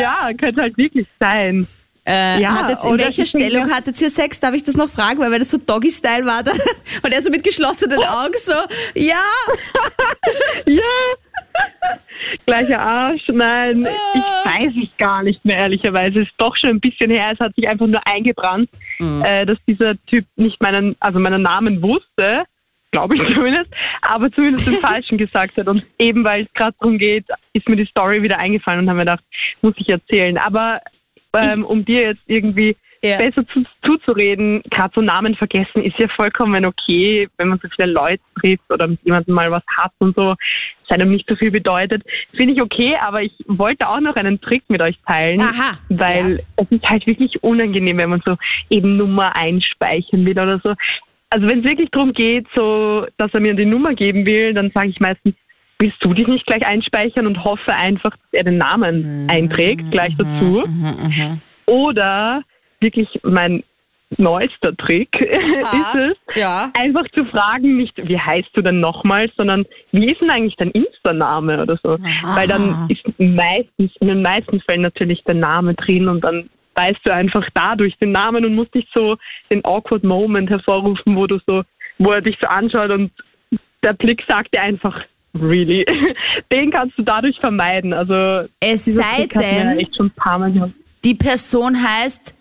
Ja, 0.00 0.30
könnte 0.38 0.62
halt 0.62 0.78
wirklich 0.78 1.06
sein. 1.20 1.66
Äh, 2.08 2.40
ja, 2.40 2.48
hattet, 2.54 2.82
in 2.84 2.98
welcher 2.98 3.26
Stellung 3.26 3.70
hattet 3.70 4.00
ihr 4.00 4.08
Sex? 4.08 4.40
Darf 4.40 4.54
ich 4.54 4.64
das 4.64 4.78
noch 4.78 4.88
fragen? 4.88 5.20
Weil, 5.20 5.30
weil 5.30 5.40
das 5.40 5.50
so 5.50 5.58
Doggy-Style 5.58 6.24
war 6.24 6.42
dann, 6.42 6.56
und 7.04 7.12
er 7.12 7.20
so 7.22 7.30
mit 7.30 7.44
geschlossenen 7.44 7.98
Augen 7.98 8.32
so, 8.36 8.54
ja. 8.94 9.22
ja. 10.66 10.80
Gleicher 12.46 12.80
Arsch. 12.80 13.28
Nein, 13.28 13.82
ich 14.14 14.22
ah. 14.22 14.44
weiß 14.46 14.72
es 14.82 14.96
gar 14.96 15.22
nicht 15.22 15.44
mehr, 15.44 15.58
ehrlicherweise. 15.58 16.20
Es 16.20 16.28
ist 16.28 16.34
doch 16.38 16.56
schon 16.56 16.70
ein 16.70 16.80
bisschen 16.80 17.10
her. 17.10 17.32
Es 17.34 17.40
hat 17.40 17.54
sich 17.54 17.68
einfach 17.68 17.86
nur 17.86 18.00
eingebrannt, 18.06 18.70
mhm. 18.98 19.22
äh, 19.22 19.44
dass 19.44 19.58
dieser 19.66 19.94
Typ 20.06 20.24
nicht 20.36 20.62
meinen, 20.62 20.96
also 21.00 21.18
meinen 21.18 21.42
Namen 21.42 21.82
wusste 21.82 22.44
glaube 22.90 23.16
ich 23.16 23.22
zumindest, 23.34 23.70
aber 24.00 24.32
zumindest 24.32 24.66
den 24.66 24.80
Falschen 24.80 25.18
gesagt 25.18 25.58
hat. 25.58 25.68
Und 25.68 25.86
eben 25.98 26.24
weil 26.24 26.44
es 26.44 26.52
gerade 26.54 26.74
darum 26.80 26.96
geht, 26.96 27.26
ist 27.52 27.68
mir 27.68 27.76
die 27.76 27.84
Story 27.84 28.22
wieder 28.22 28.38
eingefallen 28.38 28.80
und 28.80 28.88
haben 28.88 28.96
mir 28.96 29.04
gedacht, 29.04 29.24
muss 29.60 29.74
ich 29.76 29.90
erzählen. 29.90 30.38
Aber 30.38 30.80
ähm, 31.34 31.64
um 31.64 31.84
dir 31.84 32.02
jetzt 32.02 32.22
irgendwie 32.26 32.76
ja. 33.02 33.18
besser 33.18 33.46
zu, 33.48 33.64
zuzureden, 33.84 34.62
gerade 34.70 34.92
so 34.94 35.00
Namen 35.00 35.34
vergessen 35.36 35.84
ist 35.84 35.98
ja 35.98 36.08
vollkommen 36.08 36.64
okay, 36.64 37.28
wenn 37.36 37.48
man 37.48 37.60
so 37.62 37.68
viele 37.74 37.92
Leute 37.92 38.22
trifft 38.40 38.70
oder 38.70 38.88
mit 38.88 39.00
jemandem 39.04 39.34
mal 39.34 39.50
was 39.50 39.62
hat 39.76 39.92
und 39.98 40.16
so, 40.16 40.34
es 40.84 40.90
einem 40.90 41.10
nicht 41.10 41.28
so 41.28 41.36
viel 41.36 41.50
bedeutet. 41.50 42.02
Finde 42.34 42.54
ich 42.54 42.62
okay, 42.62 42.96
aber 43.00 43.22
ich 43.22 43.32
wollte 43.46 43.88
auch 43.88 44.00
noch 44.00 44.16
einen 44.16 44.40
Trick 44.40 44.64
mit 44.68 44.80
euch 44.80 44.98
teilen, 45.06 45.40
Aha. 45.40 45.78
weil 45.88 46.38
ja. 46.38 46.44
es 46.56 46.70
ist 46.70 46.88
halt 46.88 47.06
wirklich 47.06 47.42
unangenehm, 47.42 47.98
wenn 47.98 48.10
man 48.10 48.22
so 48.24 48.36
eben 48.70 48.96
Nummer 48.96 49.36
einspeichern 49.36 50.24
will 50.24 50.38
oder 50.38 50.60
so 50.62 50.74
also 51.30 51.46
wenn 51.46 51.58
es 51.58 51.64
wirklich 51.64 51.90
darum 51.90 52.12
geht, 52.12 52.46
so, 52.54 53.06
dass 53.18 53.32
er 53.34 53.40
mir 53.40 53.54
die 53.54 53.66
Nummer 53.66 53.94
geben 53.94 54.24
will, 54.24 54.54
dann 54.54 54.70
sage 54.70 54.88
ich 54.88 55.00
meistens, 55.00 55.34
willst 55.78 56.02
du 56.02 56.12
dich 56.12 56.26
nicht 56.26 56.46
gleich 56.46 56.66
einspeichern 56.66 57.26
und 57.26 57.44
hoffe 57.44 57.72
einfach, 57.72 58.10
dass 58.10 58.32
er 58.32 58.44
den 58.44 58.58
Namen 58.58 59.24
mhm. 59.24 59.30
einträgt, 59.30 59.90
gleich 59.90 60.16
mhm. 60.18 60.18
dazu. 60.18 60.64
Mhm. 60.66 61.40
Oder 61.66 62.42
wirklich 62.80 63.08
mein 63.22 63.62
neuester 64.16 64.74
Trick 64.76 65.14
ist 65.20 65.94
es, 65.94 66.16
ja. 66.34 66.70
einfach 66.74 67.06
zu 67.10 67.24
fragen, 67.26 67.76
nicht 67.76 67.94
wie 67.96 68.18
heißt 68.18 68.48
du 68.54 68.62
denn 68.62 68.80
nochmal, 68.80 69.30
sondern 69.36 69.66
wie 69.92 70.10
ist 70.10 70.20
denn 70.20 70.30
eigentlich 70.30 70.56
dein 70.56 70.70
Insta-Name 70.70 71.62
oder 71.62 71.78
so. 71.82 71.98
Aha. 72.02 72.36
Weil 72.36 72.48
dann 72.48 72.88
ist 72.88 73.04
meistens, 73.18 73.92
in 74.00 74.08
den 74.08 74.22
meisten 74.22 74.60
Fällen 74.62 74.82
natürlich 74.82 75.22
der 75.24 75.34
Name 75.34 75.74
drin 75.74 76.08
und 76.08 76.24
dann 76.24 76.48
weißt 76.74 77.00
du 77.04 77.12
einfach 77.12 77.46
dadurch 77.54 77.96
den 77.98 78.12
Namen 78.12 78.44
und 78.44 78.54
musst 78.54 78.74
nicht 78.74 78.88
so 78.94 79.16
den 79.50 79.64
awkward 79.64 80.04
Moment 80.04 80.48
hervorrufen, 80.48 81.16
wo 81.16 81.26
du 81.26 81.38
so, 81.46 81.62
wo 81.98 82.12
er 82.12 82.22
dich 82.22 82.38
so 82.40 82.46
anschaut 82.46 82.90
und 82.90 83.10
der 83.82 83.92
Blick 83.92 84.24
sagt 84.28 84.54
dir 84.54 84.62
einfach, 84.62 84.98
really. 85.40 85.84
Den 86.52 86.70
kannst 86.70 86.98
du 86.98 87.02
dadurch 87.02 87.38
vermeiden. 87.40 87.92
Also 87.92 88.48
es 88.60 88.84
sei 88.84 89.26
denn, 89.26 89.86
die 91.04 91.14
Person 91.14 91.76
heißt 91.82 92.36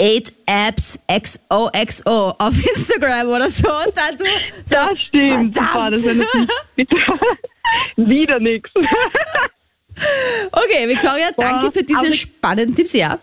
8 0.00 0.32
Apps 0.46 1.00
XOXO 1.08 2.34
auf 2.38 2.54
Instagram 2.76 3.28
oder 3.28 3.48
so 3.48 3.68
und 3.68 3.96
dann 3.96 4.18
du 4.18 4.24
so, 4.64 4.76
Das 4.76 5.00
stimmt. 5.08 5.56
Verdammt. 5.56 5.96
das 5.96 6.06
wieder 7.96 8.38
nichts. 8.38 8.70
Okay, 10.52 10.88
Victoria, 10.88 11.30
danke 11.36 11.72
für 11.72 11.82
diese 11.82 12.12
spannenden 12.12 12.74
Tipps, 12.74 12.92
ja. 12.92 13.18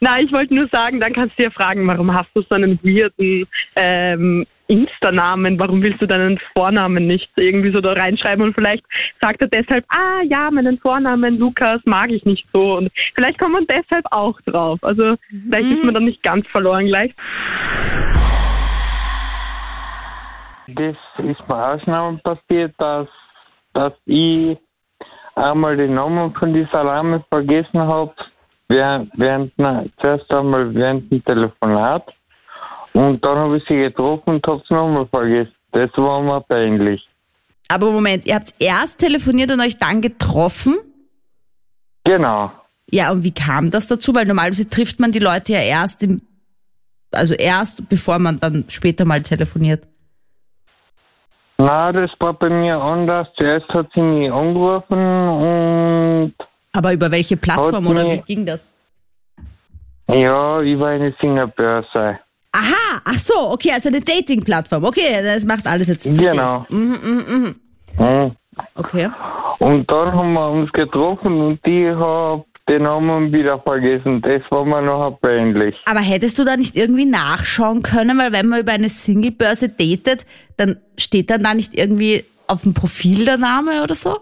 Na, 0.00 0.20
ich 0.20 0.30
wollte 0.30 0.54
nur 0.54 0.68
sagen, 0.68 1.00
dann 1.00 1.14
kannst 1.14 1.38
du 1.38 1.44
dir 1.44 1.50
fragen, 1.50 1.86
warum 1.86 2.12
hast 2.12 2.28
du 2.34 2.42
so 2.42 2.54
einen 2.54 2.78
weirden 2.82 3.46
ähm, 3.74 4.46
Insta-Namen, 4.68 5.58
warum 5.58 5.82
willst 5.82 6.00
du 6.02 6.06
deinen 6.06 6.38
Vornamen 6.52 7.06
nicht 7.06 7.30
irgendwie 7.36 7.72
so 7.72 7.80
da 7.80 7.92
reinschreiben 7.92 8.44
und 8.44 8.54
vielleicht 8.54 8.84
sagt 9.20 9.40
er 9.40 9.48
deshalb, 9.48 9.84
ah 9.88 10.22
ja, 10.22 10.50
meinen 10.50 10.78
Vornamen 10.78 11.38
Lukas 11.38 11.80
mag 11.84 12.10
ich 12.10 12.24
nicht 12.24 12.46
so 12.52 12.76
und 12.76 12.90
vielleicht 13.14 13.38
kommt 13.38 13.52
man 13.52 13.66
deshalb 13.66 14.04
auch 14.10 14.40
drauf. 14.42 14.78
Also 14.82 15.16
vielleicht 15.28 15.68
mhm. 15.68 15.72
ist 15.72 15.84
man 15.84 15.94
dann 15.94 16.04
nicht 16.04 16.22
ganz 16.22 16.46
verloren 16.48 16.86
gleich. 16.86 17.14
Das 20.68 20.96
ist 21.18 21.48
mir 21.48 21.56
auch 21.56 21.80
schon 21.84 22.20
passiert, 22.20 22.74
dass, 22.78 23.08
dass 23.72 23.92
ich 24.04 24.58
einmal 25.36 25.76
den 25.76 25.94
Namen 25.94 26.34
von 26.34 26.52
dieser 26.52 26.80
Alarme 26.80 27.24
vergessen 27.28 27.80
habe, 27.80 28.12
während, 28.68 29.12
während 29.16 29.52
zuerst 30.00 30.30
einmal 30.32 30.74
während 30.74 31.10
dem 31.12 31.24
Telefonat 31.24 32.12
und 32.96 33.22
dann 33.24 33.36
habe 33.36 33.58
ich 33.58 33.64
sie 33.68 33.76
getroffen 33.76 34.36
und 34.36 34.46
habe 34.46 34.62
es 34.62 34.70
nochmal 34.70 35.06
vergessen. 35.08 35.52
Das 35.72 35.90
war 35.96 36.22
mir 36.22 36.40
peinlich. 36.40 37.06
Aber 37.68 37.90
Moment, 37.90 38.26
ihr 38.26 38.36
habt 38.36 38.54
erst 38.58 39.00
telefoniert 39.00 39.50
und 39.50 39.60
euch 39.60 39.78
dann 39.78 40.00
getroffen? 40.00 40.76
Genau. 42.04 42.50
Ja, 42.90 43.10
und 43.10 43.22
wie 43.24 43.34
kam 43.34 43.70
das 43.70 43.88
dazu? 43.88 44.14
Weil 44.14 44.24
normalerweise 44.24 44.68
trifft 44.68 44.98
man 45.00 45.12
die 45.12 45.18
Leute 45.18 45.52
ja 45.52 45.60
erst 45.60 46.04
im, 46.04 46.22
also 47.12 47.34
erst, 47.34 47.86
bevor 47.88 48.18
man 48.18 48.38
dann 48.38 48.64
später 48.68 49.04
mal 49.04 49.22
telefoniert. 49.22 49.82
Na, 51.58 51.92
das 51.92 52.10
war 52.18 52.32
bei 52.34 52.48
mir 52.48 52.76
anders. 52.76 53.28
Zuerst 53.36 53.68
hat 53.70 53.88
sie 53.94 54.00
mich 54.00 54.32
angerufen 54.32 54.98
und. 54.98 56.34
Aber 56.72 56.92
über 56.92 57.10
welche 57.10 57.36
Plattform 57.36 57.86
oder 57.88 58.04
wie 58.10 58.20
ging 58.20 58.46
das? 58.46 58.70
Ja, 60.08 60.60
über 60.60 60.88
eine 60.88 61.14
Singerbörse. 61.20 62.20
Aha, 62.56 63.00
ach 63.04 63.18
so, 63.18 63.34
okay, 63.50 63.72
also 63.72 63.90
eine 63.90 64.00
Dating-Plattform. 64.00 64.84
Okay, 64.84 65.22
das 65.22 65.44
macht 65.44 65.66
alles 65.66 65.88
jetzt. 65.88 66.04
Genau. 66.04 66.64
Mhm, 66.70 66.98
mhm, 67.02 67.24
mhm. 67.28 67.54
Mhm. 67.98 68.36
Okay. 68.74 69.10
Und 69.58 69.90
dann 69.90 70.12
haben 70.12 70.32
wir 70.32 70.50
uns 70.50 70.72
getroffen 70.72 71.40
und 71.40 71.66
die 71.66 71.90
hat 71.90 72.44
den 72.68 72.82
Namen 72.82 73.32
wieder 73.32 73.60
vergessen. 73.60 74.22
Das 74.22 74.42
war 74.50 74.64
mir 74.64 74.80
noch 74.80 75.18
peinlich. 75.20 75.76
Aber 75.84 76.00
hättest 76.00 76.38
du 76.38 76.44
da 76.44 76.56
nicht 76.56 76.74
irgendwie 76.76 77.04
nachschauen 77.04 77.82
können? 77.82 78.18
Weil 78.18 78.32
wenn 78.32 78.48
man 78.48 78.60
über 78.60 78.72
eine 78.72 78.88
Singlebörse 78.88 79.68
datet, 79.68 80.26
dann 80.56 80.78
steht 80.96 81.30
dann 81.30 81.42
da 81.42 81.52
nicht 81.52 81.74
irgendwie 81.74 82.24
auf 82.48 82.62
dem 82.62 82.74
Profil 82.74 83.24
der 83.24 83.36
Name 83.36 83.82
oder 83.82 83.94
so? 83.94 84.16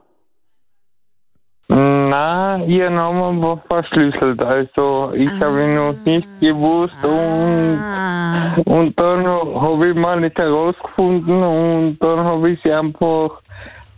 Na, 1.66 2.62
ihr 2.66 2.90
Name 2.90 3.40
war 3.40 3.62
verschlüsselt, 3.68 4.42
also 4.42 5.12
ich 5.14 5.30
ah. 5.30 5.46
habe 5.46 5.64
ihn 5.64 5.74
noch 5.74 5.94
nicht 6.04 6.28
gewusst 6.38 6.94
ah. 7.02 8.52
und, 8.56 8.66
und 8.66 9.00
dann 9.00 9.26
habe 9.26 9.88
ich 9.88 9.96
mal 9.96 10.20
nicht 10.20 10.36
herausgefunden 10.36 11.42
und 11.42 11.96
dann 12.00 12.18
habe 12.18 12.50
ich 12.50 12.60
sie 12.62 12.70
einfach 12.70 13.40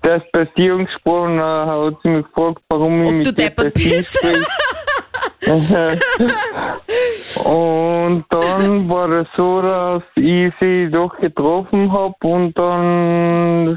das 0.03 0.23
Beziehung 0.31 0.87
gesprochen, 0.87 1.41
hat 1.41 1.97
sie 2.03 2.09
mich 2.09 2.27
gefragt, 2.27 2.63
warum 2.69 3.03
ich 3.03 3.09
Ob 3.09 3.17
mit 3.17 3.27
du 3.27 3.33
deppert 3.33 3.75
bist. 3.75 4.17
und 7.45 8.25
dann 8.31 8.89
war 8.89 9.11
es 9.11 9.27
so, 9.37 9.61
dass 9.61 10.05
ich 10.15 10.53
sie 10.61 10.89
doch 10.91 11.17
getroffen 11.19 11.93
habe 11.93 12.15
und 12.23 12.57
dann 12.57 13.77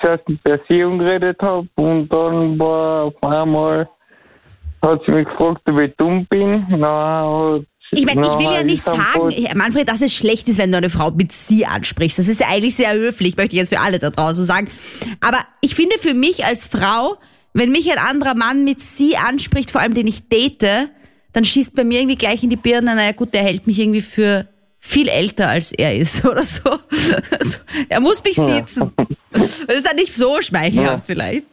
zuerst 0.00 0.28
mit 0.28 0.42
Beziehung 0.42 0.98
geredet 0.98 1.40
habe 1.40 1.68
und 1.76 2.08
dann 2.08 2.58
war 2.58 3.04
auf 3.04 3.22
einmal 3.22 3.88
hat 4.82 5.02
sie 5.04 5.12
mich 5.12 5.28
gefragt, 5.28 5.60
ob 5.66 5.78
ich 5.78 5.94
dumm 5.96 6.26
bin. 6.30 6.66
Na, 6.70 7.60
ich 7.92 8.06
meine, 8.06 8.20
ich 8.20 8.38
will 8.38 8.54
ja 8.54 8.62
nicht 8.62 8.84
sagen, 8.84 9.34
Manfred, 9.56 9.88
dass 9.88 10.00
es 10.00 10.14
schlecht 10.14 10.48
ist, 10.48 10.58
wenn 10.58 10.70
du 10.70 10.78
eine 10.78 10.90
Frau 10.90 11.10
mit 11.10 11.32
sie 11.32 11.66
ansprichst. 11.66 12.18
Das 12.18 12.28
ist 12.28 12.40
ja 12.40 12.46
eigentlich 12.48 12.76
sehr 12.76 12.92
höflich, 12.92 13.36
möchte 13.36 13.54
ich 13.56 13.58
jetzt 13.58 13.74
für 13.74 13.80
alle 13.80 13.98
da 13.98 14.10
draußen 14.10 14.44
sagen. 14.44 14.68
Aber 15.20 15.38
ich 15.60 15.74
finde 15.74 15.98
für 15.98 16.14
mich 16.14 16.44
als 16.44 16.66
Frau, 16.66 17.16
wenn 17.52 17.70
mich 17.70 17.90
ein 17.90 17.98
anderer 17.98 18.34
Mann 18.34 18.64
mit 18.64 18.80
sie 18.80 19.16
anspricht, 19.16 19.72
vor 19.72 19.80
allem 19.80 19.94
den 19.94 20.06
ich 20.06 20.28
date, 20.28 20.90
dann 21.32 21.44
schießt 21.44 21.74
bei 21.74 21.84
mir 21.84 22.00
irgendwie 22.00 22.16
gleich 22.16 22.42
in 22.44 22.50
die 22.50 22.56
Birne, 22.56 22.94
naja 22.94 23.12
gut, 23.12 23.34
der 23.34 23.42
hält 23.42 23.66
mich 23.66 23.78
irgendwie 23.78 24.02
für 24.02 24.46
viel 24.78 25.08
älter 25.08 25.48
als 25.48 25.72
er 25.72 25.94
ist 25.94 26.24
oder 26.24 26.44
so. 26.44 26.70
Also, 27.38 27.58
er 27.88 28.00
muss 28.00 28.22
mich 28.22 28.36
sitzen. 28.36 28.92
Das 29.32 29.60
ist 29.60 29.86
dann 29.86 29.96
nicht 29.96 30.16
so 30.16 30.40
schmeichelhaft 30.40 31.08
ja. 31.08 31.14
vielleicht. 31.14 31.46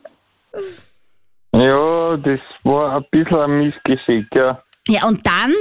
Ja, 1.53 2.17
das 2.17 2.39
war 2.63 2.97
ein 2.97 3.05
bisschen 3.11 3.37
ein 3.37 3.59
Missgeschick, 3.59 4.27
ja. 4.35 4.61
Ja, 4.87 5.07
und 5.07 5.25
dann 5.25 5.53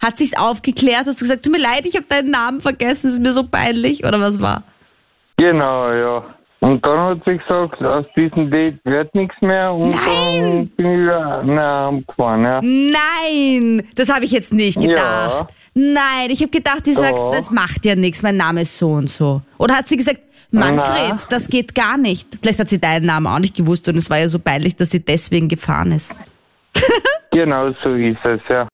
hat 0.00 0.16
sich's 0.16 0.36
aufgeklärt, 0.36 1.06
hast 1.06 1.20
du 1.20 1.24
gesagt, 1.24 1.44
tut 1.44 1.52
mir 1.52 1.60
leid, 1.60 1.84
ich 1.84 1.96
habe 1.96 2.06
deinen 2.08 2.30
Namen 2.30 2.60
vergessen, 2.60 3.08
es 3.08 3.14
ist 3.14 3.20
mir 3.20 3.32
so 3.32 3.44
peinlich, 3.44 4.04
oder 4.04 4.20
was 4.20 4.40
war? 4.40 4.64
Genau, 5.36 5.92
ja. 5.92 6.34
Und 6.60 6.84
dann 6.84 6.98
hat 6.98 7.22
sie 7.24 7.38
gesagt, 7.38 7.82
aus 7.82 8.04
diesem 8.14 8.50
Date 8.50 8.84
wird 8.84 9.14
nichts 9.14 9.34
mehr 9.40 9.72
und 9.72 9.90
Nein! 9.90 10.40
dann 10.40 10.68
bin 10.68 10.86
ich 10.86 11.00
wieder 11.00 11.42
nach 11.42 11.92
gefahren, 12.06 12.44
ja. 12.44 12.60
Nein, 12.62 13.82
das 13.94 14.12
habe 14.12 14.24
ich 14.24 14.32
jetzt 14.32 14.52
nicht 14.52 14.80
gedacht. 14.80 15.48
Ja. 15.48 15.48
Nein, 15.72 16.30
ich 16.30 16.40
habe 16.42 16.50
gedacht, 16.50 16.84
die 16.84 16.92
sagt, 16.92 17.18
oh. 17.18 17.30
das 17.32 17.50
macht 17.50 17.86
ja 17.86 17.94
nichts, 17.94 18.22
mein 18.22 18.36
Name 18.36 18.62
ist 18.62 18.76
so 18.76 18.90
und 18.90 19.08
so. 19.08 19.40
Oder 19.56 19.76
hat 19.76 19.88
sie 19.88 19.96
gesagt, 19.96 20.20
Manfred, 20.50 21.12
Na. 21.12 21.26
das 21.30 21.48
geht 21.48 21.74
gar 21.74 21.96
nicht. 21.96 22.38
Vielleicht 22.40 22.58
hat 22.58 22.68
sie 22.68 22.80
deinen 22.80 23.06
Namen 23.06 23.26
auch 23.26 23.38
nicht 23.38 23.56
gewusst 23.56 23.88
und 23.88 23.96
es 23.96 24.10
war 24.10 24.18
ja 24.18 24.28
so 24.28 24.38
peinlich, 24.38 24.76
dass 24.76 24.90
sie 24.90 25.00
deswegen 25.00 25.48
gefahren 25.48 25.92
ist. 25.92 26.14
genau 27.30 27.72
so 27.82 27.94
ist 27.94 28.18
es, 28.24 28.40
ja. 28.48 28.68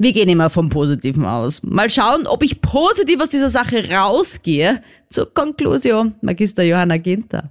Wir 0.00 0.12
gehen 0.12 0.28
immer 0.28 0.48
vom 0.48 0.68
Positiven 0.68 1.26
aus. 1.26 1.64
Mal 1.64 1.90
schauen, 1.90 2.28
ob 2.28 2.44
ich 2.44 2.60
positiv 2.60 3.20
aus 3.20 3.30
dieser 3.30 3.50
Sache 3.50 3.90
rausgehe. 3.90 4.80
Zur 5.10 5.34
Konklusion, 5.34 6.14
Magister 6.20 6.62
Johanna 6.62 6.98
Ginter. 6.98 7.50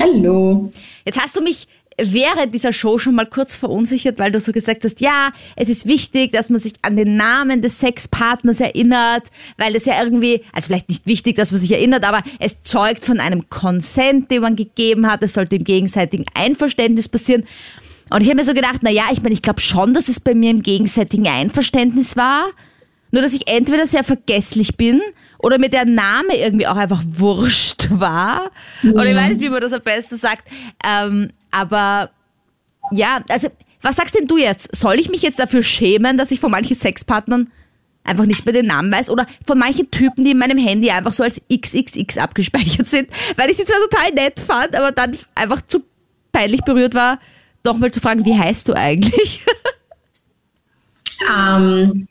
Hallo. 0.00 0.72
Jetzt 1.04 1.22
hast 1.22 1.36
du 1.36 1.42
mich 1.42 1.68
während 1.98 2.54
dieser 2.54 2.72
Show 2.72 2.98
schon 2.98 3.14
mal 3.14 3.26
kurz 3.26 3.56
verunsichert, 3.56 4.18
weil 4.18 4.30
du 4.30 4.40
so 4.40 4.52
gesagt 4.52 4.84
hast, 4.84 5.00
ja, 5.00 5.32
es 5.56 5.68
ist 5.68 5.86
wichtig, 5.86 6.32
dass 6.32 6.50
man 6.50 6.60
sich 6.60 6.74
an 6.82 6.96
den 6.96 7.16
Namen 7.16 7.62
des 7.62 7.78
Sexpartners 7.78 8.60
erinnert, 8.60 9.28
weil 9.56 9.74
es 9.74 9.86
ja 9.86 10.02
irgendwie, 10.02 10.42
also 10.52 10.66
vielleicht 10.66 10.88
nicht 10.88 11.06
wichtig, 11.06 11.36
dass 11.36 11.52
man 11.52 11.60
sich 11.60 11.72
erinnert, 11.72 12.04
aber 12.04 12.22
es 12.38 12.60
zeugt 12.62 13.04
von 13.04 13.20
einem 13.20 13.48
Konsent, 13.48 14.30
den 14.30 14.42
man 14.42 14.56
gegeben 14.56 15.10
hat, 15.10 15.22
es 15.22 15.34
sollte 15.34 15.56
im 15.56 15.64
gegenseitigen 15.64 16.26
Einverständnis 16.34 17.08
passieren. 17.08 17.44
Und 18.10 18.22
ich 18.22 18.28
habe 18.28 18.36
mir 18.36 18.44
so 18.44 18.54
gedacht, 18.54 18.80
na 18.82 18.90
ja, 18.90 19.04
ich 19.10 19.22
meine, 19.22 19.32
ich 19.32 19.42
glaube 19.42 19.60
schon, 19.60 19.94
dass 19.94 20.08
es 20.08 20.20
bei 20.20 20.34
mir 20.34 20.50
im 20.50 20.62
gegenseitigen 20.62 21.26
Einverständnis 21.26 22.16
war, 22.16 22.46
nur 23.10 23.22
dass 23.22 23.32
ich 23.32 23.48
entweder 23.48 23.86
sehr 23.86 24.04
vergesslich 24.04 24.76
bin 24.76 25.00
oder 25.38 25.58
mir 25.58 25.68
der 25.68 25.84
Name 25.84 26.36
irgendwie 26.36 26.66
auch 26.66 26.76
einfach 26.76 27.02
wurscht 27.06 27.88
war. 27.90 28.50
Mhm. 28.82 28.92
Oder 28.92 29.06
ich 29.06 29.16
weiß 29.16 29.28
nicht, 29.30 29.40
wie 29.40 29.48
man 29.48 29.60
das 29.60 29.72
am 29.72 29.82
besten 29.82 30.16
sagt. 30.16 30.46
Ähm, 30.84 31.30
aber 31.50 32.10
ja, 32.90 33.22
also 33.28 33.48
was 33.82 33.96
sagst 33.96 34.18
denn 34.18 34.26
du 34.26 34.36
jetzt? 34.36 34.74
Soll 34.74 34.98
ich 34.98 35.08
mich 35.08 35.22
jetzt 35.22 35.38
dafür 35.38 35.62
schämen, 35.62 36.16
dass 36.16 36.30
ich 36.30 36.40
von 36.40 36.50
manchen 36.50 36.76
Sexpartnern 36.76 37.50
einfach 38.04 38.24
nicht 38.24 38.44
mehr 38.44 38.52
den 38.52 38.66
Namen 38.66 38.90
weiß 38.92 39.10
oder 39.10 39.26
von 39.46 39.58
manchen 39.58 39.90
Typen, 39.90 40.24
die 40.24 40.30
in 40.30 40.38
meinem 40.38 40.58
Handy 40.58 40.90
einfach 40.90 41.12
so 41.12 41.22
als 41.22 41.42
XXX 41.52 42.18
abgespeichert 42.18 42.86
sind, 42.86 43.08
weil 43.36 43.50
ich 43.50 43.56
sie 43.56 43.64
zwar 43.64 43.78
total 43.90 44.12
nett 44.12 44.40
fand, 44.40 44.76
aber 44.76 44.92
dann 44.92 45.16
einfach 45.34 45.60
zu 45.66 45.82
peinlich 46.32 46.62
berührt 46.62 46.94
war, 46.94 47.18
nochmal 47.64 47.90
zu 47.90 48.00
fragen, 48.00 48.24
wie 48.24 48.38
heißt 48.38 48.68
du 48.68 48.74
eigentlich? 48.74 49.44
Ähm, 51.34 52.08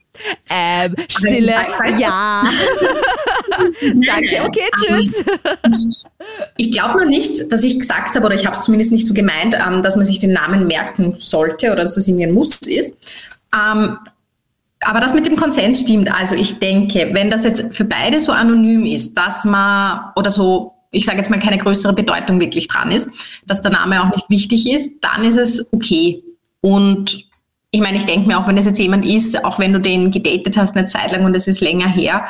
ähm, 0.49 0.95
Stille, 1.09 1.55
ja. 1.99 2.43
Danke, 3.81 4.43
okay, 4.43 4.69
tschüss. 4.77 5.23
ich 6.57 6.71
glaube 6.71 6.99
nur 6.99 7.05
nicht, 7.05 7.51
dass 7.51 7.63
ich 7.63 7.79
gesagt 7.79 8.15
habe, 8.15 8.25
oder 8.25 8.35
ich 8.35 8.45
habe 8.45 8.55
es 8.55 8.63
zumindest 8.63 8.91
nicht 8.91 9.07
so 9.07 9.13
gemeint, 9.13 9.55
ähm, 9.55 9.83
dass 9.83 9.95
man 9.95 10.05
sich 10.05 10.19
den 10.19 10.33
Namen 10.33 10.67
merken 10.67 11.15
sollte 11.17 11.71
oder 11.71 11.83
dass 11.83 11.95
das 11.95 12.07
irgendwie 12.07 12.25
ein 12.25 12.33
Muss 12.33 12.55
ist. 12.67 12.95
Ähm, 13.53 13.97
aber 14.81 14.99
das 14.99 15.13
mit 15.13 15.25
dem 15.25 15.35
Konsens 15.35 15.81
stimmt. 15.81 16.13
Also 16.13 16.35
ich 16.35 16.59
denke, 16.59 17.09
wenn 17.13 17.29
das 17.29 17.43
jetzt 17.43 17.75
für 17.75 17.85
beide 17.85 18.21
so 18.21 18.31
anonym 18.31 18.85
ist, 18.85 19.15
dass 19.15 19.43
man 19.45 20.11
oder 20.15 20.31
so, 20.31 20.73
ich 20.91 21.05
sage 21.05 21.17
jetzt 21.17 21.29
mal, 21.29 21.39
keine 21.39 21.57
größere 21.57 21.93
Bedeutung 21.93 22.39
wirklich 22.39 22.67
dran 22.67 22.91
ist, 22.91 23.09
dass 23.45 23.61
der 23.61 23.71
Name 23.71 24.03
auch 24.03 24.11
nicht 24.11 24.29
wichtig 24.29 24.71
ist, 24.71 24.93
dann 25.01 25.23
ist 25.23 25.37
es 25.37 25.65
okay. 25.71 26.23
Und 26.61 27.25
ich 27.75 27.81
meine, 27.81 27.97
ich 27.97 28.05
denke 28.05 28.25
mir 28.25 28.39
auch, 28.39 28.47
wenn 28.47 28.57
es 28.57 28.65
jetzt 28.65 28.79
jemand 28.79 29.05
ist, 29.05 29.43
auch 29.43 29.59
wenn 29.59 29.73
du 29.73 29.81
den 29.81 30.09
gedatet 30.09 30.57
hast 30.57 30.77
eine 30.77 30.87
Zeit 30.87 31.11
lang 31.11 31.25
und 31.25 31.35
es 31.35 31.45
ist 31.45 31.59
länger 31.59 31.89
her, 31.89 32.25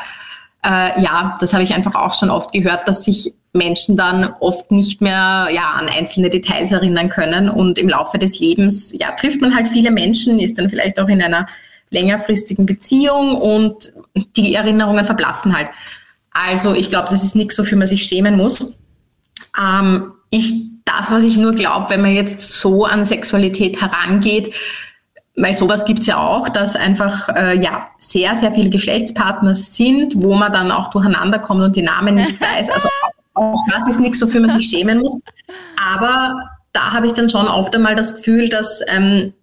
äh, 0.64 1.00
ja, 1.00 1.38
das 1.40 1.54
habe 1.54 1.62
ich 1.62 1.76
einfach 1.76 1.94
auch 1.94 2.14
schon 2.14 2.32
oft 2.32 2.52
gehört, 2.52 2.88
dass 2.88 3.06
sich 3.06 3.32
Menschen 3.54 3.96
dann 3.96 4.34
oft 4.40 4.72
nicht 4.72 5.02
mehr 5.02 5.50
ja, 5.52 5.74
an 5.74 5.88
einzelne 5.88 6.32
Details 6.32 6.72
erinnern 6.72 7.10
können 7.10 7.48
und 7.48 7.78
im 7.78 7.90
Laufe 7.90 8.18
des 8.18 8.40
Lebens 8.40 8.92
ja, 9.00 9.12
trifft 9.12 9.40
man 9.40 9.56
halt 9.56 9.68
viele 9.68 9.92
Menschen, 9.92 10.40
ist 10.40 10.58
dann 10.58 10.68
vielleicht 10.68 11.00
auch 11.00 11.08
in 11.08 11.22
einer 11.22 11.46
längerfristigen 11.92 12.66
Beziehung 12.66 13.36
und 13.36 13.94
die 14.36 14.56
Erinnerungen 14.56 15.06
verblassen 15.06 15.56
halt. 15.56 15.70
Also 16.32 16.74
ich 16.74 16.90
glaube, 16.90 17.10
das 17.12 17.24
ist 17.24 17.36
nichts, 17.36 17.60
wofür 17.60 17.78
man 17.78 17.86
sich 17.86 18.04
schämen 18.04 18.36
muss. 18.36 18.76
Ähm, 19.62 20.12
ich 20.32 20.56
das, 20.86 21.12
was 21.12 21.24
ich 21.24 21.38
nur 21.38 21.54
glaube, 21.54 21.92
wenn 21.92 22.02
man 22.02 22.16
jetzt 22.16 22.42
so 22.42 22.86
an 22.86 23.06
Sexualität 23.06 23.80
herangeht, 23.80 24.54
weil 25.36 25.54
sowas 25.54 25.86
gibt's 25.86 26.08
ja 26.08 26.18
auch, 26.18 26.50
dass 26.50 26.76
einfach 26.76 27.30
äh, 27.30 27.58
ja 27.58 27.88
sehr, 28.00 28.36
sehr 28.36 28.52
viele 28.52 28.70
Geschlechtspartner 28.70 29.56
sind, 29.56 30.14
wo 30.24 30.36
man 30.36 30.52
dann 30.52 30.72
auch 30.72 30.90
durcheinander 30.90 31.40
kommt 31.40 31.62
und 31.62 31.76
die 31.76 31.82
Namen 31.82 32.16
nicht 32.16 32.40
weiß. 32.56 32.72
Also 32.72 32.90
auch 33.34 33.60
das 33.72 33.88
ist 33.88 34.00
nichts, 34.00 34.22
wofür 34.22 34.42
man 34.42 34.50
sich 34.50 34.68
schämen 34.68 35.00
muss. 35.00 35.22
Aber 35.78 36.40
da 36.72 36.92
habe 36.92 37.06
ich 37.06 37.14
dann 37.14 37.30
schon 37.30 37.48
oft 37.48 37.76
einmal 37.76 37.96
das 37.96 38.16
Gefühl, 38.16 38.50
dass 38.50 38.82
ähm, 38.88 39.34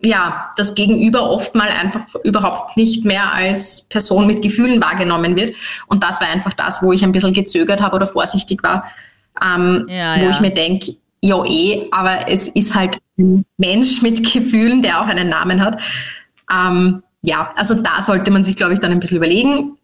ja, 0.00 0.52
das 0.56 0.74
Gegenüber 0.74 1.28
oft 1.30 1.54
mal 1.54 1.68
einfach 1.68 2.06
überhaupt 2.22 2.76
nicht 2.76 3.04
mehr 3.04 3.32
als 3.32 3.82
Person 3.82 4.26
mit 4.26 4.42
Gefühlen 4.42 4.80
wahrgenommen 4.80 5.34
wird. 5.36 5.56
Und 5.88 6.02
das 6.02 6.20
war 6.20 6.28
einfach 6.28 6.54
das, 6.54 6.82
wo 6.82 6.92
ich 6.92 7.02
ein 7.02 7.12
bisschen 7.12 7.32
gezögert 7.32 7.80
habe 7.80 7.96
oder 7.96 8.06
vorsichtig 8.06 8.62
war, 8.62 8.84
ähm, 9.42 9.86
ja, 9.88 10.16
wo 10.16 10.24
ja. 10.24 10.30
ich 10.30 10.40
mir 10.40 10.52
denke, 10.52 10.96
ja 11.20 11.44
eh, 11.44 11.88
aber 11.90 12.28
es 12.28 12.48
ist 12.48 12.74
halt 12.74 12.98
ein 13.18 13.44
Mensch 13.56 14.02
mit 14.02 14.32
Gefühlen, 14.32 14.82
der 14.82 15.00
auch 15.00 15.06
einen 15.06 15.28
Namen 15.28 15.64
hat. 15.64 15.80
Ähm, 16.52 17.02
ja, 17.22 17.52
also 17.56 17.74
da 17.74 18.00
sollte 18.00 18.30
man 18.30 18.44
sich, 18.44 18.56
glaube 18.56 18.74
ich, 18.74 18.80
dann 18.80 18.92
ein 18.92 19.00
bisschen 19.00 19.16
überlegen, 19.16 19.76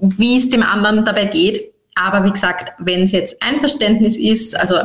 wie 0.00 0.36
es 0.36 0.48
dem 0.48 0.62
anderen 0.62 1.04
dabei 1.04 1.26
geht. 1.26 1.60
Aber 1.94 2.24
wie 2.24 2.30
gesagt, 2.30 2.72
wenn 2.78 3.02
es 3.02 3.12
jetzt 3.12 3.42
Einverständnis 3.42 4.16
ist, 4.16 4.58
also 4.58 4.76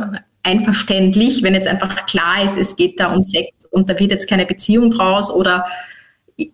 einverständlich, 0.42 1.42
wenn 1.42 1.54
jetzt 1.54 1.68
einfach 1.68 2.06
klar 2.06 2.44
ist, 2.44 2.56
es 2.56 2.76
geht 2.76 3.00
da 3.00 3.12
um 3.12 3.22
Sex 3.22 3.64
und 3.70 3.90
da 3.90 3.98
wird 3.98 4.12
jetzt 4.12 4.28
keine 4.28 4.46
Beziehung 4.46 4.90
draus 4.90 5.32
oder 5.32 5.66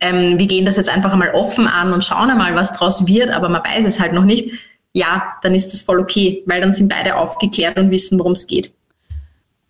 ähm, 0.00 0.38
wir 0.38 0.46
gehen 0.46 0.64
das 0.64 0.76
jetzt 0.76 0.88
einfach 0.88 1.12
einmal 1.12 1.34
offen 1.34 1.66
an 1.66 1.92
und 1.92 2.04
schauen 2.04 2.30
einmal, 2.30 2.54
was 2.54 2.72
draus 2.72 3.06
wird, 3.06 3.30
aber 3.30 3.48
man 3.48 3.62
weiß 3.62 3.84
es 3.84 4.00
halt 4.00 4.12
noch 4.12 4.24
nicht, 4.24 4.50
ja, 4.92 5.34
dann 5.42 5.54
ist 5.54 5.72
das 5.72 5.82
voll 5.82 6.00
okay, 6.00 6.42
weil 6.46 6.60
dann 6.60 6.74
sind 6.74 6.88
beide 6.88 7.16
aufgeklärt 7.16 7.78
und 7.78 7.90
wissen, 7.90 8.18
worum 8.18 8.32
es 8.32 8.46
geht. 8.46 8.72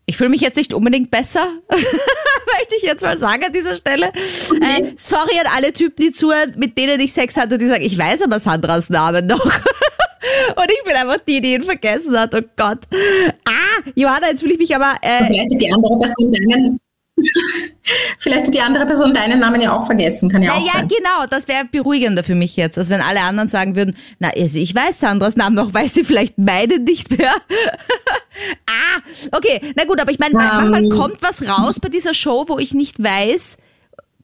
Ich 0.07 0.17
fühle 0.17 0.31
mich 0.31 0.41
jetzt 0.41 0.57
nicht 0.57 0.75
unbedingt 0.75 1.11
besser, 1.11 1.47
möchte 1.69 2.77
ich 2.77 2.83
jetzt 2.83 3.03
mal 3.03 3.17
sagen 3.17 3.45
an 3.45 3.53
dieser 3.53 3.77
Stelle. 3.77 4.09
Okay. 4.09 4.83
Äh, 4.83 4.93
sorry 4.97 5.39
an 5.39 5.47
alle 5.55 5.73
Typen, 5.73 6.05
die 6.05 6.13
zuhören, 6.13 6.55
mit 6.57 6.77
denen 6.77 7.01
ich 7.01 7.13
Sex 7.13 7.37
hatte 7.37 7.55
und 7.55 7.61
die 7.61 7.67
sagen, 7.67 7.85
ich 7.85 7.97
weiß 7.97 8.23
aber 8.23 8.41
Sandras 8.41 8.91
Namen 8.91 9.27
noch. 9.27 9.45
Und 10.57 10.71
ich 10.71 10.85
bin 10.85 10.95
einfach 10.95 11.19
die, 11.27 11.41
die 11.41 11.55
ihn 11.55 11.65
vergessen 11.65 12.17
hat. 12.17 12.33
Oh 12.35 12.43
Gott. 12.57 12.79
Ah, 13.45 13.83
Johanna, 13.97 14.29
jetzt 14.29 14.43
will 14.45 14.53
ich 14.53 14.59
mich 14.59 14.75
aber. 14.75 14.95
Äh, 15.03 15.27
vielleicht 15.27 15.61
die 15.61 15.73
andere 15.73 15.99
Person 15.99 16.31
deinen. 16.31 16.81
Vielleicht 18.19 18.47
hat 18.47 18.55
die 18.55 18.61
andere 18.61 18.87
Person 18.87 19.13
deinen 19.13 19.41
Namen 19.41 19.61
ja 19.61 19.77
auch 19.77 19.87
vergessen, 19.87 20.31
kann 20.31 20.43
ja 20.43 20.53
na, 20.53 20.59
auch 20.59 20.67
ja, 20.67 20.73
sein. 20.73 20.89
Ja, 20.91 20.97
genau, 20.97 21.27
das 21.29 21.49
wäre 21.49 21.65
beruhigender 21.65 22.23
für 22.23 22.35
mich 22.35 22.57
jetzt, 22.57 22.79
als 22.79 22.89
wenn 22.89 23.01
alle 23.01 23.21
anderen 23.21 23.49
sagen 23.49 23.77
würden, 23.77 23.97
na, 24.19 24.31
also 24.31 24.59
ich 24.59 24.75
weiß 24.75 25.01
Sandras 25.01 25.37
Namen 25.37 25.57
noch, 25.57 25.75
weiß 25.75 25.95
sie 25.95 26.05
vielleicht 26.05 26.39
meinen 26.39 26.85
nicht 26.85 27.17
mehr. 27.17 27.35
ah, 28.67 29.01
okay, 29.33 29.61
na 29.77 29.85
gut, 29.85 30.01
aber 30.01 30.11
ich 30.13 30.19
meine, 30.19 30.35
um, 30.35 30.41
manchmal 30.41 30.85
ähm. 30.85 30.91
kommt 30.91 31.23
was 31.23 31.47
raus 31.47 31.81
bei 31.81 31.89
dieser 31.89 32.15
Show, 32.15 32.45
wo 32.49 32.59
ich 32.59 32.75
nicht 32.75 33.03
weiß, 33.03 33.59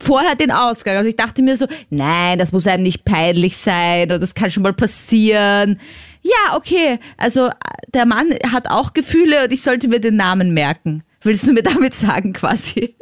vorher 0.01 0.35
den 0.35 0.51
Ausgang. 0.51 0.97
Also 0.97 1.09
ich 1.09 1.17
dachte 1.17 1.43
mir 1.43 1.57
so, 1.57 1.67
nein, 1.91 2.39
das 2.39 2.53
muss 2.53 2.67
einem 2.67 2.83
nicht 2.83 3.05
peinlich 3.05 3.57
sein 3.57 4.05
oder 4.05 4.19
das 4.19 4.35
kann 4.35 4.51
schon 4.51 4.63
mal 4.63 4.73
passieren. 4.73 5.81
Ja, 6.23 6.57
okay. 6.57 6.99
Also 7.17 7.51
der 7.95 8.07
Mann 8.07 8.33
hat 8.51 8.71
auch 8.71 8.93
Gefühle 8.93 9.45
und 9.45 9.53
ich 9.53 9.63
sollte 9.63 9.89
mir 9.89 10.01
den 10.01 10.17
Namen 10.17 10.53
merken. 10.53 11.03
Willst 11.23 11.47
du 11.47 11.53
mir 11.53 11.63
damit 11.63 11.95
sagen 11.95 12.33
quasi? 12.33 12.97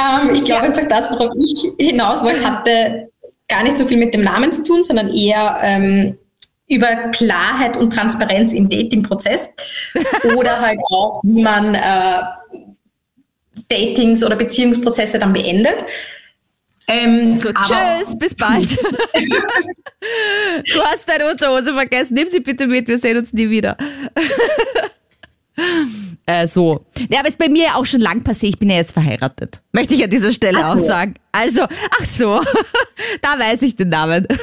Ähm, 0.00 0.34
ich 0.34 0.44
glaube 0.44 0.62
einfach, 0.62 0.88
das, 0.88 1.10
worauf 1.10 1.34
ich 1.38 1.72
hinaus 1.78 2.22
wollte, 2.22 2.44
hatte 2.44 3.10
gar 3.48 3.64
nicht 3.64 3.76
so 3.76 3.86
viel 3.86 3.98
mit 3.98 4.14
dem 4.14 4.22
Namen 4.22 4.52
zu 4.52 4.64
tun, 4.64 4.82
sondern 4.82 5.12
eher 5.12 5.58
ähm, 5.62 6.16
über 6.68 7.10
Klarheit 7.10 7.76
und 7.76 7.92
Transparenz 7.92 8.52
im 8.52 8.68
Dating-Prozess 8.68 9.52
oder 10.36 10.60
halt 10.60 10.78
auch, 10.90 11.20
wie 11.24 11.42
man 11.42 11.74
äh, 11.74 12.22
Datings 13.68 14.24
oder 14.24 14.36
Beziehungsprozesse 14.36 15.18
dann 15.18 15.32
beendet. 15.32 15.84
Ähm, 16.88 17.36
so, 17.36 17.50
tschüss, 17.52 18.18
bis 18.18 18.34
bald. 18.34 18.70
du 18.80 18.86
hast 20.84 21.08
deine 21.08 21.30
Unterhose 21.30 21.74
vergessen, 21.74 22.14
nimm 22.14 22.28
sie 22.28 22.40
bitte 22.40 22.66
mit, 22.66 22.88
wir 22.88 22.98
sehen 22.98 23.18
uns 23.18 23.32
nie 23.32 23.50
wieder. 23.50 23.76
äh, 26.26 26.46
so. 26.46 26.86
Ja, 27.10 27.20
aber 27.20 27.28
ist 27.28 27.38
bei 27.38 27.48
mir 27.48 27.76
auch 27.76 27.86
schon 27.86 28.00
lang 28.00 28.22
passiert, 28.22 28.54
ich 28.54 28.58
bin 28.58 28.70
ja 28.70 28.76
jetzt 28.76 28.92
verheiratet. 28.92 29.60
Möchte 29.72 29.94
ich 29.94 30.04
an 30.04 30.10
dieser 30.10 30.32
Stelle 30.32 30.58
so. 30.58 30.64
auch 30.64 30.78
sagen. 30.78 31.14
Also, 31.32 31.62
ach 31.62 32.04
so, 32.04 32.40
da 33.22 33.38
weiß 33.38 33.62
ich 33.62 33.76
den 33.76 33.90
Namen. 33.90 34.26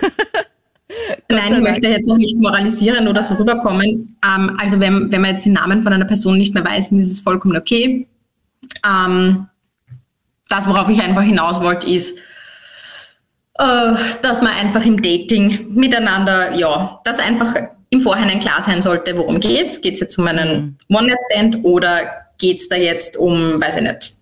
Nein, 1.32 1.54
ich 1.54 1.60
möchte 1.60 1.88
jetzt 1.88 2.08
noch 2.08 2.18
nicht 2.18 2.36
moralisieren 2.38 3.08
oder 3.08 3.22
so 3.22 3.36
rüberkommen. 3.36 4.18
Ähm, 4.26 4.58
also 4.60 4.80
wenn, 4.80 5.12
wenn 5.12 5.22
man 5.22 5.32
jetzt 5.32 5.46
den 5.46 5.54
Namen 5.54 5.84
von 5.84 5.94
einer 5.94 6.06
Person 6.06 6.38
nicht 6.38 6.54
mehr 6.54 6.66
weiß, 6.66 6.90
dann 6.90 7.00
ist 7.00 7.12
es 7.12 7.20
vollkommen 7.20 7.56
okay. 7.56 8.08
Ähm, 8.86 9.48
das, 10.48 10.68
worauf 10.68 10.90
ich 10.90 11.00
einfach 11.02 11.22
hinaus 11.22 11.62
wollte, 11.62 11.88
ist, 11.88 12.18
äh, 13.60 13.94
dass 14.24 14.42
man 14.42 14.52
einfach 14.54 14.84
im 14.84 15.02
Dating 15.02 15.74
miteinander, 15.76 16.56
ja, 16.56 17.00
dass 17.04 17.20
einfach 17.20 17.54
im 17.90 18.02
Vorhinein 18.02 18.40
klar 18.40 18.62
sein 18.62 18.82
sollte, 18.82 19.18
worum 19.18 19.40
geht's. 19.40 19.82
Geht 19.82 19.96
es 19.96 20.00
jetzt 20.00 20.18
um 20.18 20.28
einen 20.28 20.78
mhm. 20.88 20.96
One-Night-Stand 20.96 21.64
oder 21.64 22.26
geht 22.38 22.60
es 22.60 22.70
da 22.70 22.76
jetzt 22.76 23.18
um, 23.18 23.60
weiß 23.62 23.78
ich 23.78 23.84
nicht, 23.84 24.14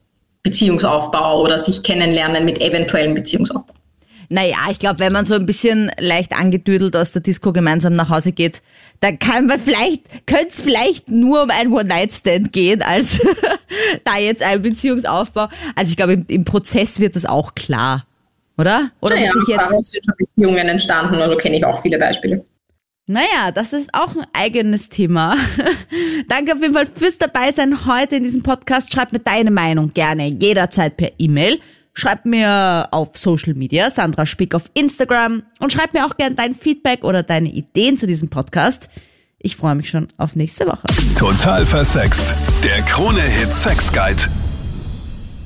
Beziehungsaufbau 0.43 1.41
oder 1.41 1.59
sich 1.59 1.83
kennenlernen 1.83 2.45
mit 2.45 2.61
eventuellem 2.61 3.13
Beziehungsaufbau? 3.13 3.73
Naja, 4.29 4.57
ich 4.69 4.79
glaube, 4.79 4.99
wenn 4.99 5.13
man 5.13 5.25
so 5.25 5.35
ein 5.35 5.45
bisschen 5.45 5.89
leicht 5.99 6.33
angedüdelt 6.33 6.97
aus 6.97 7.13
der 7.13 7.21
Disco 7.21 7.53
gemeinsam 7.53 7.93
nach 7.93 8.09
Hause 8.09 8.33
geht, 8.33 8.61
dann 8.99 9.19
kann 9.19 9.45
man 9.45 9.57
vielleicht, 9.59 10.03
könnte 10.25 10.47
es 10.49 10.59
vielleicht 10.59 11.09
nur 11.09 11.43
um 11.43 11.49
ein 11.49 11.71
One-Night-Stand 11.71 12.51
gehen, 12.51 12.81
als 12.81 13.21
da 14.03 14.17
jetzt 14.17 14.43
ein 14.43 14.61
Beziehungsaufbau. 14.61 15.47
Also 15.75 15.91
ich 15.91 15.97
glaube, 15.97 16.13
im, 16.13 16.25
im, 16.27 16.43
Prozess 16.43 16.99
wird 16.99 17.15
das 17.15 17.25
auch 17.25 17.55
klar, 17.55 18.05
oder? 18.57 18.91
Oder 18.99 19.15
naja, 19.15 19.31
muss 19.33 19.47
ich 19.47 19.55
jetzt... 19.55 19.69
sind 19.69 20.05
schon 20.05 20.15
Beziehungen 20.17 20.67
entstanden, 20.67 21.15
also 21.15 21.37
kenne 21.37 21.57
ich 21.57 21.65
auch 21.65 21.81
viele 21.81 21.97
Beispiele. 21.97 22.43
Naja, 23.07 23.51
das 23.53 23.73
ist 23.73 23.89
auch 23.93 24.15
ein 24.15 24.25
eigenes 24.33 24.89
Thema. 24.89 25.37
Danke 26.27 26.53
auf 26.53 26.61
jeden 26.61 26.73
Fall 26.73 26.87
fürs 26.93 27.17
Dabeisein 27.17 27.85
heute 27.85 28.17
in 28.17 28.23
diesem 28.23 28.43
Podcast. 28.43 28.93
Schreib 28.93 29.13
mir 29.13 29.19
deine 29.19 29.49
Meinung 29.49 29.93
gerne 29.93 30.27
jederzeit 30.27 30.97
per 30.97 31.11
E-Mail 31.17 31.59
Schreib 31.97 32.25
mir 32.25 32.89
auf 32.91 33.17
Social 33.17 33.55
Media, 33.55 33.89
Sandra 33.89 34.27
Spick 34.27 34.53
auf 34.53 34.69
Instagram 34.75 35.41
und 35.59 35.73
schreib 35.73 35.95
mir 35.95 36.05
auch 36.05 36.15
gern 36.15 36.35
dein 36.35 36.53
Feedback 36.53 37.03
oder 37.03 37.23
deine 37.23 37.49
Ideen 37.49 37.97
zu 37.97 38.05
diesem 38.05 38.29
Podcast. 38.29 38.87
Ich 39.39 39.55
freue 39.55 39.73
mich 39.73 39.89
schon 39.89 40.07
auf 40.17 40.35
nächste 40.35 40.67
Woche. 40.67 40.83
Total 41.17 41.65
versext. 41.65 42.35
Der 42.63 42.83
Krone-Hit 42.83 43.51
Sex 43.51 43.91
Guide. 43.91 44.29